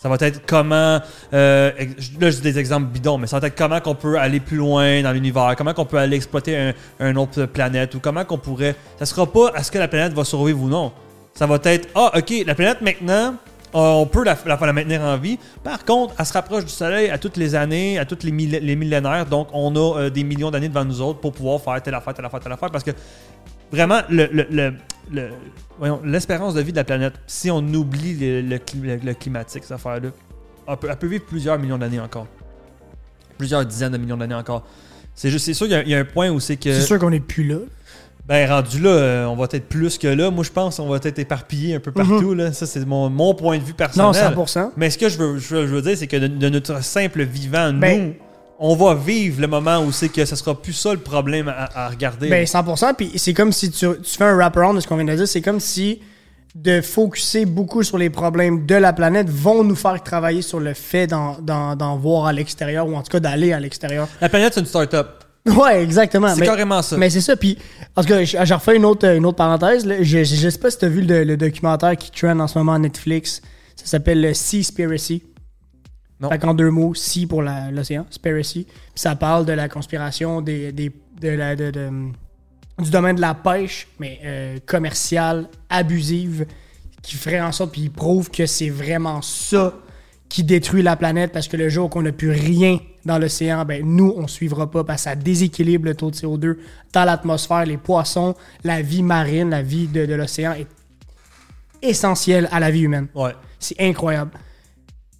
Ça 0.04 0.10
va 0.10 0.18
être 0.20 0.46
comment, 0.46 1.00
euh, 1.34 1.72
là 2.20 2.30
je 2.30 2.36
dis 2.36 2.42
des 2.42 2.60
exemples 2.60 2.88
bidons, 2.88 3.18
mais 3.18 3.26
ça 3.26 3.40
va 3.40 3.48
être 3.48 3.56
comment 3.56 3.80
qu'on 3.80 3.96
peut 3.96 4.20
aller 4.20 4.42
plus 4.42 4.58
loin 4.58 5.02
dans 5.02 5.14
l'univers, 5.14 5.56
comment 5.58 5.74
qu'on 5.74 5.86
peut 5.86 5.98
aller 5.98 6.18
exploiter 6.18 6.74
un, 7.00 7.16
autre 7.16 7.46
planète 7.46 7.96
ou 7.96 8.02
comment 8.02 8.26
qu'on 8.26 8.38
pourrait. 8.38 8.76
Ça 9.00 9.06
sera 9.06 9.26
pas 9.26 9.54
est-ce 9.56 9.72
que 9.72 9.78
la 9.78 9.88
planète 9.88 10.12
va 10.12 10.26
survivre 10.26 10.62
ou 10.62 10.68
non. 10.68 10.92
Ça 11.34 11.48
va 11.48 11.58
être 11.64 11.88
ah 11.96 12.12
ok 12.18 12.34
la 12.46 12.54
planète 12.54 12.82
maintenant 12.82 13.36
on 13.74 14.06
peut 14.06 14.26
la, 14.26 14.38
la, 14.46 14.58
la 14.58 14.74
maintenir 14.74 15.02
en 15.04 15.18
vie. 15.18 15.40
Par 15.64 15.86
contre, 15.86 16.14
elle 16.20 16.26
se 16.26 16.34
rapproche 16.34 16.66
du 16.66 16.72
Soleil 16.72 17.10
à 17.10 17.18
toutes 17.18 17.38
les 17.38 17.56
années, 17.56 17.98
à 17.98 18.06
toutes 18.06 18.24
les 18.24 18.32
millénaires. 18.32 19.26
Donc, 19.26 19.48
on 19.54 19.74
a 19.76 20.00
euh, 20.00 20.10
des 20.10 20.24
millions 20.24 20.52
d'années 20.52 20.70
devant 20.70 20.86
nous 20.86 21.02
autres 21.02 21.20
pour 21.22 21.32
pouvoir 21.32 21.60
faire 21.60 21.82
telle 21.82 21.96
affaire, 21.96 22.14
telle 22.14 22.26
affaire, 22.26 22.40
telle 22.40 22.52
affaire. 22.52 22.70
Parce 22.70 22.84
que 22.84 22.92
vraiment, 23.72 24.02
le, 24.10 24.28
le- 24.32 24.48
le- 24.52 24.74
le- 25.12 25.30
voyons, 25.80 26.00
l'espérance 26.04 26.54
de 26.54 26.62
vie 26.62 26.72
de 26.72 26.78
la 26.78 26.84
planète, 26.84 27.14
si 27.28 27.50
on 27.52 27.60
oublie 27.60 28.14
le, 28.16 28.42
le 28.42 28.58
cli- 28.58 28.82
le- 28.82 28.98
le 29.04 29.14
climatique, 29.14 29.64
cette 29.64 29.72
affaire-là, 29.74 30.10
elle 30.68 30.78
peut, 30.78 30.88
elle 30.90 30.98
peut 30.98 31.08
vivre 31.08 31.26
plusieurs 31.26 31.58
millions 31.60 31.78
d'années 31.78 32.00
encore. 32.00 32.28
Plusieurs 33.38 33.66
dizaines 33.66 33.92
de 33.92 33.98
millions 33.98 34.18
d'années 34.18 34.36
encore. 34.36 34.64
C'est 35.16 35.30
juste, 35.30 35.46
c'est 35.46 35.54
sûr, 35.54 35.66
il 35.68 35.72
y 35.72 35.76
a- 35.76 35.82
il 35.84 35.90
y, 35.90 35.96
a 35.96 36.00
un 36.00 36.06
point 36.06 36.30
où 36.30 36.40
c'est 36.40 36.56
que. 36.58 36.72
C'est 36.74 36.82
sûr 36.86 37.00
qu'on 37.00 37.12
est 37.12 37.20
plus 37.20 37.44
là. 37.48 37.58
Ben, 38.26 38.50
rendu 38.50 38.80
là, 38.80 38.90
euh, 38.90 39.26
on 39.26 39.36
va 39.36 39.48
être 39.52 39.68
plus 39.68 39.98
que 39.98 40.08
là. 40.08 40.32
Moi, 40.32 40.46
je 40.46 40.50
pense 40.52 40.78
qu'on 40.78 40.88
va 40.88 40.96
être 41.04 41.20
éparpillé 41.20 41.76
un 41.76 41.80
peu 41.82 41.92
partout. 41.92 42.34
là. 42.34 42.54
Ça, 42.54 42.66
c'est 42.66 42.86
mon, 42.86 43.10
mon 43.10 43.34
point 43.36 43.58
de 43.58 43.64
vue 43.64 43.74
personnel. 43.74 44.08
Non, 44.34 44.46
100%. 44.46 44.72
Mais 44.78 44.90
ce 44.90 44.98
que 44.98 45.10
je 45.10 45.18
veux, 45.18 45.38
je 45.40 45.56
veux, 45.56 45.68
je 45.68 45.76
veux 45.76 45.82
dire, 45.82 45.98
c'est 45.98 46.08
que 46.08 46.16
de, 46.16 46.28
de 46.28 46.50
notre 46.50 46.82
simple 46.82 47.24
vivant, 47.24 47.74
Ben- 47.74 48.08
nous, 48.08 48.14
on 48.60 48.76
va 48.76 48.96
vivre 48.96 49.42
le 49.42 49.48
moment 49.48 49.80
où 49.80 49.92
c'est 49.92 50.10
que 50.10 50.26
ce 50.26 50.36
sera 50.36 50.60
plus 50.60 50.74
ça 50.74 50.94
le 50.94 51.00
problème 51.00 51.48
à, 51.48 51.86
à 51.86 51.90
regarder. 51.90 52.30
Ben 52.30 52.46
100%, 52.46 52.94
puis 52.96 53.12
c'est 53.18 53.34
comme 53.34 53.52
si 53.52 53.72
tu, 53.72 53.86
tu 54.02 54.18
fais 54.18 54.24
un 54.24 54.36
wraparound 54.36 54.76
de 54.76 54.82
ce 54.82 54.88
qu'on 54.88 54.96
vient 54.96 55.06
de 55.06 55.16
dire, 55.16 55.28
c'est 55.28 55.42
comme 55.42 55.60
si 55.60 56.00
de 56.56 56.82
focuser 56.82 57.46
beaucoup 57.46 57.82
sur 57.84 57.98
les 57.98 58.10
problèmes 58.10 58.66
de 58.66 58.76
la 58.76 58.94
planète 58.94 59.28
vont 59.30 59.64
nous 59.64 59.76
faire 59.76 60.02
travailler 60.04 60.44
sur 60.44 60.60
le 60.60 60.74
fait 60.74 61.08
d'en, 61.08 61.98
voir 61.98 62.28
à 62.28 62.34
l'extérieur, 62.34 62.88
ou 62.88 62.96
en 62.96 63.02
tout 63.02 63.12
cas 63.12 63.20
d'aller 63.20 63.54
à 63.54 63.60
l'extérieur. 63.60 64.08
La 64.22 64.30
planète, 64.30 64.54
c'est 64.54 64.60
une 64.60 64.68
start-up. 64.68 65.24
Ouais, 65.46 65.84
exactement. 65.84 66.34
C'est 66.34 66.46
carrément 66.46 66.82
ça. 66.82 66.96
mais 66.96 67.10
c'est 67.10 67.22
ça, 67.22 67.36
puis 67.36 67.58
en 67.98 68.02
tout 68.02 68.08
cas, 68.08 68.24
j'ai 68.24 68.54
refait 68.54 68.78
une 68.78 68.86
autre, 68.86 69.06
une 69.06 69.26
autre 69.26 69.36
parenthèse. 69.38 69.86
là. 69.86 69.96
Je, 70.00 70.24
je, 70.24 70.36
je 70.36 70.50
sais 70.50 70.58
pas 70.58 70.70
si 70.72 70.78
tu 70.78 70.86
as 70.86 70.90
vu 70.90 71.02
le, 71.02 71.24
le 71.26 71.36
documentaire 71.36 71.98
qui 71.98 72.12
trend 72.12 72.40
en 72.40 72.48
ce 72.48 72.58
moment 72.58 72.74
à 72.74 72.80
Netflix. 72.80 73.42
Ça 73.76 73.86
s'appelle 73.86 74.22
le 74.22 74.34
Seaspiracy. 74.34 75.24
Fait 76.30 76.40
qu'en 76.40 76.54
deux 76.54 76.70
mots, 76.72 76.94
Sea 76.94 77.26
pour 77.28 77.42
l'océan, 77.42 78.06
Spiracy. 78.10 78.66
Puis 78.66 78.76
ça 78.96 79.16
parle 79.16 79.46
de 79.46 79.54
la 79.54 79.70
conspiration 79.70 80.42
des, 80.42 80.72
des- 80.72 80.92
de 81.22 81.30
la, 81.30 81.56
de- 81.56 81.72
de- 81.72 81.90
du 82.82 82.90
domaine 82.90 83.16
de 83.16 83.22
la 83.22 83.34
pêche, 83.34 83.88
mais 84.00 84.20
euh, 84.24 84.58
commerciale, 84.66 85.48
abusive, 85.70 86.46
qui 87.02 87.16
ferait 87.16 87.42
en 87.42 87.52
sorte, 87.52 87.72
puis 87.72 87.82
il 87.82 87.92
prouve 87.92 88.30
que 88.32 88.46
c'est 88.46 88.70
vraiment 88.70 89.22
ça 89.22 89.74
qui 90.30 90.44
détruit 90.44 90.82
la 90.82 90.96
planète 90.96 91.32
parce 91.32 91.48
que 91.48 91.58
le 91.58 91.70
jour 91.70 91.90
qu'on 91.92 92.02
n'a 92.02 92.12
plus 92.12 92.32
rien 92.32 92.80
dans 93.06 93.20
l'océan, 93.20 93.66
ben 93.66 93.86
nous, 93.86 94.12
on 94.18 94.26
suivra 94.28 94.72
pas 94.72 94.84
parce 94.84 95.02
que 95.04 95.10
ça 95.10 95.16
déséquilibre 95.16 95.86
le 95.86 95.94
taux 95.94 96.10
de 96.10 96.16
CO2 96.16 96.58
dans 96.94 97.04
l'atmosphère, 97.04 97.66
les 97.66 97.78
poissons, 97.78 98.34
la 98.64 98.82
vie 98.82 99.04
marine, 99.04 99.52
la 99.52 99.62
vie 99.62 99.88
de, 99.88 100.06
de 100.08 100.14
l'océan 100.16 100.54
est 100.54 100.66
essentielle 101.82 102.48
à 102.52 102.60
la 102.60 102.72
vie 102.72 102.82
humaine. 102.82 103.08
Ouais. 103.14 103.34
C'est 103.60 103.80
incroyable. 103.80 104.32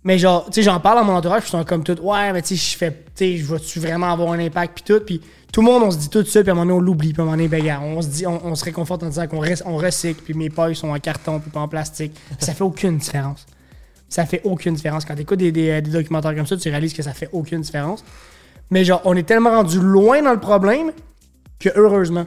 Mais 0.06 0.18
genre, 0.18 0.46
tu 0.46 0.54
sais, 0.54 0.64
j'en 0.64 0.80
parle 0.80 1.00
à 1.00 1.04
mon 1.04 1.14
entourage, 1.14 1.42
puis 1.44 1.50
ils 1.50 1.52
sont 1.52 1.64
comme 1.64 1.84
tout, 1.84 1.98
ouais, 2.02 2.34
mais 2.34 2.42
tu 2.42 2.58
sais, 2.58 2.72
je 2.72 2.78
fais, 2.78 2.92
tu 2.92 2.98
sais, 3.16 3.38
je 3.38 3.46
vais-tu 3.46 3.80
vraiment 3.80 4.12
avoir 4.12 4.34
un 4.34 4.40
impact, 4.40 4.74
puis 4.76 4.84
tout, 4.84 5.04
puis 5.06 5.22
tout 5.52 5.62
le 5.62 5.66
monde, 5.68 5.84
on 5.84 5.92
se 5.92 5.98
dit 5.98 6.10
tout 6.10 6.26
ça, 6.26 6.42
puis 6.42 6.50
à 6.50 6.54
un 6.54 6.56
moment 6.56 6.66
donné, 6.66 6.78
on 6.78 6.82
l'oublie, 6.82 7.14
puis 7.14 7.22
à 7.22 7.24
un 7.24 7.26
moment 7.26 7.38
donné, 7.38 7.48
ben, 7.48 7.80
on 7.82 8.02
se 8.02 8.08
dit, 8.08 8.28
on, 8.28 8.46
on 8.46 8.56
se 8.56 8.66
réconforte 8.66 9.04
en 9.04 9.08
disant 9.08 9.28
qu'on 9.28 9.38
on 9.66 9.78
recycle, 9.78 10.22
puis 10.24 10.34
mes 10.34 10.50
pailles 10.50 10.76
sont 10.76 10.90
en 10.90 11.00
carton, 11.00 11.40
puis 11.40 11.50
pas 11.52 11.62
en 11.62 11.68
plastique. 11.70 12.14
ça 12.40 12.54
fait 12.54 12.64
aucune 12.64 12.98
différence. 12.98 13.46
Ça 14.10 14.26
fait 14.26 14.42
aucune 14.44 14.76
différence. 14.76 15.06
Quand 15.06 15.16
tu 15.16 15.22
écoutes 15.22 15.40
des, 15.40 15.52
des- 15.52 15.82
des 15.82 15.90
documentaires 15.92 16.36
comme 16.36 16.46
ça, 16.46 16.58
tu 16.58 16.70
réalises 16.70 16.94
que 16.94 17.02
ça 17.02 17.14
fait 17.14 17.30
aucune 17.32 17.62
différence. 17.62 18.04
Mais 18.70 18.84
genre, 18.84 19.02
on 19.06 19.16
est 19.16 19.24
tellement 19.24 19.52
rendu 19.52 19.80
loin 19.80 20.22
dans 20.22 20.34
le 20.34 20.40
problème 20.40 20.92
que 21.60 21.70
heureusement. 21.76 22.26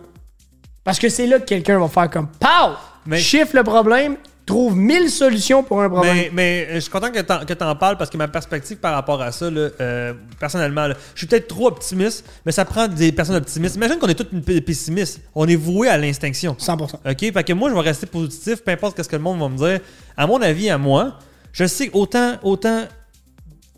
Parce 0.83 0.99
que 0.99 1.09
c'est 1.09 1.27
là 1.27 1.39
que 1.41 1.45
quelqu'un 1.45 1.79
va 1.79 1.89
faire 1.89 2.09
comme 2.11 2.29
POW! 2.29 2.73
Mais- 3.07 3.19
Chiffre 3.19 3.55
le 3.55 3.63
problème, 3.65 4.17
trouve 4.47 4.77
mille 4.77 5.11
solutions 5.11 5.63
pour 5.63 5.83
un 5.83 5.89
problème. 5.91 6.15
Mais, 6.17 6.31
mais 6.33 6.67
euh, 6.71 6.75
je 6.77 6.81
suis 6.81 6.91
content 6.91 7.11
que 7.11 7.21
que 7.45 7.53
t'en 7.53 7.75
parles 7.77 7.97
parce 7.99 8.09
que 8.09 8.17
ma 8.17 8.29
perspective 8.29 8.77
par 8.79 8.95
rapport 8.95 9.21
à 9.21 9.33
ça, 9.33 9.51
là, 9.51 9.69
euh, 9.81 10.15
personnellement, 10.41 10.87
là, 10.87 10.95
je 11.15 11.19
suis 11.19 11.27
peut-être 11.27 11.49
trop 11.49 11.67
optimiste, 11.67 12.25
mais 12.47 12.53
ça 12.53 12.65
prend 12.65 12.87
des 12.89 13.13
personnes 13.13 13.37
optimistes. 13.37 13.77
Imagine 13.77 13.99
qu'on 13.99 14.09
est 14.09 14.25
p- 14.25 14.61
pessimistes. 14.61 15.21
On 15.35 15.47
est 15.49 15.57
voué 15.57 15.89
à 15.89 15.99
l'extinction. 15.99 16.57
100%. 16.59 16.95
OK? 17.11 17.33
Fait 17.33 17.45
que 17.45 17.53
moi, 17.53 17.69
je 17.71 17.75
vais 17.75 17.81
rester 17.81 18.07
positif, 18.07 18.63
peu 18.65 18.71
importe 18.71 19.03
ce 19.03 19.09
que 19.09 19.17
le 19.17 19.23
monde 19.23 19.39
va 19.41 19.49
me 19.49 19.57
dire. 19.57 19.81
À 20.17 20.27
mon 20.27 20.41
avis, 20.41 20.71
à 20.71 20.79
moi, 20.79 21.19
je 21.53 21.67
sais 21.67 21.91
autant, 21.93 22.35
autant, 22.43 22.85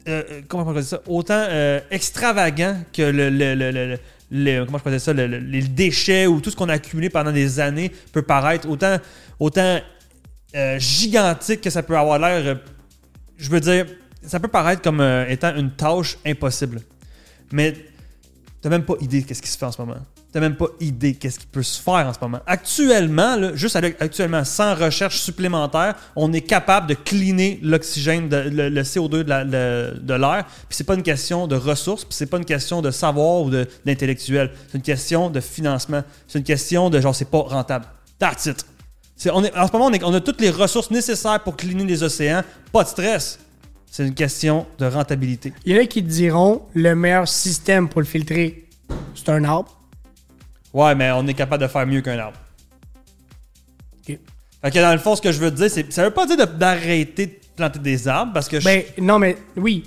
euh, 0.09 0.23
comment 0.49 0.73
dire 0.73 0.85
ça? 0.85 1.01
Autant 1.07 1.45
euh, 1.49 1.81
extravagant 1.91 2.77
que 2.93 3.03
le, 3.03 3.31
le, 4.31 4.65
comment 4.67 4.79
je 4.85 4.99
ça? 4.99 5.13
Le- 5.13 5.27
le- 5.27 5.39
les 5.39 5.63
déchets 5.63 6.27
ou 6.27 6.41
tout 6.41 6.51
ce 6.51 6.57
qu'on 6.57 6.69
a 6.69 6.75
accumulé 6.75 7.09
pendant 7.09 7.33
des 7.33 7.59
années 7.61 7.91
peut 8.13 8.23
paraître, 8.23 8.69
autant, 8.69 8.97
autant 9.41 9.81
euh, 10.57 10.79
gigantique 10.79 11.61
que 11.61 11.71
ça 11.71 11.83
peut 11.83 11.97
avoir 11.97 12.19
l'air, 12.19 12.43
euh, 12.47 12.55
je 13.37 13.51
veux 13.51 13.61
dire, 13.61 13.87
ça 14.23 14.41
peut 14.41 14.49
paraître 14.49 14.83
comme 14.83 15.01
euh, 15.01 15.27
étant 15.29 15.55
une 15.55 15.71
tâche 15.71 16.17
impossible. 16.27 16.81
Mais 17.53 17.75
t'as 18.61 18.69
même 18.69 18.85
pas 18.85 18.95
idée 19.01 19.23
de 19.23 19.27
qu'est-ce 19.27 19.43
qui 19.43 19.49
se 19.51 19.59
fait 19.59 19.67
en 19.67 19.73
ce 19.73 19.81
moment. 19.81 19.97
T'as 20.31 20.41
même 20.41 20.57
pas 20.57 20.67
idée 20.81 21.15
qu'est-ce 21.15 21.39
qui 21.39 21.47
peut 21.47 21.63
se 21.63 21.81
faire 21.81 22.07
en 22.07 22.13
ce 22.13 22.19
moment. 22.21 22.41
Actuellement, 22.47 23.55
juste 23.55 23.77
actuellement, 23.77 24.45
sans 24.45 24.75
recherche 24.75 25.21
supplémentaire, 25.21 25.95
on 26.17 26.31
est 26.35 26.43
capable 26.43 26.87
de 26.87 26.93
cleaner 26.95 27.59
l'oxygène, 27.63 28.29
le, 28.29 28.69
le 28.69 28.83
CO2 28.83 29.23
de 29.25 29.29
la- 29.31 29.45
de 29.47 29.97
de 29.99 30.15
l'air. 30.15 30.45
Puis 30.69 30.77
c'est 30.77 30.85
pas 30.85 30.95
une 30.97 31.03
question 31.03 31.47
de 31.47 31.57
ressources, 31.57 32.05
puis 32.05 32.13
c'est 32.15 32.27
pas 32.27 32.37
une 32.37 32.45
question 32.45 32.83
de 32.83 32.91
savoir 32.91 33.41
ou 33.41 33.51
d'intellectuel. 33.87 34.51
C'est 34.71 34.77
une 34.77 34.83
question 34.85 35.31
de 35.31 35.41
financement. 35.41 36.03
C'est 36.27 36.39
une 36.39 36.45
question 36.45 36.91
de 36.91 37.01
genre, 37.01 37.15
c'est 37.15 37.31
pas 37.31 37.39
rentable. 37.41 37.87
That's 38.19 38.45
it. 38.47 38.67
On 39.33 39.43
est, 39.45 39.57
en 39.57 39.67
ce 39.67 39.73
moment, 39.73 39.87
on, 39.87 39.93
est- 39.93 40.05
on 40.05 40.15
a 40.15 40.21
toutes 40.21 40.41
les 40.41 40.51
ressources 40.51 40.91
nécessaires 40.91 41.41
pour 41.43 41.57
cleaner 41.57 41.85
les 41.85 42.03
océans. 42.03 42.43
Pas 42.73 42.85
de 42.85 42.89
stress. 42.89 43.39
C'est 43.91 44.07
une 44.07 44.15
question 44.15 44.67
de 44.79 44.87
rentabilité. 44.87 45.53
Il 45.65 45.75
y 45.75 45.79
en 45.79 45.83
a 45.83 45.87
qui 45.87 46.03
te 46.05 46.09
diront 46.09 46.63
le 46.75 46.95
meilleur 46.95 47.27
système 47.27 47.89
pour 47.89 48.01
le 48.03 48.07
filtrer, 48.07 48.67
c'est 49.15 49.29
un 49.31 49.43
arbre. 49.45 49.75
Ouais, 50.75 50.95
mais 50.95 51.11
on 51.13 51.27
est 51.27 51.35
capable 51.35 51.63
de 51.63 51.69
faire 51.69 51.87
mieux 51.87 52.03
qu'un 52.03 52.19
arbre. 52.19 52.37
Ok. 54.09 54.19
Fait 54.63 54.71
que 54.71 54.79
dans 54.79 54.93
le 54.93 54.99
fond, 54.99 55.17
ce 55.17 55.23
que 55.23 55.33
je 55.33 55.39
veux 55.39 55.51
te 55.51 55.57
dire, 55.57 55.71
c'est 55.71 55.91
ça 55.93 56.05
veut 56.05 56.11
pas 56.11 56.27
dire 56.27 56.47
d'arrêter 56.47 57.27
de 57.27 57.33
planter 57.57 57.79
des 57.79 58.07
arbres 58.07 58.33
parce 58.35 58.49
que 58.49 58.61
je- 58.61 58.65
Ben, 58.67 58.83
non, 58.99 59.19
mais 59.19 59.37
oui, 59.57 59.85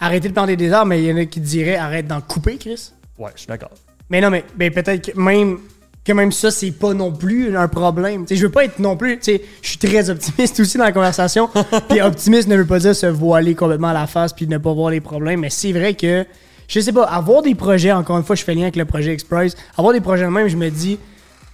arrêtez 0.00 0.28
de 0.28 0.32
planter 0.34 0.56
des 0.56 0.72
arbres, 0.72 0.86
mais 0.88 1.02
il 1.02 1.06
y 1.08 1.12
en 1.12 1.16
a 1.18 1.26
qui 1.26 1.40
te 1.40 1.46
diraient 1.46 1.76
arrête 1.76 2.06
d'en 2.06 2.20
couper, 2.22 2.56
Chris. 2.56 2.92
Ouais, 3.18 3.30
je 3.34 3.40
suis 3.40 3.48
d'accord. 3.48 3.70
Mais 4.08 4.20
non, 4.20 4.30
mais 4.30 4.44
ben, 4.56 4.72
peut-être 4.72 5.12
que 5.12 5.18
même 5.20 5.58
que 6.04 6.12
même 6.12 6.32
ça, 6.32 6.50
c'est 6.50 6.70
pas 6.70 6.92
non 6.92 7.12
plus 7.12 7.56
un 7.56 7.66
problème. 7.66 8.26
Je 8.30 8.42
veux 8.42 8.50
pas 8.50 8.64
être 8.64 8.78
non 8.78 8.96
plus. 8.96 9.18
Je 9.24 9.38
suis 9.62 9.78
très 9.78 10.10
optimiste 10.10 10.60
aussi 10.60 10.76
dans 10.76 10.84
la 10.84 10.92
conversation. 10.92 11.48
puis 11.88 12.02
optimiste 12.02 12.48
ne 12.48 12.56
veut 12.56 12.66
pas 12.66 12.78
dire 12.78 12.94
se 12.94 13.06
voiler 13.06 13.54
complètement 13.54 13.92
la 13.92 14.06
face 14.06 14.32
puis 14.32 14.46
ne 14.46 14.58
pas 14.58 14.72
voir 14.72 14.90
les 14.90 15.00
problèmes. 15.00 15.40
Mais 15.40 15.50
c'est 15.50 15.72
vrai 15.72 15.94
que, 15.94 16.26
je 16.68 16.80
sais 16.80 16.92
pas, 16.92 17.04
avoir 17.04 17.40
des 17.42 17.54
projets, 17.54 17.92
encore 17.92 18.18
une 18.18 18.24
fois, 18.24 18.36
je 18.36 18.44
fais 18.44 18.54
lien 18.54 18.62
avec 18.62 18.76
le 18.76 18.84
projet 18.84 19.12
Express, 19.12 19.56
avoir 19.76 19.94
des 19.94 20.02
projets 20.02 20.24
de 20.24 20.30
même, 20.30 20.48
je 20.48 20.56
me 20.56 20.68
dis, 20.68 20.98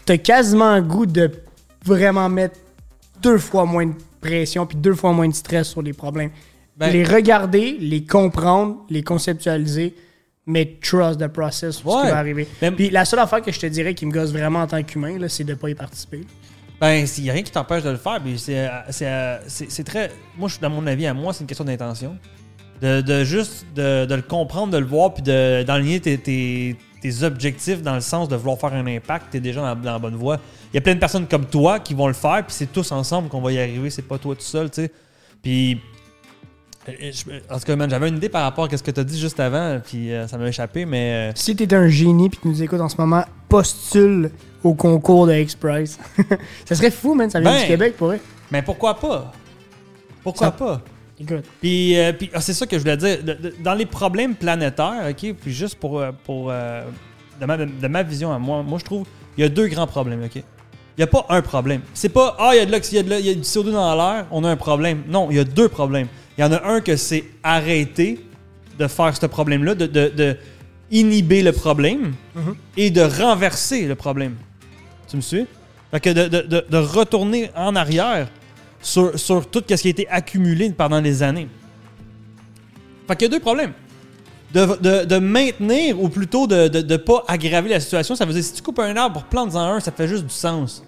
t'as 0.05 0.19
quasiment 0.19 0.75
le 0.75 0.83
goût 0.83 1.07
de 1.07 1.31
vraiment 1.85 2.29
mettre 2.29 2.57
deux 3.23 3.39
fois 3.39 3.65
moins 3.65 3.87
de 3.87 3.95
pression 4.21 4.67
puis 4.67 4.77
deux 4.77 4.95
fois 4.95 5.13
moins 5.13 5.29
de 5.29 5.35
stress 5.35 5.69
sur 5.69 5.83
les 5.83 5.93
problèmes. 5.93 6.31
Ben- 6.77 6.93
les 6.93 7.05
regarder, 7.05 7.77
les 7.79 8.05
comprendre, 8.05 8.79
les 8.91 9.03
conceptualiser, 9.03 9.95
mais 10.47 10.79
trust 10.83 11.21
the 11.21 11.29
process 11.29 11.77
sur 11.77 11.91
ce 11.91 11.97
Ouais. 11.97 12.03
qui 12.05 12.11
va 12.11 12.19
arriver. 12.19 12.49
Puis 12.77 12.91
la 12.91 13.05
seule 13.05 13.21
affaire 13.21 13.43
que 13.43 13.53
je 13.53 13.61
te 13.61 13.67
dirais 13.67 13.95
qui 13.95 14.07
me 14.07 14.13
gosse 14.13 14.33
vraiment 14.33 14.61
en 14.61 14.67
tant 14.67 14.83
qu'humain, 14.83 15.17
c'est 15.29 15.45
de 15.45 15.55
pas 15.55 15.71
y 15.71 15.75
participer. 15.75 16.23
Ben, 16.81 17.05
il 17.19 17.23
n'y 17.25 17.31
a 17.31 17.35
rien 17.35 17.43
qui 17.43 17.53
t'empêche 17.53 17.83
de 17.83 17.91
le 17.91 17.99
faire. 17.99 18.21
c'est, 18.39 18.59
euh, 18.59 18.69
euh, 19.03 19.39
c'est- 19.47 19.85
très. 19.85 20.11
Moi, 20.39 20.49
je 20.49 20.55
suis 20.55 20.63
dans 20.63 20.71
mon 20.71 20.87
avis, 20.87 21.07
à 21.07 21.13
moi, 21.13 21.33
c'est 21.35 21.43
une 21.43 21.47
question 21.47 21.65
d'intention. 21.67 22.17
De, 22.81 23.03
de 23.03 23.23
juste 23.25 23.67
de, 23.75 24.07
de 24.07 24.15
le 24.15 24.23
comprendre, 24.23 24.73
de 24.73 24.79
le 24.79 24.87
voir, 24.87 25.13
puis 25.13 25.23
de, 25.23 25.63
d'enligner 25.65 26.01
tes, 26.01 26.17
tes, 26.17 26.79
tes 27.03 27.23
objectifs 27.23 27.83
dans 27.83 27.95
le 27.95 28.01
sens 28.01 28.27
de 28.29 28.37
vouloir 28.37 28.59
faire 28.59 28.73
un 28.73 28.87
impact. 28.87 29.27
Tu 29.33 29.37
es 29.37 29.41
déjà 29.41 29.61
dans, 29.61 29.77
dans 29.79 29.93
la 29.93 29.99
bonne 29.99 30.17
voie. 30.17 30.41
Il 30.73 30.77
y 30.77 30.79
a 30.79 30.81
plein 30.81 30.95
de 30.95 31.01
personnes 31.01 31.27
comme 31.27 31.45
toi 31.45 31.79
qui 31.81 31.93
vont 31.93 32.07
le 32.07 32.15
faire, 32.15 32.43
puis 32.47 32.57
c'est 32.57 32.73
tous 32.73 32.91
ensemble 32.93 33.29
qu'on 33.29 33.43
va 33.43 33.53
y 33.53 33.59
arriver. 33.59 33.91
C'est 33.91 34.01
pas 34.09 34.17
toi 34.17 34.35
tout 34.35 34.41
seul, 34.41 34.71
tu 34.71 34.81
sais. 34.83 34.91
Puis. 35.43 35.79
Euh, 36.89 37.41
En 37.51 37.59
tout 37.59 37.65
cas, 37.65 37.77
man, 37.77 37.91
j'avais 37.91 38.09
une 38.09 38.17
idée 38.17 38.29
par 38.29 38.43
rapport 38.43 38.69
à 38.73 38.77
ce 38.77 38.83
que 38.83 38.91
tu 38.91 39.01
as 39.01 39.05
dit 39.05 39.19
juste 39.19 39.39
avant, 39.41 39.81
puis 39.85 40.13
euh, 40.13 40.27
ça 40.27 40.39
m'a 40.39 40.49
échappé, 40.49 40.85
mais. 40.87 41.31
euh, 41.31 41.33
Si 41.35 41.55
t'es 41.55 41.73
un 41.75 41.89
génie 41.89 42.29
puis 42.31 42.39
que 42.39 42.43
tu 42.43 42.49
nous 42.49 42.63
écoutes 42.63 42.81
en 42.81 42.89
ce 42.89 42.97
moment, 42.97 43.25
postule 43.49 44.31
au 44.65 44.75
concours 44.75 45.27
de 45.27 45.35
X-Prize. 45.35 45.99
ça 46.65 46.75
serait 46.75 46.91
fou, 46.91 47.15
man. 47.15 47.29
Ça 47.31 47.41
vient 47.41 47.53
Ben. 47.53 47.61
du 47.61 47.67
Québec, 47.67 47.97
pour 47.97 48.09
vrai. 48.09 48.21
mais 48.51 48.63
pourquoi 48.63 48.99
pas? 48.99 49.33
Pourquoi 50.23 50.49
Ça- 50.49 50.53
pas? 50.53 50.81
Écoute. 51.19 51.45
Puis, 51.61 51.99
euh, 51.99 52.13
puis 52.15 52.31
ah, 52.33 52.41
c'est 52.41 52.55
ça 52.55 52.67
que 52.67 52.77
je 52.77 52.83
voulais 52.83 52.97
dire. 52.97 53.23
De- 53.23 53.35
de- 53.35 53.55
dans 53.63 53.75
les 53.75 53.85
problèmes 53.87 54.35
planétaires, 54.35 55.05
OK, 55.11 55.35
puis 55.35 55.53
juste 55.53 55.75
pour. 55.79 56.03
pour 56.25 56.49
de, 56.51 57.47
ma, 57.47 57.57
de 57.59 57.89
ma 57.89 58.03
vision 58.03 58.33
à 58.33 58.39
moi, 58.39 58.63
moi, 58.63 58.79
je 58.79 58.85
trouve 58.85 59.07
il 59.37 59.43
y 59.43 59.45
a 59.45 59.49
deux 59.49 59.67
grands 59.69 59.87
problèmes, 59.87 60.23
OK? 60.25 60.43
Il 60.97 61.01
n'y 61.01 61.05
a 61.05 61.07
pas 61.07 61.25
un 61.29 61.41
problème. 61.43 61.81
C'est 61.95 62.09
pas, 62.11 62.37
ah, 62.39 62.51
il 62.55 62.59
y, 62.59 62.61
a 62.61 62.67
de 62.67 63.19
il 63.21 63.27
y 63.27 63.31
a 63.31 63.35
du 63.35 63.41
CO2 63.41 63.71
dans 63.73 63.95
l'air, 63.95 64.27
on 64.31 64.45
a 64.45 64.51
un 64.51 64.57
problème. 64.57 65.03
Non, 65.09 65.29
il 65.31 65.37
y 65.37 65.41
a 65.41 65.45
deux 65.45 65.69
problèmes. 65.69 66.09
Il 66.37 66.43
y 66.43 66.45
en 66.45 66.53
a 66.53 66.63
un 66.67 66.81
que 66.81 66.97
c'est 66.97 67.25
arrêter 67.43 68.25
de 68.79 68.87
faire 68.87 69.17
ce 69.17 69.27
problème-là, 69.27 69.75
de, 69.75 69.87
de- 69.87 70.13
de 70.15 70.37
inhiber 70.91 71.43
le 71.43 71.53
problème 71.53 72.13
Mhm. 72.35 72.55
et 72.77 72.91
de 72.91 73.01
renverser 73.03 73.87
le 73.87 73.95
problème. 73.95 74.35
Tu 75.09 75.17
me 75.17 75.21
suis? 75.23 75.47
Fait 75.91 76.01
que 76.01 76.11
de, 76.11 76.29
de- 76.69 76.77
retourner 76.77 77.51
en 77.57 77.75
arrière 77.77 78.29
sur, 78.83 79.19
sur 79.19 79.49
tout 79.49 79.63
ce 79.69 79.75
qui 79.75 79.89
a 79.89 79.91
été 79.91 80.09
accumulé 80.09 80.71
pendant 80.71 81.01
des 81.01 81.23
années. 81.23 81.49
Fait 83.07 83.17
qu'il 83.17 83.27
y 83.27 83.31
a 83.31 83.39
deux 83.39 83.41
problèmes. 83.41 83.73
De, 84.53 85.05
de- 85.05 85.19
maintenir 85.19 86.03
ou 86.03 86.09
plutôt 86.09 86.47
de 86.49 86.69
ne 86.83 86.97
pas 86.97 87.23
aggraver 87.29 87.69
la 87.69 87.79
situation, 87.79 88.17
ça 88.17 88.25
veut 88.25 88.33
dire 88.33 88.43
si 88.43 88.53
tu 88.53 88.63
coupes 88.63 88.81
un 88.81 88.97
arbre 88.97 89.15
pour 89.21 89.25
planter-en 89.25 89.75
un, 89.75 89.81
ça 89.81 89.93
fait 89.93 90.09
juste 90.09 90.25
du 90.25 90.35
sens. 90.35 90.83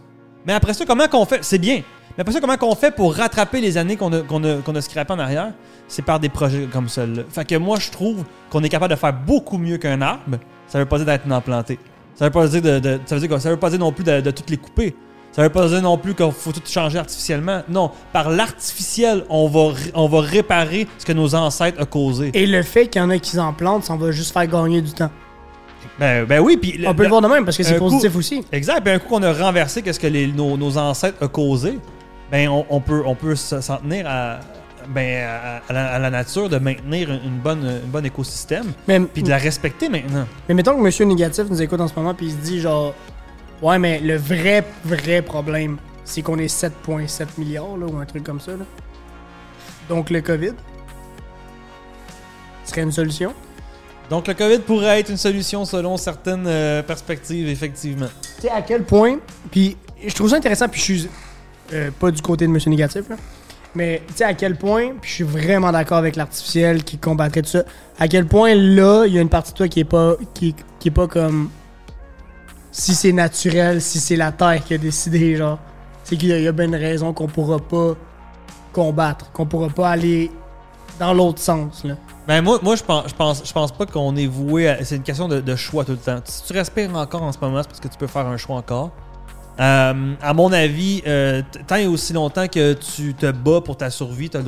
Mais 0.45 0.53
après 0.53 0.75
ça, 0.75 0.85
comment 0.85 1.07
qu'on 1.07 1.25
fait? 1.25 1.39
C'est 1.43 1.59
bien. 1.59 1.83
Mais 2.17 2.23
après 2.23 2.33
ça, 2.33 2.41
comment 2.41 2.57
qu'on 2.57 2.75
fait 2.75 2.91
pour 2.91 3.15
rattraper 3.15 3.61
les 3.61 3.79
années 3.79 3.97
qu'on 3.97 4.13
a, 4.13 4.21
qu'on 4.23 4.43
a, 4.43 4.57
qu'on 4.57 4.75
a 4.75 4.81
scrappées 4.81 5.13
en 5.13 5.19
arrière? 5.21 5.53
C'est 5.87 6.03
par 6.05 6.19
des 6.19 6.29
projets 6.29 6.67
comme 6.73 6.89
celui-là. 6.89 7.23
Fait 7.29 7.45
que 7.45 7.55
moi, 7.55 7.79
je 7.79 7.91
trouve 7.91 8.25
qu'on 8.51 8.63
est 8.65 8.69
capable 8.69 8.95
de 8.95 8.99
faire 8.99 9.13
beaucoup 9.13 9.59
mieux 9.59 9.77
qu'un 9.79 10.01
arbre. 10.03 10.39
Ça 10.67 10.79
veut 10.81 10.87
pas 10.87 10.97
dire 10.97 11.07
d'être 11.07 11.31
implanté. 11.31 11.79
Ça 12.17 12.25
veut 12.25 12.31
pas 12.33 12.47
dire 12.49 12.63
de, 12.63 13.01
ça 13.07 13.17
veut 13.17 13.57
pas 13.57 13.71
dire 13.71 13.79
non 13.79 13.93
plus 13.93 14.03
de 14.05 14.31
toutes 14.33 14.51
les 14.51 14.57
couper. 14.57 14.95
Ça 15.33 15.43
veut 15.43 15.49
pas 15.49 15.67
dire 15.69 15.81
non 15.83 15.97
plus 15.97 16.15
qu'il 16.15 16.31
faut 16.31 16.53
tout 16.53 16.61
changer 16.67 16.99
artificiellement. 16.99 17.63
Non, 17.69 17.91
par 18.13 18.29
l'artificiel, 18.31 19.25
on 19.31 19.49
va, 19.49 19.73
on 19.95 20.07
va 20.07 20.21
réparer 20.21 20.87
ce 20.99 21.07
que 21.07 21.13
nos 21.13 21.35
ancêtres 21.35 21.81
ont 21.81 21.87
causé. 21.87 22.31
Et 22.35 22.47
le 22.47 22.63
fait 22.63 22.87
qu'il 22.89 23.01
y 23.01 23.05
en 23.05 23.09
a 23.11 23.19
qui 23.19 23.31
s'en 23.31 23.53
plantent, 23.55 23.85
ça 23.85 23.97
va 23.97 24.11
juste 24.11 24.33
faire 24.33 24.47
gagner 24.47 24.83
du 24.83 24.93
temps. 24.93 25.11
Ben, 25.99 26.25
ben 26.27 26.41
oui, 26.41 26.57
puis 26.57 26.79
On 26.87 26.95
peut 26.95 27.03
le 27.05 27.09
voir 27.09 27.21
de 27.23 27.29
même 27.29 27.45
parce 27.45 27.57
que 27.57 27.63
c'est 27.63 27.75
coup- 27.79 27.85
positif 27.89 28.15
aussi. 28.17 28.45
Exact. 28.53 28.83
Puis 28.83 28.93
un 28.93 28.99
coup 28.99 29.09
qu'on 29.09 29.23
a 29.23 29.33
renversé 29.33 29.83
qu'est-ce 29.83 29.99
que 30.01 30.07
les- 30.07 30.27
nos, 30.29 30.57
nos 30.57 30.77
ancêtres 30.79 31.19
ont 31.23 31.29
causé, 31.29 31.79
ben 32.31 32.49
on, 32.49 32.65
on 32.71 32.81
peut, 32.81 33.03
on 33.05 33.15
peut 33.15 33.35
se- 33.35 33.61
s'en 33.61 33.77
tenir 33.79 34.07
à, 34.09 34.39
ben, 34.89 35.25
à, 35.27 35.63
à 35.69 35.73
la, 35.73 35.87
à 35.95 35.99
la 35.99 36.11
nature, 36.11 36.49
de 36.49 36.59
maintenir 36.59 37.11
une 37.11 37.39
bonne, 37.43 37.81
une 37.85 37.91
bonne 37.91 38.07
écosystème, 38.07 38.73
puis 39.15 39.23
de 39.23 39.29
la 39.31 39.39
respecter 39.39 39.89
maintenant. 39.89 40.27
mais 40.49 40.55
mettons 40.55 40.77
que 40.77 40.83
Monsieur 40.83 41.05
Négatif 41.05 41.45
nous 41.51 41.61
écoute 41.63 41.81
en 41.81 41.89
ce 41.89 41.95
moment 41.97 42.15
puis 42.15 42.27
il 42.27 42.33
se 42.33 42.37
dit 42.37 42.61
genre 42.61 42.95
Ouais 43.63 43.79
mais 43.79 44.01
le 44.01 44.17
vrai 44.17 44.65
vrai 44.85 45.23
problème 45.23 45.79
c'est 46.05 46.23
qu'on 46.23 46.39
est 46.39 46.53
7.7 46.53 47.27
milliards 47.39 47.77
là, 47.77 47.87
ou 47.87 47.97
un 47.97 48.05
truc 48.05 48.25
comme 48.25 48.41
ça 48.41 48.53
là. 48.53 48.65
Donc 49.89 50.11
le 50.11 50.21
COVID 50.21 50.53
serait 52.65 52.83
une 52.83 52.93
solution? 52.93 53.33
Donc 54.11 54.27
le 54.27 54.35
COVID 54.35 54.59
pourrait 54.59 55.01
être 55.01 55.11
une 55.11 55.17
solution 55.17 55.65
selon 55.65 55.97
certaines 55.97 56.47
euh, 56.47 56.83
perspectives, 56.83 57.49
effectivement. 57.49 58.09
Tu 58.37 58.43
sais 58.43 58.51
à 58.51 58.63
quel 58.63 58.83
point 58.83 59.19
puis 59.51 59.77
je 60.05 60.15
trouve 60.15 60.31
ça 60.31 60.37
intéressant 60.37 60.69
puis 60.69 60.81
je 60.81 60.85
suis 60.85 61.09
euh, 61.73 61.91
pas 61.99 62.11
du 62.11 62.21
côté 62.21 62.47
de 62.47 62.51
Monsieur 62.51 62.71
Négatif 62.71 63.09
là. 63.09 63.17
Mais 63.75 64.03
tu 64.09 64.15
sais 64.17 64.25
à 64.25 64.35
quel 64.35 64.57
point, 64.57 64.91
puis 65.01 65.09
je 65.09 65.15
suis 65.15 65.25
vraiment 65.25 65.73
d'accord 65.73 65.97
avec 65.97 66.17
l'artificiel 66.17 66.85
qui 66.85 66.99
combattrait 66.99 67.41
tout 67.41 67.49
ça. 67.49 67.63
À 67.99 68.07
quel 68.07 68.27
point 68.27 68.55
là, 68.55 69.07
il 69.07 69.15
y 69.15 69.19
a 69.19 69.23
une 69.23 69.31
partie 69.31 69.53
de 69.53 69.57
toi 69.57 69.69
qui 69.69 69.81
est 69.81 69.85
pas 69.85 70.17
qui, 70.35 70.55
qui 70.79 70.89
est 70.89 70.91
pas 70.91 71.07
comme 71.07 71.49
si 72.73 72.95
c'est 72.95 73.13
naturel, 73.13 73.81
si 73.81 74.01
c'est 74.01 74.17
la 74.17 74.33
terre 74.33 74.65
qui 74.65 74.75
a 74.75 74.79
décidé 74.79 75.37
genre, 75.37 75.59
c'est 76.03 76.17
qu'il 76.17 76.29
y 76.31 76.49
a, 76.49 76.53
bien 76.53 76.67
une 76.67 76.75
raison 76.75 77.13
qu'on 77.13 77.29
pourra 77.29 77.59
pas 77.59 77.93
combattre, 78.73 79.31
qu'on 79.33 79.47
pourra 79.47 79.69
pas 79.69 79.91
aller 79.91 80.31
dans 80.99 81.13
l'autre 81.13 81.39
sens 81.39 81.85
là. 81.85 81.95
Ben 82.27 82.41
moi, 82.41 82.59
moi 82.63 82.77
je 82.77 82.83
pense, 82.83 83.09
je 83.09 83.15
pense, 83.15 83.43
je 83.45 83.53
pense 83.53 83.73
pas 83.73 83.85
qu'on 83.85 84.17
est 84.17 84.27
voué 84.27 84.69
à. 84.69 84.85
C'est 84.85 84.97
une 84.97 85.03
question 85.03 85.29
de, 85.29 85.41
de 85.41 85.57
choix 85.57 85.85
tout 85.85 85.93
le 85.93 85.99
temps. 85.99 86.21
Si 86.25 86.45
tu 86.45 86.53
respires 86.53 86.95
encore 86.97 87.23
en 87.23 87.33
ce 87.33 87.39
moment, 87.41 87.63
c'est 87.63 87.69
parce 87.69 87.81
que 87.81 87.89
tu 87.89 87.99
peux 87.99 88.07
faire 88.07 88.27
un 88.27 88.37
choix 88.37 88.57
encore. 88.57 88.91
Euh, 89.61 90.15
à 90.23 90.33
mon 90.33 90.51
avis, 90.53 91.03
euh, 91.07 91.43
tant 91.67 91.77
et 91.77 91.87
aussi 91.87 92.13
longtemps 92.15 92.49
que 92.49 92.73
tu 92.73 93.13
te 93.15 93.31
bats 93.31 93.61
pour 93.61 93.77
ta 93.77 93.91
survie, 93.91 94.31
tu 94.31 94.37
as 94.39 94.41
t'as 94.41 94.45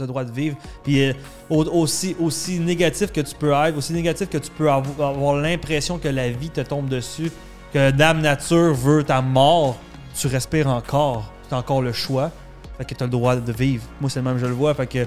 le 0.00 0.06
droit 0.06 0.24
de 0.24 0.30
vivre. 0.32 0.56
Puis 0.84 1.02
euh, 1.02 1.12
au- 1.48 1.64
aussi, 1.64 2.14
aussi 2.20 2.60
négatif 2.60 3.10
que 3.10 3.22
tu 3.22 3.34
peux 3.34 3.52
être, 3.52 3.76
aussi 3.76 3.92
négatif 3.94 4.28
que 4.28 4.38
tu 4.38 4.50
peux 4.50 4.66
avo- 4.66 5.02
avoir 5.02 5.36
l'impression 5.36 5.98
que 5.98 6.08
la 6.08 6.28
vie 6.30 6.50
te 6.50 6.60
tombe 6.60 6.88
dessus, 6.88 7.32
que 7.72 7.90
Dame 7.90 8.20
Nature 8.20 8.74
veut 8.74 9.02
ta 9.02 9.22
mort, 9.22 9.78
tu 10.14 10.26
respires 10.26 10.68
encore. 10.68 11.32
Tu 11.48 11.54
as 11.54 11.58
encore 11.58 11.80
le 11.80 11.92
choix. 11.92 12.30
Fait 12.76 12.84
que 12.84 12.94
tu 12.94 13.02
as 13.02 13.06
le 13.06 13.10
droit 13.12 13.34
de 13.34 13.52
vivre. 13.52 13.84
Moi, 14.00 14.10
c'est 14.10 14.20
le 14.20 14.24
même, 14.24 14.38
je 14.38 14.46
le 14.46 14.52
vois. 14.52 14.74
Fait 14.74 14.86
que 14.86 15.06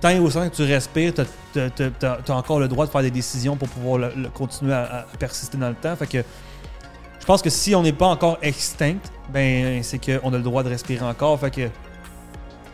tant 0.00 0.10
et 0.10 0.18
aussi 0.18 0.36
que 0.38 0.48
tu 0.54 0.62
respires, 0.62 1.14
tu 1.14 1.60
as, 1.62 2.34
encore 2.36 2.60
le 2.60 2.68
droit 2.68 2.84
de 2.84 2.90
faire 2.90 3.02
des 3.02 3.10
décisions 3.10 3.56
pour 3.56 3.68
pouvoir 3.68 4.10
continuer 4.34 4.74
à, 4.74 4.82
à 5.12 5.16
persister 5.18 5.56
dans 5.56 5.70
le 5.70 5.74
temps. 5.74 5.96
Fait 5.96 6.06
que 6.06 6.18
pense 7.28 7.42
que 7.42 7.50
si 7.50 7.74
on 7.74 7.82
n'est 7.82 7.92
pas 7.92 8.06
encore 8.06 8.38
extinct, 8.42 8.96
ben 9.32 9.82
c'est 9.82 9.98
qu'on 10.04 10.32
a 10.32 10.36
le 10.36 10.42
droit 10.42 10.62
de 10.62 10.70
respirer 10.70 11.04
encore. 11.04 11.38
Fait 11.38 11.50
que 11.54 11.68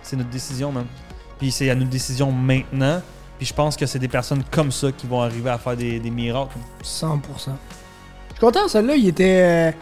c'est 0.03 0.17
notre 0.17 0.31
décision, 0.31 0.71
man. 0.73 0.87
Puis 1.39 1.51
c'est 1.51 1.69
à 1.71 1.75
notre 1.75 1.91
décision 1.91 2.31
maintenant. 2.31 3.03
Puis 3.39 3.47
je 3.49 3.53
pense 3.53 3.77
que 3.77 3.85
c'est 3.85 3.99
des 3.99 4.07
personnes 4.09 4.45
comme 4.51 4.71
ça 4.71 4.93
qui 4.93 5.07
vont 5.09 5.21
arriver 5.21 5.51
à 5.51 5.59
faire 5.59 5.77
des, 5.77 5.99
des 5.99 6.11
miracles. 6.11 6.57
100%. 6.85 7.11
Je 7.37 7.43
suis 7.43 7.53
content, 8.41 8.69
celui-là, 8.69 8.95
il 8.97 9.09
était 9.09 9.41
euh, 9.43 9.73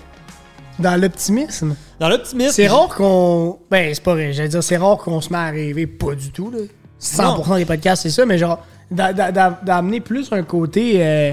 dans 0.79 0.99
l'optimisme. 1.01 1.77
Dans 2.01 2.09
l'optimisme. 2.09 2.53
C'est 2.53 2.67
rare 2.69 2.89
qu'on. 2.89 3.59
Ben, 3.71 3.95
c'est 3.95 4.03
pas 4.03 4.15
vrai. 4.15 4.33
J'allais 4.33 4.49
dire, 4.49 4.63
c'est 4.65 4.79
rare 4.79 4.97
qu'on 4.97 5.21
se 5.21 5.31
met 5.31 5.39
à 5.39 5.51
rêver. 5.51 5.87
Pas 5.87 6.15
du 6.15 6.31
tout, 6.33 6.51
là. 6.51 6.59
100% 7.01 7.57
des 7.59 7.65
podcasts, 7.67 8.03
c'est 8.05 8.11
ça, 8.11 8.25
mais 8.25 8.39
genre, 8.39 8.65
d'a- 8.91 9.13
d'a- 9.13 9.33
d'a- 9.33 9.61
d'amener 9.63 10.01
plus 10.01 10.33
un 10.33 10.45
côté 10.45 11.05
euh, 11.05 11.33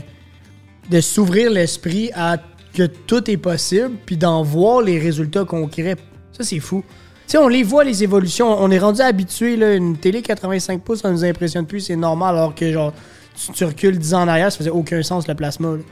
de 0.90 1.00
s'ouvrir 1.00 1.52
l'esprit 1.52 2.12
à 2.16 2.38
que 2.80 2.86
tout 2.86 3.30
est 3.30 3.38
possible, 3.38 3.92
puis 4.06 4.16
d'en 4.16 4.42
voir 4.42 4.82
les 4.82 5.00
résultats 5.00 5.44
concrets. 5.44 5.98
Ça, 6.32 6.44
c'est 6.44 6.60
fou. 6.60 6.84
Tu 7.28 7.34
sais, 7.34 7.38
on 7.38 7.50
les 7.50 7.64
voit, 7.64 7.84
les 7.84 8.04
évolutions. 8.04 8.48
On 8.48 8.72
est 8.72 8.80
rendu 8.80 9.02
habitué, 9.02 9.58
là. 9.58 9.76
Une 9.76 9.98
télé 9.98 10.22
85 10.22 10.82
pouces, 10.82 11.02
ça 11.02 11.12
nous 11.12 11.26
impressionne 11.26 11.66
plus, 11.66 11.82
c'est 11.82 11.98
normal, 11.98 12.38
alors 12.38 12.56
que, 12.56 12.72
genre, 12.72 12.94
tu, 13.54 13.66
recules 13.66 14.00
10 14.00 14.14
ans 14.14 14.22
en 14.22 14.28
arrière, 14.30 14.52
ça 14.52 14.58
faisait 14.58 14.70
aucun 14.70 15.04
sens, 15.04 15.28
le 15.28 15.36
plasma, 15.36 15.72
là. 15.72 15.84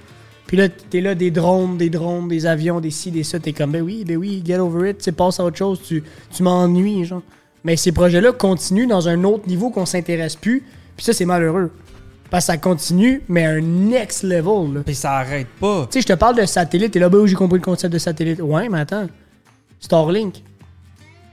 Puis 0.46 0.56
là, 0.56 0.70
t'es 0.70 1.02
là, 1.02 1.14
des 1.14 1.30
drones, 1.30 1.78
des 1.78 1.90
drones, 1.90 2.30
des 2.30 2.46
avions, 2.46 2.80
des 2.80 2.90
ci, 2.90 3.12
des 3.12 3.24
ça. 3.24 3.38
T'es 3.38 3.52
comme, 3.52 3.74
ben 3.74 3.82
oui, 3.82 4.06
ben 4.08 4.16
oui, 4.16 4.42
get 4.46 4.60
over 4.60 4.92
it. 4.92 5.00
Tu 5.00 5.12
passe 5.12 5.42
à 5.42 5.44
autre 5.44 5.58
chose. 5.58 5.82
Tu, 5.86 6.02
tu 6.34 6.42
m'ennuies, 6.42 7.04
genre. 7.04 7.22
Mais 7.66 7.76
ces 7.76 7.92
projets-là 7.92 8.32
continuent 8.32 8.88
dans 8.88 9.10
un 9.10 9.26
autre 9.26 9.46
niveau 9.50 9.72
qu'on 9.72 9.86
s'intéresse 9.86 10.38
plus. 10.38 10.64
Puis 10.96 11.06
ça, 11.06 11.12
c'est 11.12 11.26
malheureux. 11.26 11.70
Parce 12.30 12.46
que 12.46 12.54
ça 12.54 12.58
continue, 12.58 13.22
mais 13.30 13.46
à 13.46 13.52
un 13.52 13.62
next 13.62 14.24
level, 14.24 14.74
là. 14.74 14.82
Puis 14.86 14.96
ça 14.96 15.14
arrête 15.14 15.48
pas. 15.60 15.88
Tu 15.90 15.94
sais, 15.94 16.02
je 16.02 16.08
te 16.08 16.18
parle 16.18 16.36
de 16.36 16.46
satellite. 16.46 16.96
Et 16.96 17.00
là, 17.00 17.10
ben 17.10 17.26
j'ai 17.26 17.36
compris 17.36 17.60
le 17.60 17.64
concept 17.64 17.94
de 17.94 18.00
satellite. 18.00 18.42
Ouais, 18.42 18.68
mais 18.70 18.82
attends. 18.82 19.08
Starlink. 19.80 20.44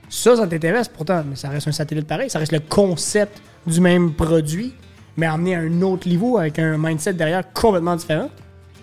Ça, 0.08 0.36
ça 0.36 0.46
t'intéresse 0.46 0.88
pourtant, 0.88 1.24
mais 1.28 1.34
ça 1.34 1.48
reste 1.48 1.66
un 1.66 1.72
satellite 1.72 2.06
pareil. 2.06 2.30
Ça 2.30 2.38
reste 2.38 2.52
le 2.52 2.60
concept 2.60 3.42
du 3.66 3.80
même 3.80 4.12
produit, 4.12 4.74
mais 5.16 5.26
amené 5.26 5.56
à 5.56 5.60
un 5.60 5.82
autre 5.82 6.08
niveau 6.08 6.38
avec 6.38 6.58
un 6.58 6.76
mindset 6.78 7.14
derrière 7.14 7.42
complètement 7.52 7.96
différent. 7.96 8.30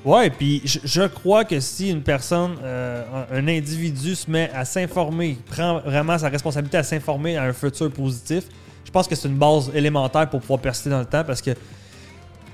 Ouais, 0.03 0.31
puis 0.31 0.61
je, 0.65 0.79
je 0.83 1.03
crois 1.03 1.45
que 1.45 1.59
si 1.59 1.91
une 1.91 2.01
personne, 2.01 2.55
euh, 2.63 3.03
un 3.31 3.37
un 3.37 3.47
individu 3.47 4.15
se 4.15 4.29
met 4.29 4.49
à 4.53 4.65
s'informer, 4.65 5.37
prend 5.51 5.79
vraiment 5.79 6.17
sa 6.17 6.27
responsabilité 6.27 6.77
à 6.77 6.83
s'informer 6.83 7.37
à 7.37 7.43
un 7.43 7.53
futur 7.53 7.91
positif, 7.91 8.45
je 8.83 8.89
pense 8.89 9.07
que 9.07 9.15
c'est 9.15 9.27
une 9.27 9.37
base 9.37 9.71
élémentaire 9.75 10.27
pour 10.27 10.41
pouvoir 10.41 10.59
persister 10.59 10.89
dans 10.89 10.99
le 10.99 11.05
temps 11.05 11.23
parce 11.23 11.41
que 11.41 11.51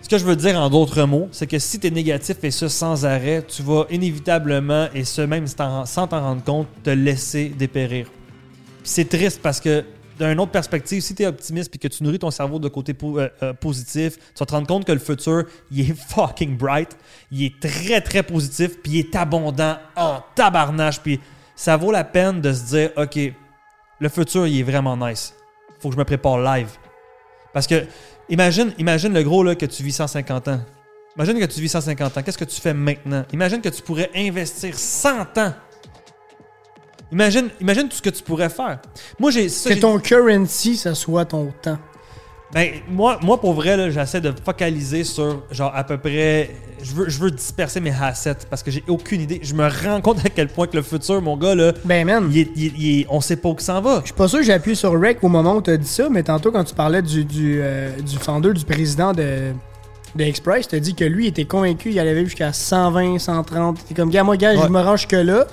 ce 0.08 0.10
que 0.10 0.20
je 0.20 0.24
veux 0.24 0.38
dire 0.38 0.58
en 0.58 0.70
d'autres 0.70 1.04
mots, 1.04 1.28
c'est 1.34 1.48
que 1.48 1.60
si 1.60 1.82
tu 1.82 1.88
es 1.88 1.92
négatif 1.92 2.38
et 2.42 2.50
ça 2.50 2.70
sans 2.70 3.06
arrêt, 3.06 3.44
tu 3.46 3.62
vas 3.62 3.86
inévitablement, 3.90 4.88
et 4.94 5.04
ce 5.04 5.22
même 5.22 5.48
sans 5.48 6.08
t'en 6.08 6.22
rendre 6.22 6.42
compte, 6.46 6.68
te 6.82 6.92
laisser 6.92 7.50
dépérir. 7.50 8.10
C'est 8.86 9.10
triste 9.10 9.42
parce 9.44 9.60
que 9.60 9.84
d'une 10.18 10.40
autre 10.40 10.54
perspective, 10.54 11.02
si 11.02 11.14
tu 11.14 11.24
es 11.24 11.26
optimiste 11.26 11.76
et 11.76 11.78
que 11.78 11.90
tu 11.90 12.06
nourris 12.06 12.20
ton 12.20 12.32
cerveau 12.32 12.58
de 12.58 12.70
côté 12.70 12.96
euh, 13.04 13.28
euh, 13.44 13.54
positif, 13.54 14.18
tu 14.18 14.40
vas 14.40 14.46
te 14.46 14.54
rendre 14.54 14.68
compte 14.68 14.86
que 14.86 14.94
le 14.94 15.00
futur, 15.00 15.44
il 15.72 15.92
est 15.92 15.94
fucking 16.10 16.56
bright, 16.56 16.96
il 17.30 17.44
est 17.44 17.60
très 17.60 18.00
très 18.00 18.24
positif, 18.24 18.82
puis 18.82 18.94
il 18.94 19.00
est 19.00 19.16
abondant 19.18 19.76
en 19.98 20.22
tabarnache, 20.36 21.02
puis 21.02 21.20
ça 21.54 21.76
vaut 21.76 21.92
la 21.92 22.06
peine 22.06 22.40
de 22.40 22.54
se 22.54 22.64
dire, 22.64 22.92
ok, 22.96 23.20
le 24.00 24.08
futur, 24.08 24.48
il 24.48 24.58
est 24.58 24.64
vraiment 24.64 24.96
nice. 24.96 25.34
Faut 25.82 25.90
que 25.90 25.96
je 25.96 26.00
me 26.00 26.06
prépare 26.06 26.40
live. 26.40 26.70
Parce 27.54 27.68
que, 27.68 27.86
imagine, 28.30 28.74
imagine 28.78 29.14
le 29.14 29.24
gros 29.24 29.44
là, 29.44 29.56
que 29.56 29.66
tu 29.66 29.84
vis 29.84 29.94
150 29.94 30.48
ans. 30.48 30.62
Imagine 31.16 31.40
que 31.40 31.46
tu 31.46 31.62
vis 31.62 31.70
150 31.70 32.18
ans. 32.18 32.24
Qu'est-ce 32.24 32.38
que 32.38 32.46
tu 32.46 32.62
fais 32.62 32.74
maintenant? 32.74 33.26
Imagine 33.34 33.62
que 33.62 33.70
tu 33.70 33.82
pourrais 33.82 34.12
investir 34.16 34.78
100 34.78 35.38
ans. 35.38 35.54
Imagine, 37.12 37.50
imagine 37.62 37.88
tout 37.88 37.98
ce 37.98 38.02
que 38.02 38.10
tu 38.10 38.22
pourrais 38.22 38.50
faire. 38.50 38.80
Moi, 39.18 39.32
j'ai. 39.32 39.48
Que 39.48 39.80
ton 39.80 40.00
currency, 40.00 40.76
ça 40.76 40.94
soit 40.94 41.26
ton 41.26 41.54
temps. 41.62 41.80
Ben, 42.54 42.70
moi, 42.90 43.20
moi, 43.22 43.40
pour 43.42 43.54
vrai, 43.54 43.76
là, 43.76 43.90
j'essaie 43.90 44.22
de 44.22 44.34
focaliser 44.44 45.04
sur, 45.04 45.44
genre, 45.52 45.72
à 45.76 45.84
peu 45.84 45.98
près. 45.98 46.50
Je 46.82 46.94
veux, 46.94 47.10
je 47.10 47.20
veux 47.20 47.32
disperser 47.32 47.80
mes 47.82 47.92
assets 48.02 48.38
parce 48.50 48.64
que 48.64 48.72
j'ai 48.72 48.84
aucune 48.88 49.20
idée. 49.22 49.40
Je 49.44 49.54
me 49.54 49.68
rends 49.68 50.00
compte 50.00 50.26
à 50.26 50.30
quel 50.30 50.48
point 50.48 50.68
que 50.68 50.78
le 50.78 50.84
futur, 50.84 51.22
mon 51.22 51.36
gars, 51.36 51.56
là, 51.56 51.74
Ben, 51.84 52.06
man. 52.06 52.30
il 52.32 52.38
est- 52.40 52.52
il 52.56 52.82
il 52.82 53.06
on 53.10 53.20
sait 53.20 53.36
pas 53.36 53.50
où 53.50 53.54
que 53.56 53.64
ça 53.64 53.80
va. 53.82 54.00
Je 54.02 54.06
suis 54.06 54.14
pas 54.14 54.28
sûr 54.28 54.40
que 54.40 54.46
j'ai 54.46 54.54
appuyé 54.54 54.76
sur 54.76 54.92
Rec 55.00 55.18
au 55.24 55.28
moment 55.28 55.56
où 55.56 55.62
tu 55.62 55.72
as 55.72 55.78
dit 55.78 55.88
ça, 55.88 56.08
mais 56.10 56.24
tantôt, 56.24 56.52
quand 56.52 56.64
tu 56.64 56.74
parlais 56.76 57.02
du, 57.02 57.26
du, 57.26 57.60
euh, 57.62 57.90
du 58.00 58.18
founder, 58.18 58.54
du 58.54 58.64
président 58.64 59.12
de, 59.12 59.52
de 60.16 60.24
Express, 60.24 60.68
tu 60.70 60.76
as 60.76 60.80
dit 60.80 60.96
que 60.96 61.04
lui 61.04 61.28
était 61.28 61.46
convaincu 61.46 61.90
il 61.92 62.00
allait 62.00 62.24
jusqu'à 62.24 62.54
120, 62.54 63.18
130. 63.20 63.80
T'es 63.88 63.94
comme, 63.94 64.10
gars, 64.10 64.24
moi, 64.24 64.38
gars, 64.38 64.54
Ouais. 64.56 64.62
je 64.64 64.70
me 64.72 64.80
range 64.80 65.08
que 65.08 65.18
là. 65.18 65.48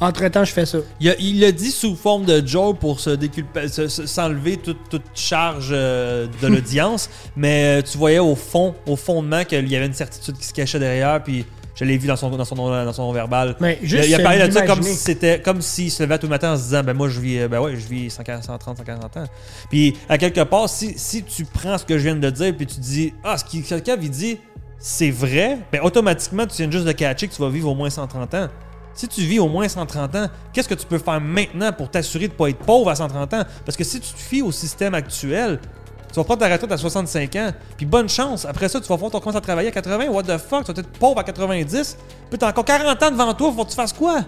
Entre-temps, 0.00 0.44
je 0.44 0.52
fais 0.52 0.64
ça. 0.66 0.78
Il 1.00 1.40
l'a 1.40 1.52
dit 1.52 1.70
sous 1.70 1.94
forme 1.94 2.24
de 2.24 2.46
joke 2.46 2.78
pour 2.78 3.00
se 3.00 3.10
déculpa- 3.10 3.68
se- 3.68 3.88
se- 3.88 4.06
s'enlever 4.06 4.56
toute, 4.56 4.88
toute 4.88 5.02
charge 5.14 5.68
euh, 5.72 6.26
de 6.40 6.46
l'audience, 6.48 7.10
mais 7.36 7.80
euh, 7.80 7.82
tu 7.82 7.98
voyais 7.98 8.18
au 8.18 8.34
fond, 8.34 8.74
au 8.86 8.96
fondement 8.96 9.44
qu'il 9.44 9.68
y 9.68 9.76
avait 9.76 9.86
une 9.86 9.92
certitude 9.92 10.36
qui 10.38 10.46
se 10.46 10.54
cachait 10.54 10.78
derrière, 10.78 11.22
puis 11.22 11.44
je 11.74 11.84
l'ai 11.84 11.98
vu 11.98 12.06
dans 12.08 12.16
son, 12.16 12.30
dans 12.30 12.44
son, 12.44 12.56
dans 12.56 12.92
son 12.92 13.12
verbal. 13.12 13.56
Mais 13.60 13.78
Il, 13.82 13.88
juste 13.88 14.02
a- 14.04 14.06
il 14.06 14.14
a 14.14 14.18
se 14.18 14.22
parlé 14.22 14.38
de 14.48 14.52
ça 14.52 14.66
comme 14.66 14.82
si 14.82 14.94
c'était 14.96 15.40
comme 15.40 15.62
s'il 15.62 15.90
se 15.90 16.02
levait 16.02 16.18
tout 16.18 16.26
le 16.26 16.30
matin 16.30 16.52
en 16.52 16.56
se 16.56 16.62
disant 16.64 16.82
ben 16.82 16.94
moi 16.94 17.08
je 17.08 17.20
vis 17.20 17.48
ben 17.48 17.60
ouais 17.60 17.72
je 17.76 17.86
vis 17.86 18.10
140, 18.10 18.42
130 18.44 18.78
140 18.78 19.16
ans. 19.18 19.24
Puis 19.70 19.96
à 20.08 20.18
quelque 20.18 20.42
part 20.42 20.68
si, 20.68 20.94
si 20.98 21.22
tu 21.22 21.44
prends 21.46 21.78
ce 21.78 21.84
que 21.84 21.96
je 21.96 22.04
viens 22.04 22.16
de 22.16 22.30
dire 22.30 22.54
puis 22.56 22.66
tu 22.66 22.80
dis 22.80 23.14
ah 23.24 23.38
ce 23.38 23.44
qui 23.44 23.62
quelqu'un 23.62 23.96
il 24.00 24.10
dit 24.10 24.38
c'est 24.78 25.10
vrai, 25.10 25.58
ben 25.72 25.80
automatiquement 25.82 26.46
tu 26.46 26.56
viens 26.62 26.70
juste 26.70 26.84
de 26.86 26.92
catcher 26.92 27.28
que 27.28 27.34
tu 27.34 27.40
vas 27.42 27.48
vivre 27.50 27.70
au 27.70 27.74
moins 27.74 27.88
130 27.90 28.34
ans. 28.34 28.48
Si 28.94 29.08
tu 29.08 29.22
vis 29.22 29.38
au 29.38 29.48
moins 29.48 29.68
130 29.68 30.14
ans, 30.16 30.26
qu'est-ce 30.52 30.68
que 30.68 30.74
tu 30.74 30.86
peux 30.86 30.98
faire 30.98 31.20
maintenant 31.20 31.72
pour 31.72 31.90
t'assurer 31.90 32.28
de 32.28 32.32
ne 32.32 32.38
pas 32.38 32.50
être 32.50 32.58
pauvre 32.58 32.90
à 32.90 32.96
130 32.96 33.34
ans? 33.34 33.44
Parce 33.64 33.76
que 33.76 33.84
si 33.84 34.00
tu 34.00 34.12
te 34.12 34.18
fies 34.18 34.42
au 34.42 34.52
système 34.52 34.94
actuel, 34.94 35.60
tu 36.12 36.16
vas 36.16 36.24
prendre 36.24 36.40
ta 36.40 36.48
retraite 36.48 36.72
à 36.72 36.76
65 36.76 37.36
ans, 37.36 37.50
puis 37.76 37.86
bonne 37.86 38.08
chance. 38.08 38.44
Après 38.44 38.68
ça, 38.68 38.80
tu 38.80 38.88
vas 38.88 38.96
voir 38.96 39.12
ton 39.12 39.20
commencer 39.20 39.38
à 39.38 39.40
travailler 39.40 39.68
à 39.68 39.72
80. 39.72 40.08
What 40.08 40.24
the 40.24 40.38
fuck? 40.38 40.64
Tu 40.64 40.72
vas 40.72 40.80
être 40.80 40.90
pauvre 40.98 41.18
à 41.20 41.24
90. 41.24 41.96
Puis 42.28 42.38
t'as 42.38 42.48
encore 42.48 42.64
40 42.64 43.02
ans 43.02 43.10
devant 43.12 43.32
toi, 43.34 43.52
faut 43.56 43.64
que 43.64 43.70
tu 43.70 43.76
fasses 43.76 43.92
quoi? 43.92 44.24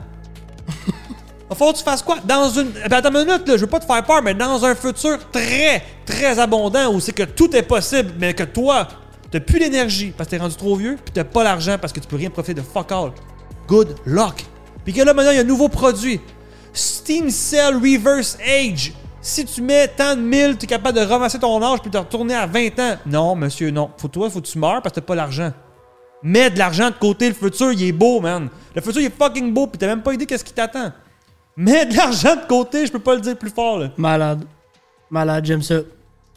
faut 1.54 1.72
que 1.72 1.78
tu 1.78 1.84
fasses 1.84 2.02
quoi? 2.02 2.18
Dans 2.24 2.48
une. 2.50 2.70
Ben 2.70 2.92
attends 2.92 3.10
une 3.10 3.26
minute, 3.26 3.48
là, 3.48 3.56
je 3.56 3.62
veux 3.62 3.66
pas 3.66 3.80
te 3.80 3.84
faire 3.84 4.04
peur, 4.04 4.22
mais 4.22 4.34
dans 4.34 4.64
un 4.64 4.76
futur 4.76 5.18
très, 5.30 5.82
très 6.06 6.38
abondant 6.38 6.92
où 6.92 7.00
c'est 7.00 7.12
que 7.12 7.24
tout 7.24 7.54
est 7.56 7.62
possible, 7.62 8.12
mais 8.18 8.32
que 8.32 8.44
toi, 8.44 8.86
t'as 9.32 9.40
plus 9.40 9.58
l'énergie 9.58 10.12
parce 10.16 10.28
que 10.28 10.36
t'es 10.36 10.42
rendu 10.42 10.54
trop 10.54 10.76
vieux, 10.76 10.96
puis 11.04 11.12
t'as 11.12 11.24
pas 11.24 11.42
l'argent 11.42 11.78
parce 11.80 11.92
que 11.92 11.98
tu 11.98 12.06
peux 12.06 12.16
rien 12.16 12.30
profiter 12.30 12.54
de 12.54 12.62
fuck 12.62 12.92
all. 12.92 13.10
Good 13.66 13.96
luck. 14.06 14.44
Puis 14.84 14.92
que 14.92 15.02
là, 15.02 15.14
maintenant, 15.14 15.30
il 15.30 15.36
y 15.36 15.38
a 15.38 15.42
un 15.42 15.44
nouveau 15.44 15.68
produit. 15.68 16.20
Steam 16.72 17.30
Cell 17.30 17.74
Reverse 17.76 18.38
Age. 18.44 18.92
Si 19.20 19.44
tu 19.44 19.62
mets 19.62 19.86
tant 19.86 20.16
de 20.16 20.20
mille, 20.20 20.56
tu 20.58 20.64
es 20.64 20.66
capable 20.66 20.98
de 20.98 21.04
ramasser 21.04 21.38
ton 21.38 21.62
âge 21.62 21.80
puis 21.80 21.90
de 21.90 21.98
retourner 21.98 22.34
à 22.34 22.46
20 22.46 22.78
ans. 22.80 22.96
Non, 23.06 23.36
monsieur, 23.36 23.70
non. 23.70 23.90
Faut 23.96 24.08
toi, 24.08 24.28
faut 24.28 24.40
que 24.40 24.46
tu 24.46 24.58
meurs 24.58 24.82
parce 24.82 24.94
que 24.94 25.00
t'as 25.00 25.06
pas 25.06 25.14
l'argent. 25.14 25.52
Mets 26.24 26.50
de 26.50 26.58
l'argent 26.58 26.88
de 26.88 26.94
côté, 26.94 27.28
le 27.28 27.34
futur, 27.34 27.72
il 27.72 27.82
est 27.84 27.92
beau, 27.92 28.20
man. 28.20 28.48
Le 28.74 28.80
futur, 28.80 29.00
il 29.00 29.06
est 29.06 29.16
fucking 29.16 29.52
beau, 29.52 29.66
puis 29.66 29.78
t'as 29.78 29.86
même 29.86 30.02
pas 30.02 30.12
idée 30.12 30.26
qu'est-ce 30.26 30.44
qui 30.44 30.52
t'attend. 30.52 30.92
Mets 31.56 31.86
de 31.86 31.96
l'argent 31.96 32.34
de 32.34 32.46
côté, 32.48 32.86
je 32.86 32.92
peux 32.92 32.98
pas 32.98 33.14
le 33.14 33.20
dire 33.20 33.36
plus 33.36 33.50
fort, 33.50 33.78
là. 33.78 33.90
Malade. 33.96 34.44
Malade, 35.10 35.44
j'aime 35.44 35.62
ça. 35.62 35.76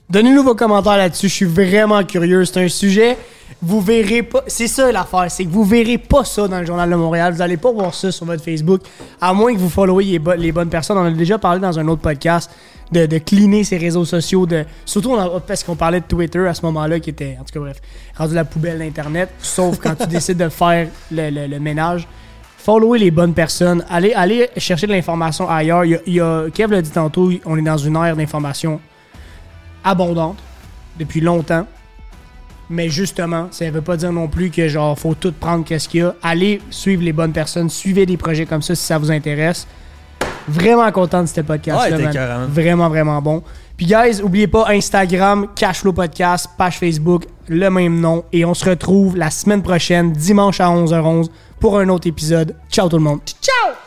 Donnez-nous 0.10 0.44
vos 0.44 0.56
commentaires 0.56 0.98
là-dessus, 0.98 1.30
je 1.30 1.34
suis 1.34 1.46
vraiment 1.46 2.04
curieux. 2.04 2.46
C'est 2.46 2.64
un 2.64 2.68
sujet, 2.68 3.18
vous 3.62 3.82
verrez 3.82 4.22
pas. 4.24 4.44
C'est 4.48 4.68
ça 4.68 4.92
l'affaire, 4.92 5.26
c'est 5.30 5.46
que 5.46 5.50
vous 5.50 5.64
verrez 5.64 5.98
pas 5.98 6.24
ça 6.24 6.48
dans 6.48 6.60
le 6.60 6.66
Journal 6.66 6.90
de 6.90 6.96
Montréal. 6.96 7.34
Vous 7.34 7.42
allez 7.42 7.58
pas 7.58 7.72
voir 7.72 7.94
ça 7.94 8.12
sur 8.12 8.26
votre 8.26 8.44
Facebook, 8.44 8.82
à 9.20 9.34
moins 9.34 9.54
que 9.54 9.60
vous 9.60 9.70
followez 9.70 10.04
les, 10.06 10.20
bo- 10.20 10.34
les 10.36 10.52
bonnes 10.52 10.70
personnes. 10.70 10.98
On 10.98 11.06
a 11.06 11.12
déjà 11.12 11.38
parlé 11.38 11.60
dans 11.60 11.78
un 11.80 11.88
autre 11.88 12.02
podcast 12.02 12.52
de, 12.92 13.06
de 13.08 13.18
cleaner 13.18 13.64
ses 13.64 13.78
réseaux 13.78 14.06
sociaux, 14.06 14.46
de, 14.46 14.66
surtout 14.86 15.16
a- 15.16 15.40
parce 15.40 15.64
qu'on 15.64 15.76
parlait 15.76 16.02
de 16.02 16.06
Twitter 16.06 16.46
à 16.48 16.54
ce 16.54 16.62
moment-là, 16.66 17.00
qui 17.00 17.10
était, 17.10 17.38
en 17.40 17.44
tout 17.44 17.54
cas 17.54 17.60
bref, 17.60 17.78
rendu 18.16 18.36
la 18.36 18.46
poubelle 18.46 18.78
d'Internet, 18.78 19.30
sauf 19.40 19.80
quand 19.80 19.96
tu 19.96 20.08
décides 20.10 20.38
de 20.38 20.50
faire 20.50 20.88
le, 21.12 21.30
le- 21.32 21.48
le 21.48 21.60
ménage. 21.60 22.08
Followez 22.58 22.98
les 23.00 23.12
bonnes 23.12 23.34
personnes. 23.34 23.86
Allez, 23.90 24.14
allez 24.14 24.50
chercher 24.58 24.88
de 24.88 24.92
l'information 24.92 25.50
ailleurs. 25.50 25.86
Il 25.86 25.92
y 25.92 25.96
a, 25.96 26.00
il 26.08 26.14
y 26.14 26.20
a- 26.22 26.46
Kev 26.54 26.72
l'a 26.72 26.82
dit 26.82 26.92
tantôt, 26.92 27.32
on 27.46 27.58
est 27.58 27.62
dans 27.62 27.78
une 27.78 27.96
ère 27.96 28.16
d'information 28.16 28.80
abondante 29.84 30.38
depuis 31.00 31.22
longtemps. 31.22 31.66
Mais 32.70 32.90
justement, 32.90 33.48
ça 33.52 33.70
veut 33.70 33.82
pas 33.82 33.96
dire 33.98 34.12
non 34.12 34.28
plus 34.28 34.50
que 34.50 34.68
genre 34.68 34.98
faut 34.98 35.14
tout 35.14 35.32
prendre 35.32 35.64
qu'est-ce 35.64 35.88
qu'il 35.88 36.00
y 36.02 36.04
a. 36.04 36.16
Allez 36.24 36.62
suivre 36.70 37.04
les 37.04 37.14
bonnes 37.14 37.32
personnes, 37.34 37.70
suivez 37.70 38.06
des 38.06 38.18
projets 38.18 38.46
comme 38.46 38.62
ça 38.62 38.74
si 38.76 38.84
ça 38.84 38.98
vous 38.98 39.12
intéresse. 39.12 39.68
Vraiment 40.48 40.92
content 40.92 41.22
de 41.24 41.28
ce 41.28 41.42
podcast 41.42 41.80
Ouais, 41.80 41.90
là, 41.90 41.98
t'es 41.98 42.04
man. 42.04 42.14
carrément. 42.14 42.46
Vraiment 42.48 42.90
vraiment 42.90 43.22
bon. 43.22 43.44
Puis 43.78 43.88
guys, 43.88 44.22
oubliez 44.24 44.48
pas 44.48 44.66
Instagram, 44.70 45.48
Cashflow 45.56 45.92
Podcast, 45.94 46.48
page 46.58 46.78
Facebook, 46.80 47.24
le 47.48 47.70
même 47.70 48.00
nom 48.00 48.24
et 48.32 48.46
on 48.46 48.54
se 48.54 48.68
retrouve 48.70 49.18
la 49.18 49.30
semaine 49.32 49.62
prochaine 49.62 50.12
dimanche 50.14 50.60
à 50.62 50.68
11h11 50.70 51.30
pour 51.60 51.78
un 51.80 51.90
autre 51.90 52.08
épisode. 52.08 52.56
Ciao 52.72 52.88
tout 52.90 52.98
le 52.98 53.04
monde. 53.04 53.20
Ciao. 53.42 53.85